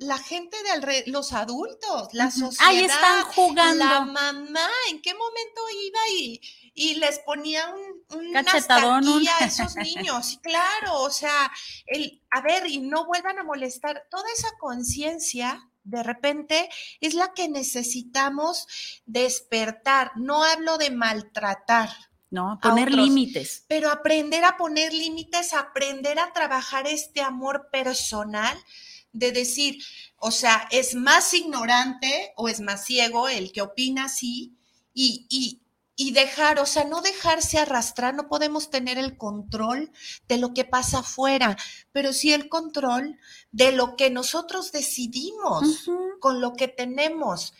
la, 0.00 0.18
gente 0.18 0.62
de 0.62 0.70
alrededor, 0.70 1.08
los 1.08 1.32
adultos, 1.32 2.08
la 2.12 2.30
sociedad. 2.30 2.68
Ahí 2.68 2.84
están 2.84 3.24
jugando. 3.24 3.84
La 3.86 4.02
mamá, 4.02 4.68
¿en 4.90 5.00
qué 5.00 5.14
momento 5.14 5.62
iba 5.82 5.98
y, 6.10 6.40
y 6.76 6.96
les 6.96 7.18
ponía 7.20 7.64
un, 7.70 8.20
una 8.20 8.40
a 8.40 8.46
esos 9.46 9.74
niños? 9.76 10.38
Claro, 10.42 11.00
o 11.00 11.10
sea, 11.10 11.50
el, 11.86 12.22
a 12.30 12.42
ver, 12.42 12.66
y 12.68 12.78
no 12.78 13.06
vuelvan 13.06 13.38
a 13.38 13.44
molestar. 13.44 14.06
Toda 14.10 14.26
esa 14.36 14.50
conciencia 14.60 15.68
de 15.82 16.02
repente 16.02 16.68
es 17.00 17.14
la 17.14 17.32
que 17.32 17.48
necesitamos 17.48 18.68
despertar. 19.06 20.12
No 20.16 20.44
hablo 20.44 20.76
de 20.76 20.90
maltratar, 20.90 21.90
¿no? 22.30 22.60
Poner 22.62 22.92
límites. 22.92 23.64
Pero 23.68 23.90
aprender 23.90 24.44
a 24.44 24.58
poner 24.58 24.92
límites, 24.92 25.54
aprender 25.54 26.18
a 26.18 26.32
trabajar 26.34 26.86
este 26.86 27.22
amor 27.22 27.70
personal 27.72 28.56
de 29.12 29.32
decir, 29.32 29.82
o 30.18 30.30
sea, 30.30 30.68
es 30.70 30.94
más 30.94 31.32
ignorante 31.32 32.34
o 32.36 32.50
es 32.50 32.60
más 32.60 32.84
ciego 32.84 33.28
el 33.30 33.50
que 33.50 33.62
opina 33.62 34.04
así 34.04 34.58
y, 34.92 35.26
y, 35.30 35.62
y 35.96 36.12
dejar, 36.12 36.60
o 36.60 36.66
sea, 36.66 36.84
no 36.84 37.00
dejarse 37.00 37.58
arrastrar, 37.58 38.14
no 38.14 38.28
podemos 38.28 38.68
tener 38.68 38.98
el 38.98 39.16
control 39.16 39.90
de 40.28 40.36
lo 40.36 40.52
que 40.52 40.66
pasa 40.66 40.98
afuera, 40.98 41.56
pero 41.90 42.12
sí 42.12 42.34
el 42.34 42.50
control 42.50 43.18
de 43.50 43.72
lo 43.72 43.96
que 43.96 44.10
nosotros 44.10 44.72
decidimos 44.72 45.90
con 46.20 46.42
lo 46.42 46.52
que 46.52 46.68
tenemos. 46.68 47.54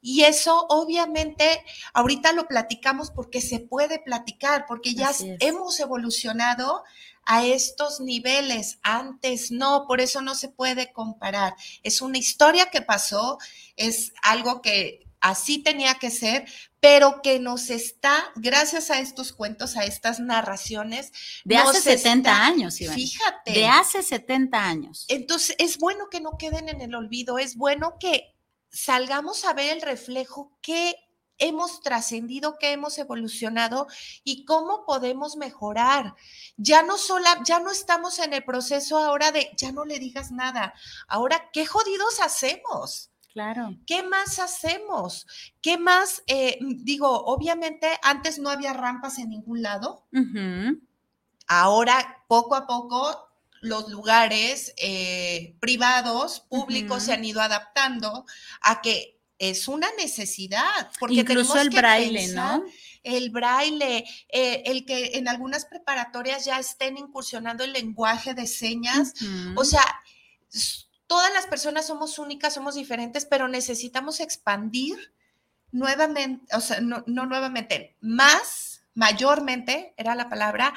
Y 0.00 0.22
eso 0.22 0.66
obviamente 0.70 1.62
ahorita 1.92 2.32
lo 2.32 2.46
platicamos 2.46 3.10
porque 3.10 3.40
se 3.40 3.58
puede 3.58 3.98
platicar, 3.98 4.64
porque 4.66 4.94
ya 4.94 5.10
hemos 5.40 5.78
evolucionado 5.80 6.84
a 7.26 7.44
estos 7.44 8.00
niveles. 8.00 8.78
Antes 8.82 9.50
no, 9.50 9.84
por 9.86 10.00
eso 10.00 10.22
no 10.22 10.34
se 10.34 10.48
puede 10.48 10.92
comparar. 10.92 11.54
Es 11.82 12.00
una 12.00 12.18
historia 12.18 12.70
que 12.70 12.82
pasó, 12.82 13.38
es 13.76 14.12
algo 14.22 14.62
que 14.62 15.09
así 15.20 15.62
tenía 15.62 15.94
que 15.94 16.10
ser, 16.10 16.46
pero 16.80 17.20
que 17.22 17.38
nos 17.38 17.70
está, 17.70 18.32
gracias 18.36 18.90
a 18.90 19.00
estos 19.00 19.32
cuentos, 19.32 19.76
a 19.76 19.84
estas 19.84 20.20
narraciones. 20.20 21.12
De 21.44 21.56
hace 21.56 21.80
70 21.80 22.44
años, 22.44 22.80
Iván. 22.80 22.94
Fíjate. 22.94 23.52
De 23.52 23.66
hace 23.66 24.02
70 24.02 24.58
años. 24.58 25.04
Entonces, 25.08 25.56
es 25.58 25.78
bueno 25.78 26.08
que 26.10 26.20
no 26.20 26.38
queden 26.38 26.68
en 26.68 26.80
el 26.80 26.94
olvido, 26.94 27.38
es 27.38 27.56
bueno 27.56 27.96
que 28.00 28.34
salgamos 28.70 29.44
a 29.44 29.52
ver 29.52 29.76
el 29.76 29.82
reflejo 29.82 30.56
que 30.62 30.94
hemos 31.40 31.80
trascendido, 31.80 32.58
que 32.58 32.72
hemos 32.72 32.96
evolucionado 32.98 33.88
y 34.22 34.44
cómo 34.44 34.84
podemos 34.84 35.36
mejorar. 35.36 36.14
Ya 36.56 36.82
no 36.82 36.98
sola, 36.98 37.40
ya 37.44 37.58
no 37.58 37.70
estamos 37.70 38.18
en 38.20 38.34
el 38.34 38.44
proceso 38.44 38.98
ahora 38.98 39.32
de 39.32 39.50
ya 39.56 39.72
no 39.72 39.84
le 39.84 39.98
digas 39.98 40.30
nada. 40.30 40.74
Ahora, 41.08 41.50
¿qué 41.52 41.66
jodidos 41.66 42.20
hacemos? 42.20 43.09
Claro. 43.32 43.76
¿Qué 43.86 44.02
más 44.02 44.38
hacemos? 44.38 45.26
¿Qué 45.62 45.78
más? 45.78 46.22
Eh, 46.26 46.58
digo, 46.60 47.08
obviamente 47.08 47.88
antes 48.02 48.38
no 48.38 48.50
había 48.50 48.72
rampas 48.72 49.18
en 49.18 49.30
ningún 49.30 49.62
lado. 49.62 50.06
Ahora, 51.46 52.24
poco 52.28 52.56
a 52.56 52.66
poco, 52.66 53.28
los 53.60 53.88
lugares 53.88 54.74
eh, 54.78 55.54
privados, 55.60 56.40
públicos, 56.40 57.04
se 57.04 57.12
han 57.12 57.24
ido 57.24 57.40
adaptando 57.40 58.24
a 58.62 58.80
que 58.80 59.20
es 59.38 59.68
una 59.68 59.88
necesidad. 59.96 60.90
Porque 60.98 61.16
Incluso 61.16 61.58
el 61.60 61.70
braille, 61.70 62.28
¿no? 62.34 62.64
El 63.02 63.30
braille, 63.30 64.04
eh, 64.28 64.62
el 64.66 64.84
que 64.84 65.12
en 65.14 65.28
algunas 65.28 65.64
preparatorias 65.64 66.44
ya 66.44 66.58
estén 66.58 66.98
incursionando 66.98 67.64
el 67.64 67.72
lenguaje 67.72 68.34
de 68.34 68.46
señas. 68.46 69.14
O 69.54 69.64
sea, 69.64 69.84
todas 71.10 71.32
las 71.34 71.48
personas 71.48 71.88
somos 71.88 72.20
únicas, 72.20 72.54
somos 72.54 72.76
diferentes, 72.76 73.26
pero 73.26 73.48
necesitamos 73.48 74.20
expandir 74.20 75.12
nuevamente, 75.72 76.46
o 76.54 76.60
sea, 76.60 76.80
no, 76.80 77.02
no 77.08 77.26
nuevamente, 77.26 77.96
más, 78.00 78.84
mayormente, 78.94 79.92
era 79.96 80.14
la 80.14 80.28
palabra, 80.28 80.72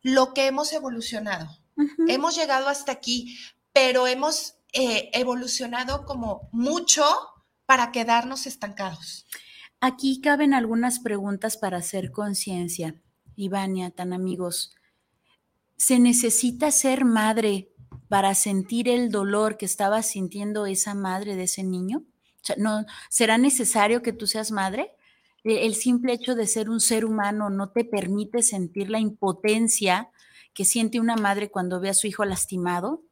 lo 0.00 0.32
que 0.32 0.46
hemos 0.46 0.72
evolucionado. 0.72 1.50
Hemos 2.08 2.34
llegado 2.34 2.68
hasta 2.68 2.92
aquí, 2.92 3.38
pero 3.74 4.06
hemos 4.06 4.56
eh, 4.72 5.10
evolucionado 5.12 6.06
como 6.06 6.48
mucho 6.50 7.04
para 7.66 7.92
quedarnos 7.92 8.46
estancados. 8.46 9.26
aquí 9.82 10.22
caben 10.22 10.54
algunas 10.54 10.98
preguntas 10.98 11.58
para 11.58 11.76
hacer 11.76 12.10
conciencia. 12.10 12.94
Ivania, 13.36 13.90
tan 13.90 14.14
amigos, 14.14 14.74
¿se 15.76 15.98
necesita 15.98 16.70
ser 16.70 17.04
madre 17.04 17.73
para 18.14 18.36
sentir 18.36 18.88
el 18.88 19.10
dolor 19.10 19.56
que 19.56 19.64
estaba 19.66 20.00
sintiendo 20.04 20.66
esa 20.66 20.94
madre 20.94 21.34
de 21.34 21.42
ese 21.42 21.64
niño? 21.64 22.04
¿no, 22.56 22.86
¿Será 23.10 23.38
necesario 23.38 24.02
que 24.02 24.12
tú 24.12 24.28
seas 24.28 24.52
madre? 24.52 24.92
E, 25.42 25.66
el 25.66 25.74
simple 25.74 26.12
hecho 26.12 26.36
de 26.36 26.46
ser 26.46 26.70
un 26.70 26.78
ser 26.78 27.04
humano 27.04 27.50
no 27.50 27.70
te 27.70 27.84
permite 27.84 28.44
sentir 28.44 28.88
la 28.88 29.00
impotencia 29.00 30.10
que 30.52 30.64
siente 30.64 31.00
una 31.00 31.16
madre 31.16 31.50
cuando 31.50 31.80
ve 31.80 31.88
a 31.88 31.94
su 31.94 32.06
hijo 32.06 32.24
lastimado 32.24 33.02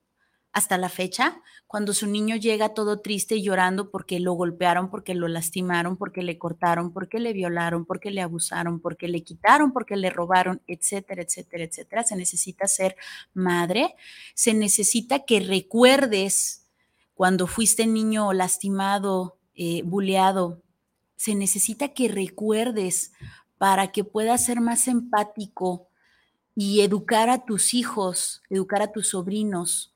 hasta 0.53 0.77
la 0.77 0.91
fecha, 0.91 1.41
cuando 1.67 1.95
su 1.95 2.07
niño 2.07 2.37
llega 2.37 2.75
todo 2.75 3.01
triste 3.01 3.37
y 3.37 3.43
llorando 3.43 3.91
porque 3.91 4.21
lo 4.21 4.35
golpearon, 4.35 4.91
porque 4.91 5.15
lo 5.15 5.27
lastimaron, 5.27 5.97
porque 5.97 6.23
le 6.23 6.37
cortaron, 6.39 6.93
porque 6.93 7.19
le 7.19 7.33
violaron, 7.33 7.87
porque 7.87 8.11
le 8.11 8.21
abusaron, 8.21 8.79
porque 8.79 9.09
le 9.09 9.23
quitaron, 9.23 9.73
porque 9.73 9.97
le 9.97 10.11
robaron, 10.11 10.61
etcétera, 10.67 11.23
etcétera, 11.23 11.65
etcétera. 11.65 12.05
Se 12.05 12.17
necesita 12.17 12.67
ser 12.67 12.97
madre, 13.33 13.95
se 14.35 14.53
necesita 14.53 15.21
que 15.21 15.41
recuerdes 15.41 16.67
cuando 17.15 17.47
fuiste 17.47 17.87
niño 17.87 18.33
lastimado, 18.35 19.39
eh, 19.55 19.83
buleado, 19.85 20.63
se 21.17 21.35
necesita 21.35 21.89
que 21.95 22.09
recuerdes 22.09 23.13
para 23.57 23.93
que 23.93 24.05
puedas 24.05 24.45
ser 24.45 24.61
más 24.61 24.87
empático 24.87 25.89
y 26.55 26.83
educar 26.83 27.31
a 27.31 27.47
tus 27.47 27.73
hijos, 27.73 28.43
educar 28.51 28.83
a 28.83 28.93
tus 28.93 29.11
sobrinos 29.11 29.92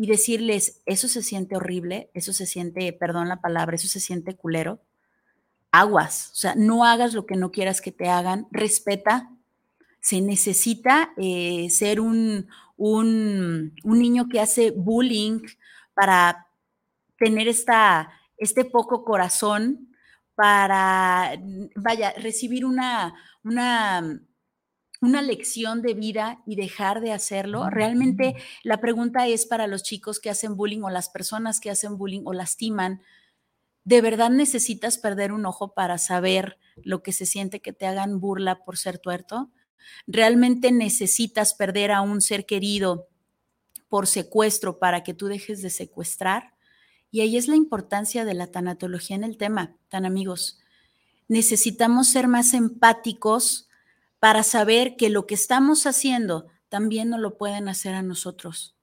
y 0.00 0.06
decirles, 0.06 0.80
eso 0.86 1.08
se 1.08 1.22
siente 1.22 1.56
horrible, 1.56 2.10
eso 2.14 2.32
se 2.32 2.46
siente, 2.46 2.90
perdón 2.94 3.28
la 3.28 3.42
palabra, 3.42 3.76
eso 3.76 3.86
se 3.86 4.00
siente 4.00 4.34
culero. 4.34 4.80
Aguas, 5.72 6.30
o 6.32 6.36
sea, 6.36 6.54
no 6.54 6.86
hagas 6.86 7.12
lo 7.12 7.26
que 7.26 7.36
no 7.36 7.50
quieras 7.50 7.82
que 7.82 7.92
te 7.92 8.08
hagan, 8.08 8.46
respeta. 8.50 9.30
Se 10.00 10.22
necesita 10.22 11.12
eh, 11.18 11.68
ser 11.68 12.00
un, 12.00 12.48
un, 12.78 13.74
un 13.84 13.98
niño 13.98 14.30
que 14.30 14.40
hace 14.40 14.70
bullying 14.70 15.42
para 15.92 16.46
tener 17.18 17.46
esta, 17.46 18.10
este 18.38 18.64
poco 18.64 19.04
corazón, 19.04 19.94
para, 20.34 21.38
vaya, 21.76 22.14
recibir 22.16 22.64
una, 22.64 23.12
una 23.44 24.18
una 25.00 25.22
lección 25.22 25.82
de 25.82 25.94
vida 25.94 26.42
y 26.46 26.56
dejar 26.56 27.00
de 27.00 27.12
hacerlo? 27.12 27.70
Realmente 27.70 28.36
la 28.62 28.80
pregunta 28.80 29.26
es 29.26 29.46
para 29.46 29.66
los 29.66 29.82
chicos 29.82 30.20
que 30.20 30.30
hacen 30.30 30.56
bullying 30.56 30.82
o 30.82 30.90
las 30.90 31.08
personas 31.08 31.60
que 31.60 31.70
hacen 31.70 31.96
bullying 31.96 32.22
o 32.24 32.32
lastiman. 32.32 33.02
¿De 33.84 34.02
verdad 34.02 34.30
necesitas 34.30 34.98
perder 34.98 35.32
un 35.32 35.46
ojo 35.46 35.72
para 35.72 35.98
saber 35.98 36.58
lo 36.76 37.02
que 37.02 37.12
se 37.12 37.26
siente 37.26 37.60
que 37.60 37.72
te 37.72 37.86
hagan 37.86 38.20
burla 38.20 38.62
por 38.64 38.76
ser 38.76 38.98
tuerto? 38.98 39.50
¿Realmente 40.06 40.70
necesitas 40.70 41.54
perder 41.54 41.92
a 41.92 42.02
un 42.02 42.20
ser 42.20 42.44
querido 42.44 43.08
por 43.88 44.06
secuestro 44.06 44.78
para 44.78 45.02
que 45.02 45.14
tú 45.14 45.28
dejes 45.28 45.62
de 45.62 45.70
secuestrar? 45.70 46.54
Y 47.10 47.22
ahí 47.22 47.38
es 47.38 47.48
la 47.48 47.56
importancia 47.56 48.24
de 48.24 48.34
la 48.34 48.48
tanatología 48.48 49.16
en 49.16 49.24
el 49.24 49.38
tema, 49.38 49.76
tan 49.88 50.04
amigos. 50.04 50.60
Necesitamos 51.26 52.08
ser 52.08 52.28
más 52.28 52.54
empáticos 52.54 53.69
para 54.20 54.42
saber 54.42 54.96
que 54.96 55.08
lo 55.08 55.26
que 55.26 55.34
estamos 55.34 55.86
haciendo 55.86 56.46
también 56.68 57.08
no 57.08 57.18
lo 57.18 57.36
pueden 57.36 57.68
hacer 57.68 57.94
a 57.94 58.02
nosotros. 58.02 58.76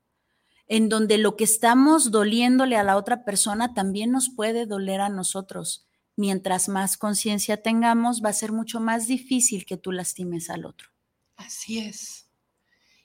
En 0.67 0.89
donde 0.89 1.17
lo 1.17 1.37
que 1.37 1.45
estamos 1.45 2.11
doliéndole 2.11 2.75
a 2.75 2.83
la 2.83 2.97
otra 2.97 3.23
persona 3.23 3.73
también 3.73 4.11
nos 4.11 4.29
puede 4.29 4.65
doler 4.65 4.99
a 4.99 5.09
nosotros. 5.09 5.87
Mientras 6.17 6.67
más 6.67 6.97
conciencia 6.97 7.61
tengamos, 7.61 8.21
va 8.25 8.29
a 8.29 8.33
ser 8.33 8.51
mucho 8.51 8.79
más 8.79 9.07
difícil 9.07 9.65
que 9.65 9.77
tú 9.77 9.91
lastimes 9.91 10.49
al 10.49 10.65
otro. 10.65 10.89
Así 11.37 11.79
es. 11.79 12.27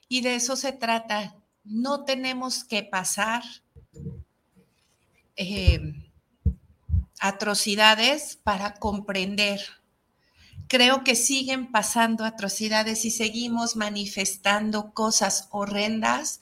Y 0.09 0.22
de 0.22 0.35
eso 0.35 0.57
se 0.57 0.72
trata. 0.72 1.37
No 1.62 2.05
tenemos 2.05 2.64
que 2.64 2.83
pasar 2.83 3.45
eh, 5.37 6.11
atrocidades 7.20 8.37
para 8.37 8.74
comprender 8.74 9.61
creo 10.73 11.05
que 11.05 11.16
siguen 11.16 11.70
pasando 11.70 12.25
atrocidades 12.25 13.05
y 13.05 13.11
seguimos 13.11 13.77
manifestando 13.77 14.95
cosas 14.95 15.49
horrendas 15.51 16.41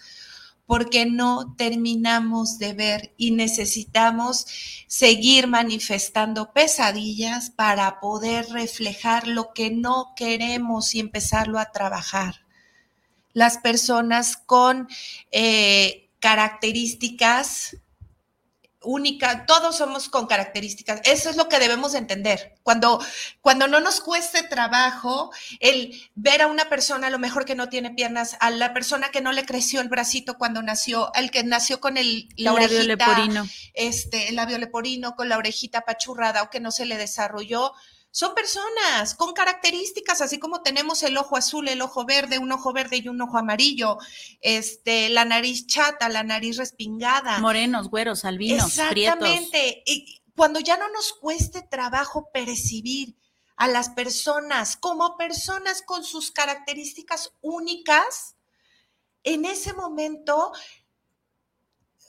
porque 0.67 1.05
no 1.05 1.57
terminamos 1.57 2.61
de 2.61 2.73
ver 2.73 3.13
y 3.17 3.33
necesitamos 3.33 4.47
seguir 4.87 5.49
manifestando 5.49 6.53
pesadillas 6.53 7.51
para 7.51 7.99
poder 7.99 8.49
reflejar 8.51 9.27
lo 9.27 9.53
que 9.53 9.73
no 9.73 10.13
queremos 10.15 10.95
y 10.95 11.01
empezarlo 11.01 11.59
a 11.59 11.73
trabajar. 11.73 12.47
Las 13.33 13.59
personas 13.59 14.37
con 14.37 14.87
eh, 15.33 16.09
características 16.21 17.79
única, 18.83 19.45
todos 19.47 19.77
somos 19.77 20.09
con 20.09 20.27
características. 20.27 21.01
Eso 21.05 21.31
es 21.31 21.37
lo 21.37 21.49
que 21.49 21.59
debemos 21.59 21.95
entender. 21.95 22.55
Cuando, 22.63 23.05
cuando 23.41 23.69
no 23.69 23.81
nos 23.81 24.01
cueste 24.01 24.43
trabajo 24.43 25.31
el 25.61 26.01
ver 26.15 26.43
a 26.43 26.47
una 26.47 26.69
persona 26.69 27.09
a 27.09 27.11
lo 27.11 27.19
mejor 27.19 27.45
que 27.45 27.55
no 27.55 27.69
tiene 27.69 27.91
piernas, 27.91 28.37
a 28.41 28.51
la 28.51 28.73
persona 28.73 29.11
que 29.11 29.21
no 29.21 29.33
le 29.33 29.45
creció 29.45 29.81
el 29.81 29.89
bracito 29.89 30.39
cuando 30.39 30.63
nació, 30.63 31.13
el 31.15 31.31
que 31.31 31.45
nació 31.45 31.81
con 31.81 31.97
el 31.97 32.29
la 32.37 32.55
orejita, 32.55 32.83
leporino. 32.85 33.47
este, 33.75 34.29
el 34.29 34.37
labio 34.37 34.59
leporino 34.59 35.15
con 35.15 35.29
la 35.29 35.37
orejita 35.37 35.83
pachurrada 35.83 36.43
o 36.43 36.51
que 36.51 36.61
no 36.61 36.71
se 36.71 36.87
le 36.87 36.97
desarrolló, 36.97 37.75
son 38.13 38.35
personas 38.35 39.15
con 39.15 39.33
características, 39.33 40.21
así 40.21 40.39
como 40.39 40.63
tenemos 40.63 41.03
el 41.05 41.17
ojo 41.17 41.37
azul, 41.37 41.69
el 41.69 41.81
ojo 41.81 42.05
verde, 42.05 42.39
un 42.39 42.51
ojo 42.51 42.73
verde 42.73 42.97
y 42.97 43.09
un 43.09 43.21
ojo 43.23 43.39
amarillo, 43.39 43.99
este, 44.41 45.09
la 45.11 45.25
nariz 45.25 45.67
chata, 45.67 46.09
la 46.09 46.25
nariz 46.25 46.57
respingada. 46.57 47.39
Morenos, 47.39 47.89
güeros, 47.89 48.25
albinos, 48.25 48.67
Exactamente. 48.67 49.83
Y 49.87 50.23
cuando 50.35 50.59
ya 50.59 50.77
no 50.77 50.89
nos 50.91 51.13
cueste 51.13 51.63
trabajo 51.63 52.31
percibir 52.33 53.17
a 53.57 53.69
las 53.69 53.91
personas 53.91 54.77
como 54.77 55.17
personas 55.17 55.83
con 55.83 56.03
sus 56.03 56.33
características 56.33 57.35
únicas, 57.43 58.37
en 59.23 59.45
ese 59.45 59.73
momento, 59.73 60.51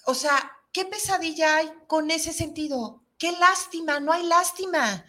o 0.05 0.15
sea, 0.15 0.51
¿qué 0.71 0.85
pesadilla 0.85 1.57
hay 1.57 1.71
con 1.87 2.09
ese 2.09 2.33
sentido? 2.33 3.03
Qué 3.19 3.33
lástima, 3.33 3.99
no 3.99 4.13
hay 4.13 4.23
lástima 4.23 5.05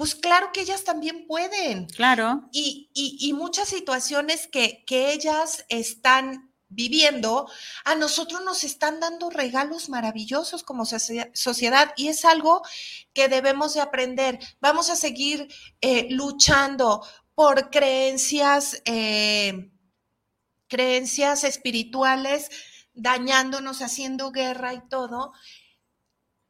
pues 0.00 0.14
claro 0.14 0.50
que 0.50 0.62
ellas 0.62 0.82
también 0.84 1.26
pueden. 1.26 1.84
Claro. 1.88 2.48
Y, 2.52 3.34
muchas 3.34 3.68
situaciones 3.68 4.46
que, 4.46 4.82
que 4.86 5.12
ellas 5.12 5.66
están 5.68 6.54
viviendo, 6.70 7.46
a 7.84 7.94
nosotros 7.96 8.42
nos 8.42 8.64
están 8.64 8.98
dando 8.98 9.28
regalos 9.28 9.90
maravillosos 9.90 10.62
como 10.62 10.86
sociedad 10.86 11.92
y 11.98 12.08
es 12.08 12.24
algo 12.24 12.62
que 13.12 13.28
debemos 13.28 13.74
de 13.74 13.82
aprender. 13.82 14.38
Vamos 14.58 14.88
a 14.88 14.96
seguir 14.96 15.52
eh, 15.82 16.06
luchando 16.08 17.06
por 17.34 17.68
creencias, 17.68 18.80
eh, 18.86 19.70
creencias 20.66 21.44
espirituales, 21.44 22.48
dañándonos, 22.94 23.82
haciendo 23.82 24.32
guerra 24.32 24.72
y 24.72 24.80
todo. 24.88 25.34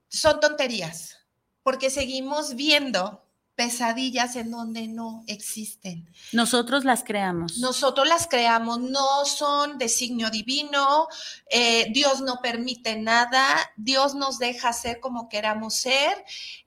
Son 0.06 0.38
tonterías, 0.38 1.18
porque 1.64 1.90
seguimos 1.90 2.54
viendo 2.54 3.26
pesadillas 3.60 4.36
en 4.36 4.50
donde 4.50 4.88
no 4.88 5.22
existen. 5.26 6.10
Nosotros 6.32 6.86
las 6.86 7.04
creamos. 7.04 7.58
Nosotros 7.58 8.08
las 8.08 8.26
creamos, 8.26 8.80
no 8.80 9.26
son 9.26 9.76
designio 9.76 10.30
divino, 10.30 11.08
eh, 11.50 11.88
Dios 11.92 12.22
no 12.22 12.40
permite 12.40 12.96
nada, 12.96 13.44
Dios 13.76 14.14
nos 14.14 14.38
deja 14.38 14.72
ser 14.72 14.98
como 14.98 15.28
queramos 15.28 15.74
ser. 15.74 16.24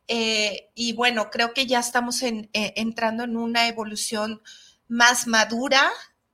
Eh, 0.07 0.69
y 0.75 0.93
bueno, 0.93 1.31
creo 1.31 1.55
que 1.55 1.65
ya 1.65 1.79
estamos 1.79 2.21
en, 2.21 2.51
eh, 2.53 2.73
entrando 2.75 3.23
en 3.23 3.37
una 3.37 3.67
evolución 3.67 4.43
más 4.87 5.25
madura, 5.25 5.91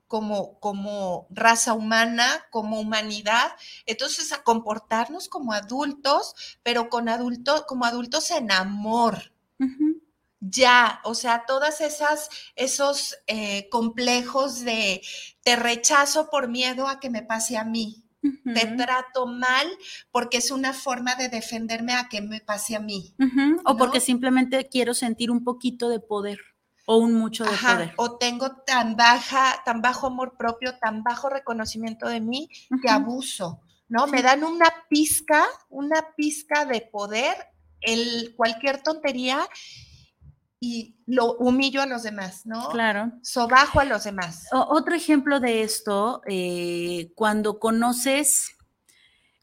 como, 0.08 0.60
como, 0.60 1.26
raza 1.30 1.72
humana, 1.72 2.48
como 2.52 2.82
humanidad. 2.82 3.54
Entonces, 3.86 4.34
a 4.34 4.44
comportarnos 4.44 5.30
como 5.30 5.54
adultos, 5.54 6.36
pero 6.64 6.90
con 6.90 7.08
adultos, 7.08 7.64
como 7.66 7.86
adultos 7.86 8.30
en 8.32 8.52
amor 8.52 9.32
ya, 10.40 11.02
o 11.04 11.16
sea, 11.16 11.44
todas 11.46 11.82
esas, 11.82 12.30
esos 12.56 13.18
eh, 13.28 13.68
complejos 13.70 14.62
de 14.62 15.02
te 15.44 15.56
rechazo 15.56 16.30
por 16.30 16.48
miedo 16.48 16.88
a 16.88 17.00
que 17.00 17.10
me 17.10 17.24
pase 17.24 17.58
a 17.58 17.64
mí. 17.64 18.04
Te 18.54 18.66
trato 18.66 19.28
mal 19.28 19.66
porque 20.12 20.40
es 20.40 20.52
una 20.52 20.74
forma 20.74 21.16
de 21.16 21.30
defenderme 21.30 21.94
a 21.94 22.10
que 22.10 22.22
me 22.22 22.42
pase 22.42 22.76
a 22.76 22.82
mí. 22.82 23.16
O 23.64 23.78
porque 23.78 24.02
simplemente 24.02 24.68
quiero 24.68 24.94
sentir 24.94 25.32
un 25.32 25.46
poquito 25.46 25.88
de 25.88 26.02
poder 26.02 26.40
o 26.86 26.98
un 26.98 27.14
mucho 27.14 27.46
de 27.46 27.52
poder. 27.52 27.94
O 27.96 28.18
tengo 28.18 28.58
tan 28.66 28.98
baja, 28.98 29.62
tan 29.64 29.82
bajo 29.82 30.08
amor 30.08 30.36
propio, 30.38 30.78
tan 30.80 31.02
bajo 31.02 31.30
reconocimiento 31.30 32.10
de 32.10 32.20
mí 32.20 32.50
que 32.82 32.90
abuso, 32.90 33.62
¿no? 33.88 34.08
Me 34.08 34.22
dan 34.22 34.44
una 34.44 34.68
pizca, 34.90 35.46
una 35.70 36.14
pizca 36.18 36.66
de 36.66 36.82
poder, 36.82 37.38
el, 37.80 38.34
cualquier 38.36 38.84
tontería 38.84 39.48
y 40.60 40.98
lo 41.06 41.36
humillo 41.36 41.82
a 41.82 41.86
los 41.86 42.04
demás, 42.04 42.46
¿no? 42.46 42.70
Claro. 42.70 43.14
Sobajo 43.22 43.80
a 43.80 43.86
los 43.86 44.04
demás. 44.04 44.48
otro 44.52 44.94
ejemplo 44.94 45.40
de 45.40 45.64
esto, 45.64 46.22
eh, 46.28 47.12
cuando 47.16 47.60
conoces, 47.60 48.58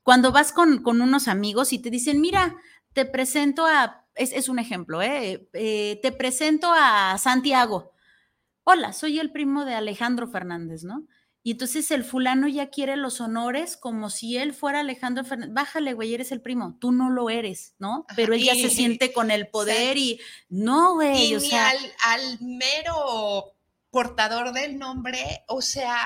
cuando 0.03 0.31
vas 0.31 0.53
con, 0.53 0.87
unos 0.87 1.29
amigos 1.29 1.73
y 1.73 1.79
te 1.79 1.91
dicen, 1.91 2.21
mira, 2.21 2.57
te 2.93 3.07
presento 3.07 3.67
a, 3.67 4.05
es, 4.14 4.49
un 4.49 4.59
ejemplo, 4.59 5.03
¿eh? 5.03 5.49
¿eh? 5.55 5.99
te 6.03 6.12
presento 6.12 6.73
a 6.73 7.17
Santiago. 7.19 7.93
Hola, 8.64 8.93
soy 8.93 9.19
el 9.19 9.33
primo 9.33 9.64
de 9.64 9.75
Alejandro 9.75 10.29
Fernández, 10.29 10.85
¿no? 10.85 11.07
Y 11.47 11.53
entonces 11.53 11.92
el 11.92 12.03
fulano 12.03 12.49
ya 12.49 12.70
quiere 12.70 12.97
los 12.97 13.20
honores 13.20 13.76
como 13.76 14.11
si 14.11 14.36
él 14.36 14.53
fuera 14.53 14.80
Alejandro 14.80 15.24
Fernández. 15.24 15.55
Bájale, 15.55 15.94
güey, 15.94 16.12
eres 16.12 16.32
el 16.32 16.40
primo. 16.40 16.76
Tú 16.80 16.90
no 16.90 17.09
lo 17.09 17.30
eres, 17.30 17.76
¿no? 17.78 18.05
Pero 18.16 18.34
él 18.34 18.42
ya 18.42 18.57
se 18.57 18.68
siente 18.68 19.12
con 19.12 19.30
el 19.30 19.47
poder 19.47 19.97
y 19.97 20.18
no, 20.49 20.94
güey. 20.94 21.26
Y 21.26 21.36
o 21.36 21.38
sea, 21.38 21.72
al, 22.03 22.40
mero 22.40 23.53
portador 23.90 24.53
del 24.55 24.76
nombre, 24.76 25.44
o 25.47 25.62
sea, 25.62 26.01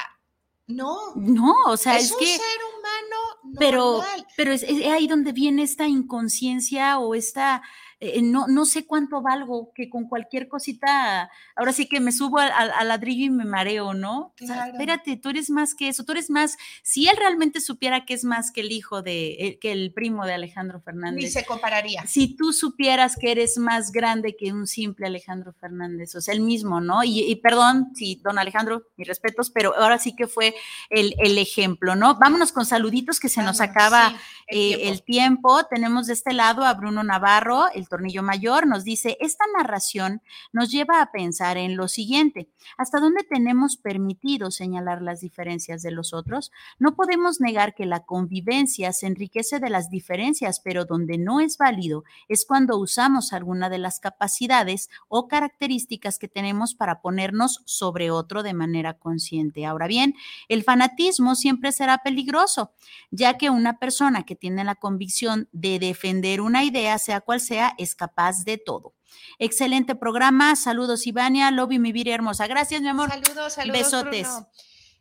no. 0.66 1.14
No, 1.16 1.54
o 1.68 1.76
sea, 1.78 1.96
es, 1.96 2.04
es 2.04 2.12
un 2.12 2.18
que. 2.18 2.36
ser 2.36 2.58
humano. 2.78 3.56
Pero, 3.58 4.04
pero 4.36 4.52
es, 4.52 4.62
ahí 4.62 5.06
donde 5.06 5.32
viene 5.32 5.62
esta 5.62 5.88
inconsciencia 5.88 6.98
o 6.98 7.14
esta 7.14 7.62
eh, 8.02 8.22
no, 8.22 8.46
no 8.48 8.64
sé 8.64 8.86
cuánto 8.86 9.20
valgo, 9.20 9.72
que 9.74 9.90
con 9.90 10.08
cualquier 10.08 10.48
cosita, 10.48 11.30
ahora 11.54 11.72
sí 11.72 11.86
que 11.86 12.00
me 12.00 12.12
subo 12.12 12.38
al, 12.38 12.88
ladrillo 12.88 13.26
y 13.26 13.30
me 13.30 13.44
mareo, 13.44 13.92
¿no? 13.92 14.34
espérate, 14.40 15.18
tú 15.18 15.28
eres 15.28 15.50
más 15.50 15.74
que 15.74 15.88
eso, 15.88 16.04
tú 16.04 16.12
eres 16.12 16.30
más, 16.30 16.56
si 16.82 17.08
él 17.08 17.16
realmente 17.18 17.60
supiera 17.60 18.06
que 18.06 18.14
es 18.14 18.24
más 18.24 18.52
que 18.52 18.62
el 18.62 18.72
hijo 18.72 19.02
de, 19.02 19.28
eh, 19.38 19.58
que 19.60 19.72
el 19.72 19.92
primo 19.92 20.24
de 20.24 20.32
Alejandro 20.32 20.80
Fernández. 20.80 21.24
Ni 21.24 21.30
se 21.30 21.44
compararía. 21.44 22.06
Si 22.06 22.36
tú 22.36 22.54
supieras 22.54 23.16
que 23.16 23.32
eres 23.32 23.58
más 23.58 23.92
grande 23.92 24.34
que 24.34 24.50
un 24.52 24.66
simple 24.66 25.06
Alejandro 25.06 25.52
Fernández, 25.52 26.14
o 26.14 26.22
sea, 26.22 26.32
el 26.32 26.40
mismo, 26.40 26.80
¿no? 26.80 27.04
Y, 27.04 27.36
perdón, 27.36 27.92
sí, 27.94 28.20
don 28.24 28.38
Alejandro, 28.38 28.84
mis 28.96 29.08
respetos, 29.08 29.50
pero 29.50 29.76
ahora 29.76 29.98
sí 29.98 30.16
que 30.16 30.26
fue 30.26 30.54
el, 30.88 31.38
ejemplo, 31.38 31.96
¿no? 31.96 32.16
Vámonos 32.18 32.52
con 32.52 32.64
saluditos 32.64 33.20
que 33.20 33.28
se 33.28 33.42
nos 33.42 33.60
acaba 33.60 34.14
eh, 34.50 34.88
el, 34.88 35.02
tiempo. 35.02 35.62
Tenemos 35.64 36.06
de 36.06 36.12
este 36.12 36.32
lado 36.32 36.64
a 36.64 36.74
Bruno 36.74 37.04
Navarro, 37.04 37.66
el 37.72 37.88
Tornillo 37.88 38.22
Mayor, 38.22 38.66
nos 38.66 38.84
dice, 38.84 39.16
esta 39.20 39.44
narración 39.56 40.22
nos 40.52 40.70
lleva 40.70 41.00
a 41.00 41.12
pensar 41.12 41.56
en 41.56 41.76
lo 41.76 41.88
siguiente, 41.88 42.48
¿hasta 42.76 42.98
dónde 42.98 43.22
tenemos 43.22 43.76
permitido 43.76 44.50
señalar 44.50 45.02
las 45.02 45.20
diferencias 45.20 45.82
de 45.82 45.92
los 45.92 46.12
otros? 46.12 46.50
No 46.78 46.94
podemos 46.94 47.40
negar 47.40 47.74
que 47.74 47.86
la 47.86 48.00
convivencia 48.00 48.92
se 48.92 49.06
enriquece 49.06 49.60
de 49.60 49.70
las 49.70 49.88
diferencias, 49.88 50.60
pero 50.60 50.84
donde 50.84 51.16
no 51.16 51.40
es 51.40 51.56
válido 51.56 52.04
es 52.28 52.44
cuando 52.44 52.76
usamos 52.76 53.32
alguna 53.32 53.70
de 53.70 53.78
las 53.78 54.00
capacidades 54.00 54.90
o 55.08 55.28
características 55.28 56.18
que 56.18 56.28
tenemos 56.28 56.74
para 56.74 57.00
ponernos 57.00 57.62
sobre 57.66 58.10
otro 58.10 58.42
de 58.42 58.54
manera 58.54 58.94
consciente. 58.94 59.64
Ahora 59.64 59.86
bien, 59.86 60.14
el 60.48 60.64
fanatismo 60.64 61.34
siempre 61.34 61.72
será 61.72 61.98
peligroso, 61.98 62.72
ya 63.10 63.38
que 63.38 63.50
una 63.50 63.78
persona 63.78 64.24
que 64.24 64.39
tiene 64.40 64.64
la 64.64 64.74
convicción 64.74 65.48
de 65.52 65.78
defender 65.78 66.40
una 66.40 66.64
idea, 66.64 66.98
sea 66.98 67.20
cual 67.20 67.40
sea, 67.40 67.74
es 67.78 67.94
capaz 67.94 68.44
de 68.44 68.58
todo. 68.58 68.94
Excelente 69.38 69.94
programa. 69.94 70.56
Saludos, 70.56 71.06
Ivania. 71.06 71.50
Lobby, 71.50 71.78
mi 71.78 71.92
vida 71.92 72.12
hermosa. 72.12 72.46
Gracias, 72.46 72.80
mi 72.80 72.88
amor. 72.88 73.08
Saludos, 73.10 73.52
saludos. 73.52 73.78
Besotes. 73.78 74.28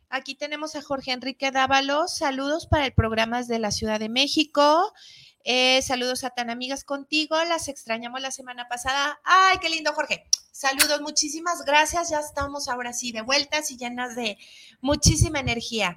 Aquí 0.08 0.34
tenemos 0.34 0.74
a 0.76 0.82
Jorge 0.82 1.12
Enrique 1.12 1.50
Dávalos. 1.50 2.16
Saludos 2.16 2.66
para 2.66 2.86
el 2.86 2.92
programa 2.92 3.42
de 3.42 3.58
la 3.58 3.70
Ciudad 3.70 3.98
de 3.98 4.08
México. 4.08 4.92
Eh, 5.44 5.80
saludos 5.82 6.24
a 6.24 6.30
tan 6.30 6.50
amigas 6.50 6.84
contigo. 6.84 7.42
Las 7.44 7.68
extrañamos 7.68 8.20
la 8.20 8.30
semana 8.30 8.68
pasada. 8.68 9.20
Ay, 9.24 9.58
qué 9.60 9.68
lindo, 9.68 9.92
Jorge. 9.92 10.24
Saludos, 10.52 11.00
muchísimas 11.00 11.64
gracias. 11.64 12.10
Ya 12.10 12.18
estamos 12.18 12.68
ahora 12.68 12.92
sí 12.92 13.12
de 13.12 13.22
vueltas 13.22 13.70
y 13.70 13.78
llenas 13.78 14.14
de 14.16 14.36
muchísima 14.80 15.38
energía. 15.38 15.96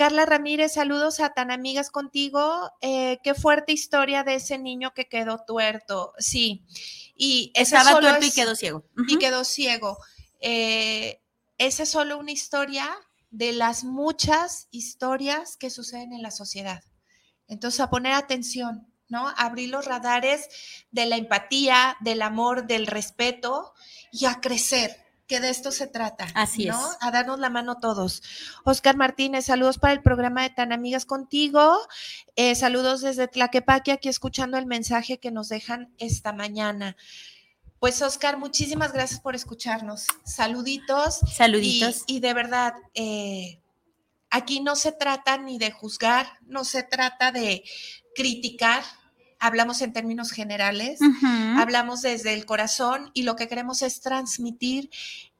Carla 0.00 0.24
Ramírez, 0.24 0.72
saludos 0.72 1.20
a 1.20 1.34
tan 1.34 1.50
amigas 1.50 1.90
contigo. 1.90 2.72
Eh, 2.80 3.18
qué 3.22 3.34
fuerte 3.34 3.72
historia 3.72 4.24
de 4.24 4.36
ese 4.36 4.56
niño 4.56 4.94
que 4.94 5.10
quedó 5.10 5.44
tuerto. 5.46 6.14
Sí, 6.16 6.64
y 7.14 7.52
estaba 7.54 8.00
tuerto 8.00 8.24
y 8.24 8.30
quedó 8.30 8.56
ciego. 8.56 8.86
Y 9.08 9.18
quedó 9.18 9.44
ciego. 9.44 9.98
Eh, 10.40 11.20
esa 11.58 11.82
es 11.82 11.90
solo 11.90 12.16
una 12.16 12.30
historia 12.30 12.88
de 13.30 13.52
las 13.52 13.84
muchas 13.84 14.68
historias 14.70 15.58
que 15.58 15.68
suceden 15.68 16.14
en 16.14 16.22
la 16.22 16.30
sociedad. 16.30 16.82
Entonces, 17.46 17.80
a 17.80 17.90
poner 17.90 18.14
atención, 18.14 18.90
¿no? 19.08 19.28
abrir 19.36 19.68
los 19.68 19.84
radares 19.84 20.48
de 20.90 21.04
la 21.04 21.16
empatía, 21.16 21.98
del 22.00 22.22
amor, 22.22 22.66
del 22.66 22.86
respeto 22.86 23.74
y 24.10 24.24
a 24.24 24.40
crecer 24.40 25.09
que 25.30 25.38
de 25.38 25.48
esto 25.48 25.70
se 25.70 25.86
trata. 25.86 26.26
Así 26.34 26.64
¿no? 26.64 26.76
A 27.00 27.12
darnos 27.12 27.38
la 27.38 27.50
mano 27.50 27.76
todos. 27.76 28.20
Oscar 28.64 28.96
Martínez, 28.96 29.44
saludos 29.44 29.78
para 29.78 29.92
el 29.92 30.02
programa 30.02 30.42
de 30.42 30.50
Tan 30.50 30.72
Amigas 30.72 31.06
Contigo. 31.06 31.78
Eh, 32.34 32.56
saludos 32.56 33.00
desde 33.00 33.28
Tlaquepaque, 33.28 33.92
aquí 33.92 34.08
escuchando 34.08 34.58
el 34.58 34.66
mensaje 34.66 35.20
que 35.20 35.30
nos 35.30 35.48
dejan 35.48 35.94
esta 35.98 36.32
mañana. 36.32 36.96
Pues 37.78 38.02
Oscar, 38.02 38.38
muchísimas 38.38 38.92
gracias 38.92 39.20
por 39.20 39.36
escucharnos. 39.36 40.06
Saluditos. 40.24 41.20
Saluditos. 41.32 42.02
Y, 42.08 42.18
de 42.18 42.34
verdad, 42.34 42.74
eh, 42.94 43.62
aquí 44.30 44.58
no 44.58 44.74
se 44.74 44.90
trata 44.90 45.38
ni 45.38 45.58
de 45.58 45.70
juzgar, 45.70 46.26
no 46.42 46.64
se 46.64 46.82
trata 46.82 47.30
de 47.30 47.62
criticar, 48.16 48.82
hablamos 49.40 49.80
en 49.80 49.92
términos 49.92 50.30
generales, 50.30 51.00
hablamos 51.56 52.02
desde 52.02 52.34
el 52.34 52.44
corazón 52.44 53.10
y 53.14 53.24
lo 53.24 53.34
que 53.34 53.48
queremos 53.48 53.82
es 53.82 54.00
transmitir 54.00 54.90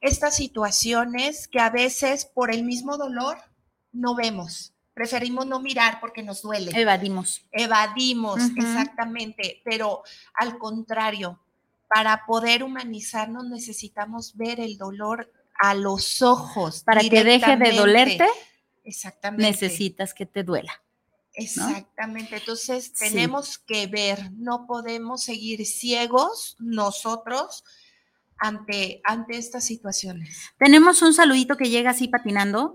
estas 0.00 0.34
situaciones 0.34 1.46
que 1.46 1.60
a 1.60 1.70
veces 1.70 2.24
por 2.24 2.52
el 2.52 2.64
mismo 2.64 2.96
dolor 2.96 3.38
no 3.92 4.14
vemos. 4.14 4.72
Preferimos 4.94 5.46
no 5.46 5.60
mirar 5.60 6.00
porque 6.00 6.22
nos 6.22 6.42
duele. 6.42 6.72
Evadimos. 6.74 7.46
Evadimos, 7.52 8.40
exactamente. 8.56 9.62
Pero 9.64 10.02
al 10.34 10.58
contrario, 10.58 11.38
para 11.88 12.24
poder 12.26 12.62
humanizarnos 12.62 13.48
necesitamos 13.48 14.36
ver 14.36 14.60
el 14.60 14.76
dolor 14.78 15.30
a 15.60 15.74
los 15.74 16.22
ojos. 16.22 16.82
Para 16.82 17.02
que 17.02 17.22
deje 17.22 17.56
de 17.56 17.72
dolerte, 17.72 18.26
exactamente. 18.84 19.42
necesitas 19.42 20.14
que 20.14 20.26
te 20.26 20.42
duela. 20.42 20.72
Exactamente, 21.34 22.36
entonces 22.36 22.92
tenemos 22.92 23.58
que 23.58 23.86
ver, 23.86 24.32
no 24.32 24.66
podemos 24.66 25.22
seguir 25.22 25.64
ciegos 25.64 26.56
nosotros 26.58 27.64
ante, 28.40 29.02
ante 29.04 29.36
estas 29.36 29.64
situaciones. 29.64 30.50
Tenemos 30.58 31.02
un 31.02 31.12
saludito 31.12 31.56
que 31.56 31.68
llega 31.68 31.90
así 31.90 32.08
patinando, 32.08 32.74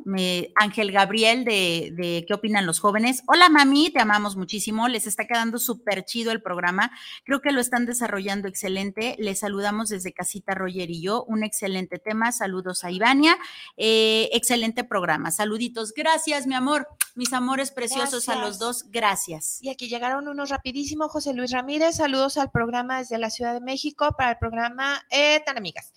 Ángel 0.56 0.92
Gabriel 0.92 1.44
de, 1.44 1.92
de, 1.96 2.24
¿Qué 2.28 2.34
opinan 2.34 2.66
los 2.66 2.80
jóvenes? 2.80 3.24
Hola 3.28 3.50
mami, 3.50 3.90
te 3.90 4.00
amamos 4.00 4.38
muchísimo, 4.38 4.88
les 4.88 5.08
está 5.08 5.26
quedando 5.26 5.58
súper 5.58 6.06
chido 6.06 6.32
el 6.32 6.42
programa, 6.42 6.92
creo 7.24 7.42
que 7.42 7.52
lo 7.52 7.60
están 7.60 7.86
desarrollando 7.86 8.48
excelente, 8.48 9.16
les 9.18 9.40
saludamos 9.40 9.90
desde 9.90 10.14
Casita 10.14 10.54
Roger 10.54 10.92
y 10.92 11.02
yo, 11.02 11.24
un 11.28 11.44
excelente 11.44 11.98
tema, 11.98 12.32
saludos 12.32 12.84
a 12.84 12.92
Ivania, 12.92 13.38
eh, 13.76 14.30
excelente 14.34 14.84
programa, 14.84 15.32
saluditos, 15.32 15.94
gracias 15.94 16.46
mi 16.46 16.54
amor, 16.54 16.88
mis 17.16 17.34
amores 17.34 17.72
preciosos 17.72 18.30
a 18.30 18.36
los 18.36 18.60
dos, 18.60 18.92
gracias. 18.92 19.60
Y 19.62 19.70
aquí 19.70 19.88
llegaron 19.88 20.28
unos 20.28 20.50
rapidísimos, 20.50 21.12
José 21.12 21.34
Luis 21.34 21.52
Ramírez, 21.52 21.96
saludos 21.96 22.38
al 22.38 22.52
programa 22.52 23.00
desde 23.00 23.18
la 23.18 23.30
Ciudad 23.30 23.54
de 23.54 23.62
México 23.62 24.14
para 24.18 24.32
el 24.32 24.38
programa 24.38 25.02
eh, 25.10 25.42
amigas. 25.58 25.92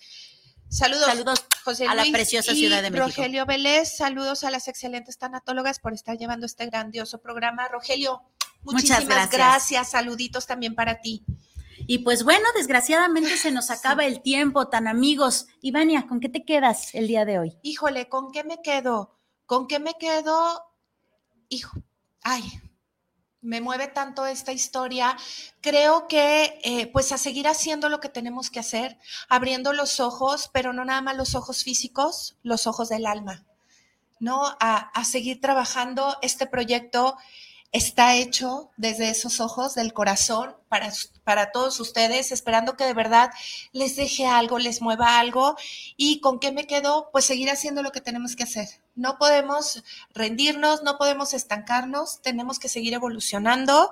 Saludos, 0.69 1.05
saludos 1.05 1.45
José 1.63 1.85
Luis 1.85 1.99
a 1.99 2.05
la 2.05 2.11
preciosa 2.11 2.53
Ciudad 2.53 2.83
de 2.83 2.91
México. 2.91 3.07
Rogelio 3.07 3.45
Vélez, 3.47 3.97
saludos 3.97 4.43
a 4.43 4.51
las 4.51 4.67
excelentes 4.67 5.17
tanatólogas 5.17 5.79
por 5.79 5.93
estar 5.93 6.17
llevando 6.17 6.45
este 6.45 6.67
grandioso 6.67 7.19
programa. 7.21 7.67
Rogelio, 7.67 8.21
muchísimas 8.61 9.05
gracias. 9.07 9.31
gracias. 9.31 9.89
Saluditos 9.91 10.45
también 10.45 10.75
para 10.75 11.01
ti. 11.01 11.25
Y 11.87 11.99
pues 11.99 12.23
bueno, 12.23 12.45
desgraciadamente 12.55 13.35
se 13.37 13.51
nos 13.51 13.71
acaba 13.71 14.05
el 14.05 14.21
tiempo, 14.21 14.67
tan 14.67 14.87
amigos. 14.87 15.47
Ivania, 15.61 16.05
¿con 16.07 16.19
qué 16.19 16.29
te 16.29 16.45
quedas 16.45 16.93
el 16.93 17.07
día 17.07 17.25
de 17.25 17.39
hoy? 17.39 17.57
Híjole, 17.63 18.07
¿con 18.09 18.31
qué 18.31 18.43
me 18.43 18.61
quedo? 18.61 19.17
¿Con 19.47 19.65
qué 19.65 19.79
me 19.79 19.95
quedo? 19.95 20.63
Hijo, 21.47 21.81
ay, 22.21 22.43
me 23.41 23.61
mueve 23.61 23.87
tanto 23.87 24.25
esta 24.25 24.51
historia. 24.51 25.15
Creo 25.61 26.07
que 26.07 26.59
eh, 26.63 26.87
pues 26.87 27.11
a 27.11 27.17
seguir 27.17 27.47
haciendo 27.47 27.89
lo 27.89 27.99
que 27.99 28.09
tenemos 28.09 28.49
que 28.49 28.59
hacer, 28.59 28.97
abriendo 29.27 29.73
los 29.73 29.99
ojos, 29.99 30.49
pero 30.53 30.73
no 30.73 30.85
nada 30.85 31.01
más 31.01 31.17
los 31.17 31.35
ojos 31.35 31.63
físicos, 31.63 32.37
los 32.43 32.67
ojos 32.67 32.89
del 32.89 33.05
alma, 33.05 33.45
¿no? 34.19 34.45
A, 34.59 34.77
a 34.93 35.03
seguir 35.05 35.39
trabajando 35.41 36.17
este 36.21 36.45
proyecto 36.47 37.17
está 37.71 38.15
hecho 38.15 38.71
desde 38.77 39.09
esos 39.09 39.39
ojos 39.39 39.75
del 39.75 39.93
corazón 39.93 40.55
para, 40.69 40.91
para 41.23 41.51
todos 41.51 41.79
ustedes, 41.79 42.31
esperando 42.31 42.75
que 42.75 42.83
de 42.83 42.93
verdad 42.93 43.29
les 43.71 43.95
deje 43.95 44.25
algo, 44.25 44.57
les 44.59 44.81
mueva 44.81 45.19
algo. 45.19 45.55
¿Y 45.95 46.19
con 46.19 46.39
qué 46.39 46.51
me 46.51 46.65
quedo? 46.65 47.09
Pues 47.11 47.25
seguir 47.25 47.49
haciendo 47.49 47.83
lo 47.83 47.91
que 47.91 48.01
tenemos 48.01 48.35
que 48.35 48.43
hacer. 48.43 48.67
No 48.95 49.17
podemos 49.17 49.83
rendirnos, 50.13 50.83
no 50.83 50.97
podemos 50.97 51.33
estancarnos, 51.33 52.21
tenemos 52.21 52.59
que 52.59 52.69
seguir 52.69 52.93
evolucionando. 52.93 53.91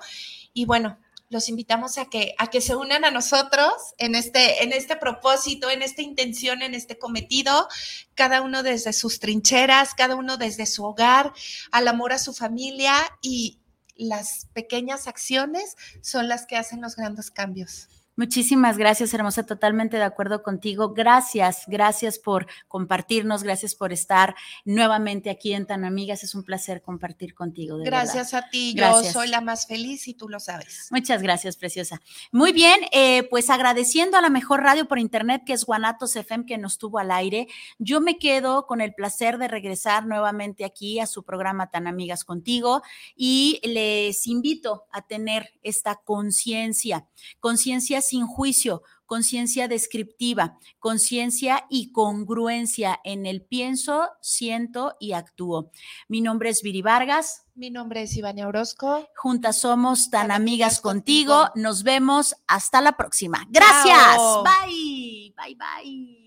Y 0.54 0.66
bueno, 0.66 0.98
los 1.30 1.50
invitamos 1.50 1.98
a 1.98 2.06
que, 2.06 2.34
a 2.38 2.48
que 2.48 2.62
se 2.62 2.76
unan 2.76 3.06
a 3.06 3.12
nosotros 3.12 3.74
en 3.98 4.16
este, 4.16 4.64
en 4.64 4.72
este 4.72 4.96
propósito, 4.96 5.70
en 5.70 5.82
esta 5.82 6.02
intención, 6.02 6.62
en 6.62 6.74
este 6.74 6.98
cometido, 6.98 7.68
cada 8.16 8.42
uno 8.42 8.64
desde 8.64 8.94
sus 8.94 9.20
trincheras, 9.20 9.94
cada 9.94 10.16
uno 10.16 10.38
desde 10.38 10.66
su 10.66 10.86
hogar, 10.86 11.34
al 11.72 11.88
amor 11.88 12.14
a 12.14 12.20
su 12.20 12.34
familia 12.34 12.96
y 13.22 13.60
las 13.98 14.48
pequeñas 14.54 15.08
acciones 15.08 15.76
son 16.02 16.28
las 16.28 16.46
que 16.46 16.58
hacen 16.58 16.82
los 16.82 16.96
grandes 16.96 17.32
cambios. 17.32 17.90
Muchísimas 18.18 18.80
gracias, 18.80 19.14
hermosa, 19.14 19.46
totalmente 19.46 19.98
de 19.98 20.04
acuerdo 20.04 20.42
contigo. 20.42 20.96
Gracias, 20.96 21.66
gracias 21.68 22.18
por 22.18 22.48
compartirnos, 22.68 23.44
gracias 23.44 23.76
por 23.76 23.94
estar 23.94 24.36
nuevamente 24.66 25.30
aquí 25.30 25.54
en 25.54 25.68
Tan 25.68 25.86
Amigas. 25.86 26.24
Es 26.24 26.34
un 26.34 26.42
placer 26.42 26.82
compartir 26.82 27.36
contigo. 27.36 27.78
gracias 27.78 28.34
a 28.34 28.50
ti, 28.50 28.74
yo 28.74 29.04
soy 29.04 29.28
la 29.28 29.40
más 29.40 29.68
feliz 29.68 30.08
y 30.08 30.16
tú 30.16 30.30
lo 30.30 30.40
sabes. 30.40 30.88
Muchas 30.90 31.22
gracias, 31.22 31.58
preciosa. 31.58 32.02
Muy 32.32 32.54
bien, 32.54 32.80
eh, 32.92 33.28
pues 33.30 33.52
agradeciendo 33.52 34.18
a 34.18 34.22
la 34.22 34.32
mejor 34.32 34.64
radio 34.64 34.88
por 34.88 34.98
internet 34.98 35.44
que 35.46 35.54
es 35.54 35.64
Guanatos 35.64 36.16
FM 36.16 36.48
que 36.48 36.58
nos 36.58 36.80
tuvo 36.80 36.98
al 36.98 37.12
aire. 37.12 37.48
Yo 37.78 38.02
me 38.02 38.18
quedo 38.18 38.66
con 38.66 38.82
el 38.82 38.96
placer 38.96 39.38
de 39.38 39.48
regresar 39.48 40.08
nuevamente 40.08 40.66
aquí 40.66 41.00
a 41.00 41.06
su 41.06 41.22
programa 41.22 41.70
Tan 41.70 41.86
Amigas 41.86 42.24
contigo 42.24 42.82
y 43.16 43.62
les 43.64 44.26
invito 44.26 44.86
a 44.92 45.04
tener 45.04 45.52
esta 45.62 45.98
conciencia, 45.98 47.06
conciencia 47.40 48.02
sin 48.08 48.28
juicio, 48.28 48.84
conciencia 49.06 49.68
descriptiva, 49.68 50.58
conciencia 50.80 51.66
y 51.70 51.92
congruencia 51.92 53.00
en 53.04 53.26
el 53.26 53.42
pienso, 53.42 54.10
siento 54.22 54.96
y 55.00 55.14
actúo. 55.14 55.72
Mi 56.08 56.22
nombre 56.22 56.50
es 56.50 56.62
Viri 56.62 56.82
Vargas. 56.82 57.46
Mi 57.56 57.72
nombre 57.72 58.04
es 58.04 58.16
Ivania 58.16 58.48
Orozco. 58.48 59.08
Juntas 59.16 59.60
somos 59.60 60.12
tan, 60.12 60.30
amigas, 60.30 60.80
contigo. 60.80 61.50
Nos 61.56 61.84
vemos 61.84 62.36
hasta 62.46 62.82
la 62.82 62.98
próxima. 62.98 63.48
Gracias. 63.50 64.18
Bye. 64.44 65.34
Bye, 65.36 65.56
bye. 65.56 66.27